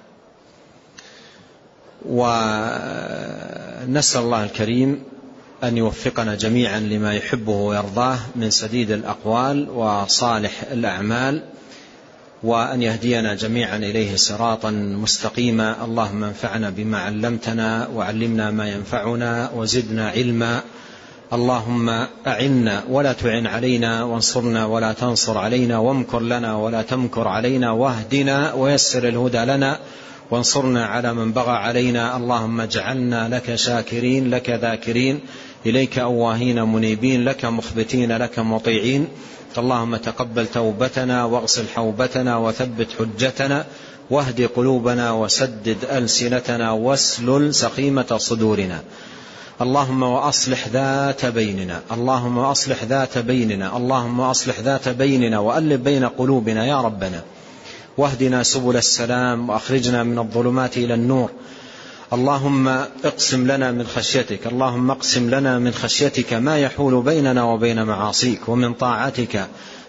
ونسأل 2.09 4.21
الله 4.21 4.45
الكريم 4.45 5.03
أن 5.65 5.77
يوفقنا 5.77 6.35
جميعا 6.35 6.81
لما 6.81 7.15
يحبه 7.15 7.53
ويرضاه 7.53 8.19
من 8.37 8.51
سديد 8.51 8.91
الأقوال 8.91 9.71
وصالح 9.71 10.63
الأعمال 10.73 11.43
وأن 12.43 12.83
يهدينا 12.83 13.35
جميعا 13.35 13.77
إليه 13.77 14.17
صراطا 14.17 14.71
مستقيما. 14.71 15.85
اللهم 15.85 16.25
انفعنا 16.25 16.71
بما 16.71 16.99
علمتنا 16.99 17.89
وعلمنا 17.95 18.51
ما 18.51 18.69
ينفعنا 18.69 19.51
وزدنا 19.55 20.11
علما. 20.11 20.63
اللهم 21.33 21.89
أعنا 22.27 22.85
ولا 22.89 23.13
تعن 23.13 23.47
علينا 23.47 24.05
وانصرنا 24.05 24.67
ولا 24.67 24.93
تنصر 24.93 25.39
علينا 25.39 25.79
وامكر 25.79 26.21
لنا 26.21 26.57
ولا 26.57 26.83
تمكر 26.83 27.29
علينا 27.29 27.71
واهدنا 27.71 28.53
ويسر 28.53 29.09
الهدى 29.09 29.39
لنا 29.39 29.79
وانصرنا 30.31 30.87
على 30.87 31.15
من 31.15 31.33
بغى 31.33 31.51
علينا. 31.51 32.17
اللهم 32.17 32.61
اجعلنا 32.61 33.29
لك 33.29 33.55
شاكرين 33.55 34.31
لك 34.31 34.51
ذاكرين 34.51 35.21
إليك 35.67 35.99
أواهين 35.99 36.63
منيبين 36.63 37.25
لك 37.25 37.45
مخبتين 37.45 38.17
لك 38.17 38.39
مطيعين. 38.39 39.09
اللهم 39.59 39.97
تقبل 39.97 40.47
توبتنا 40.47 41.25
واغسل 41.25 41.65
حوبتنا 41.75 42.37
وثبت 42.37 42.89
حجتنا 42.99 43.65
واهد 44.11 44.51
قلوبنا 44.57 45.13
وسدد 45.13 45.77
ألسنتنا 45.93 46.71
واسلل 46.73 47.55
سقيمة 47.55 48.17
صدورنا. 48.17 48.83
اللهم 49.61 50.03
وأصلح 50.03 50.69
ذات 50.69 51.27
بيننا. 51.27 51.81
اللهم 51.93 52.39
وأصلح 52.39 52.85
ذات 52.85 53.19
بيننا. 53.19 53.77
اللهم 53.77 54.21
وأصلح 54.21 54.61
ذات 54.61 54.89
بيننا 54.89 55.39
وألف 55.39 55.81
بين 55.81 56.05
قلوبنا 56.05 56.67
يا 56.67 56.81
ربنا. 56.81 57.23
واهدنا 57.99 58.43
سبل 58.43 58.77
السلام 58.77 59.51
وأخرجنا 59.51 60.03
من 60.03 60.19
الظلمات 60.19 60.77
إلى 60.77 60.95
النور. 60.95 61.31
اللهم 62.13 62.69
اقسم 63.05 63.47
لنا 63.47 63.73
من 63.73 63.87
خشيتك. 63.87 64.47
اللهم 64.47 64.91
اقسم 64.91 65.31
لنا 65.31 65.59
من 65.59 65.73
خشيتك 65.73 66.33
ما 66.33 66.59
يحول 66.59 67.03
بيننا 67.03 67.43
وبين 67.43 67.83
معاصيك 67.83 68.49
ومن 68.49 68.75
طاعتك 68.75 69.47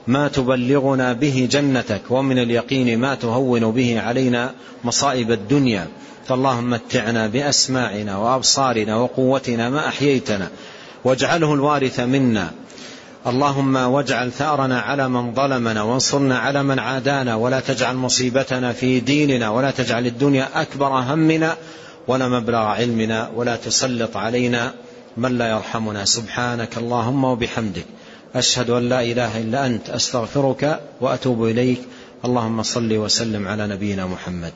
ما 0.07 0.27
تبلغنا 0.27 1.13
به 1.13 1.47
جنتك 1.51 2.01
ومن 2.09 2.39
اليقين 2.39 2.99
ما 2.99 3.15
تهون 3.15 3.71
به 3.71 4.01
علينا 4.01 4.51
مصائب 4.83 5.31
الدنيا. 5.31 5.87
فاللهم 6.29 6.69
متعنا 6.69 7.27
بأسماعنا 7.27 8.17
وأبصارنا 8.17 8.95
وقوتنا 8.95 9.69
ما 9.69 9.87
أحييتنا 9.87 10.49
واجعله 11.03 11.53
الوارث 11.53 11.99
منا. 11.99 12.51
اللهم 13.27 13.75
واجعل 13.75 14.31
ثأرنا 14.31 14.79
على 14.79 15.09
من 15.09 15.33
ظلمنا 15.33 15.81
وانصرنا 15.81 16.39
على 16.39 16.63
من 16.63 16.79
عادانا 16.79 17.35
ولا 17.35 17.59
تجعل 17.59 17.95
مصيبتنا 17.95 18.73
في 18.73 18.99
ديننا 18.99 19.49
ولا 19.49 19.71
تجعل 19.71 20.05
الدنيا 20.05 20.61
أكبر 20.61 20.87
همنا 20.87 21.57
ولا 22.07 22.27
مبلغ 22.27 22.57
علمنا 22.57 23.29
ولا 23.35 23.55
تسلط 23.55 24.17
علينا 24.17 24.73
من 25.17 25.37
لا 25.37 25.49
يرحمنا. 25.49 26.05
سبحانك 26.05 26.77
اللهم 26.77 27.23
وبحمدك. 27.23 27.85
أشهد 28.35 28.69
أن 28.69 28.89
لا 28.89 29.01
إله 29.01 29.41
إلا 29.41 29.65
أنت. 29.65 29.89
أستغفرك 29.89 30.79
وأتوب 31.01 31.45
إليك. 31.45 31.81
اللهم 32.25 32.63
صل 32.63 32.93
وسلم 32.93 33.47
على 33.47 33.67
نبينا 33.67 34.05
محمد. 34.05 34.53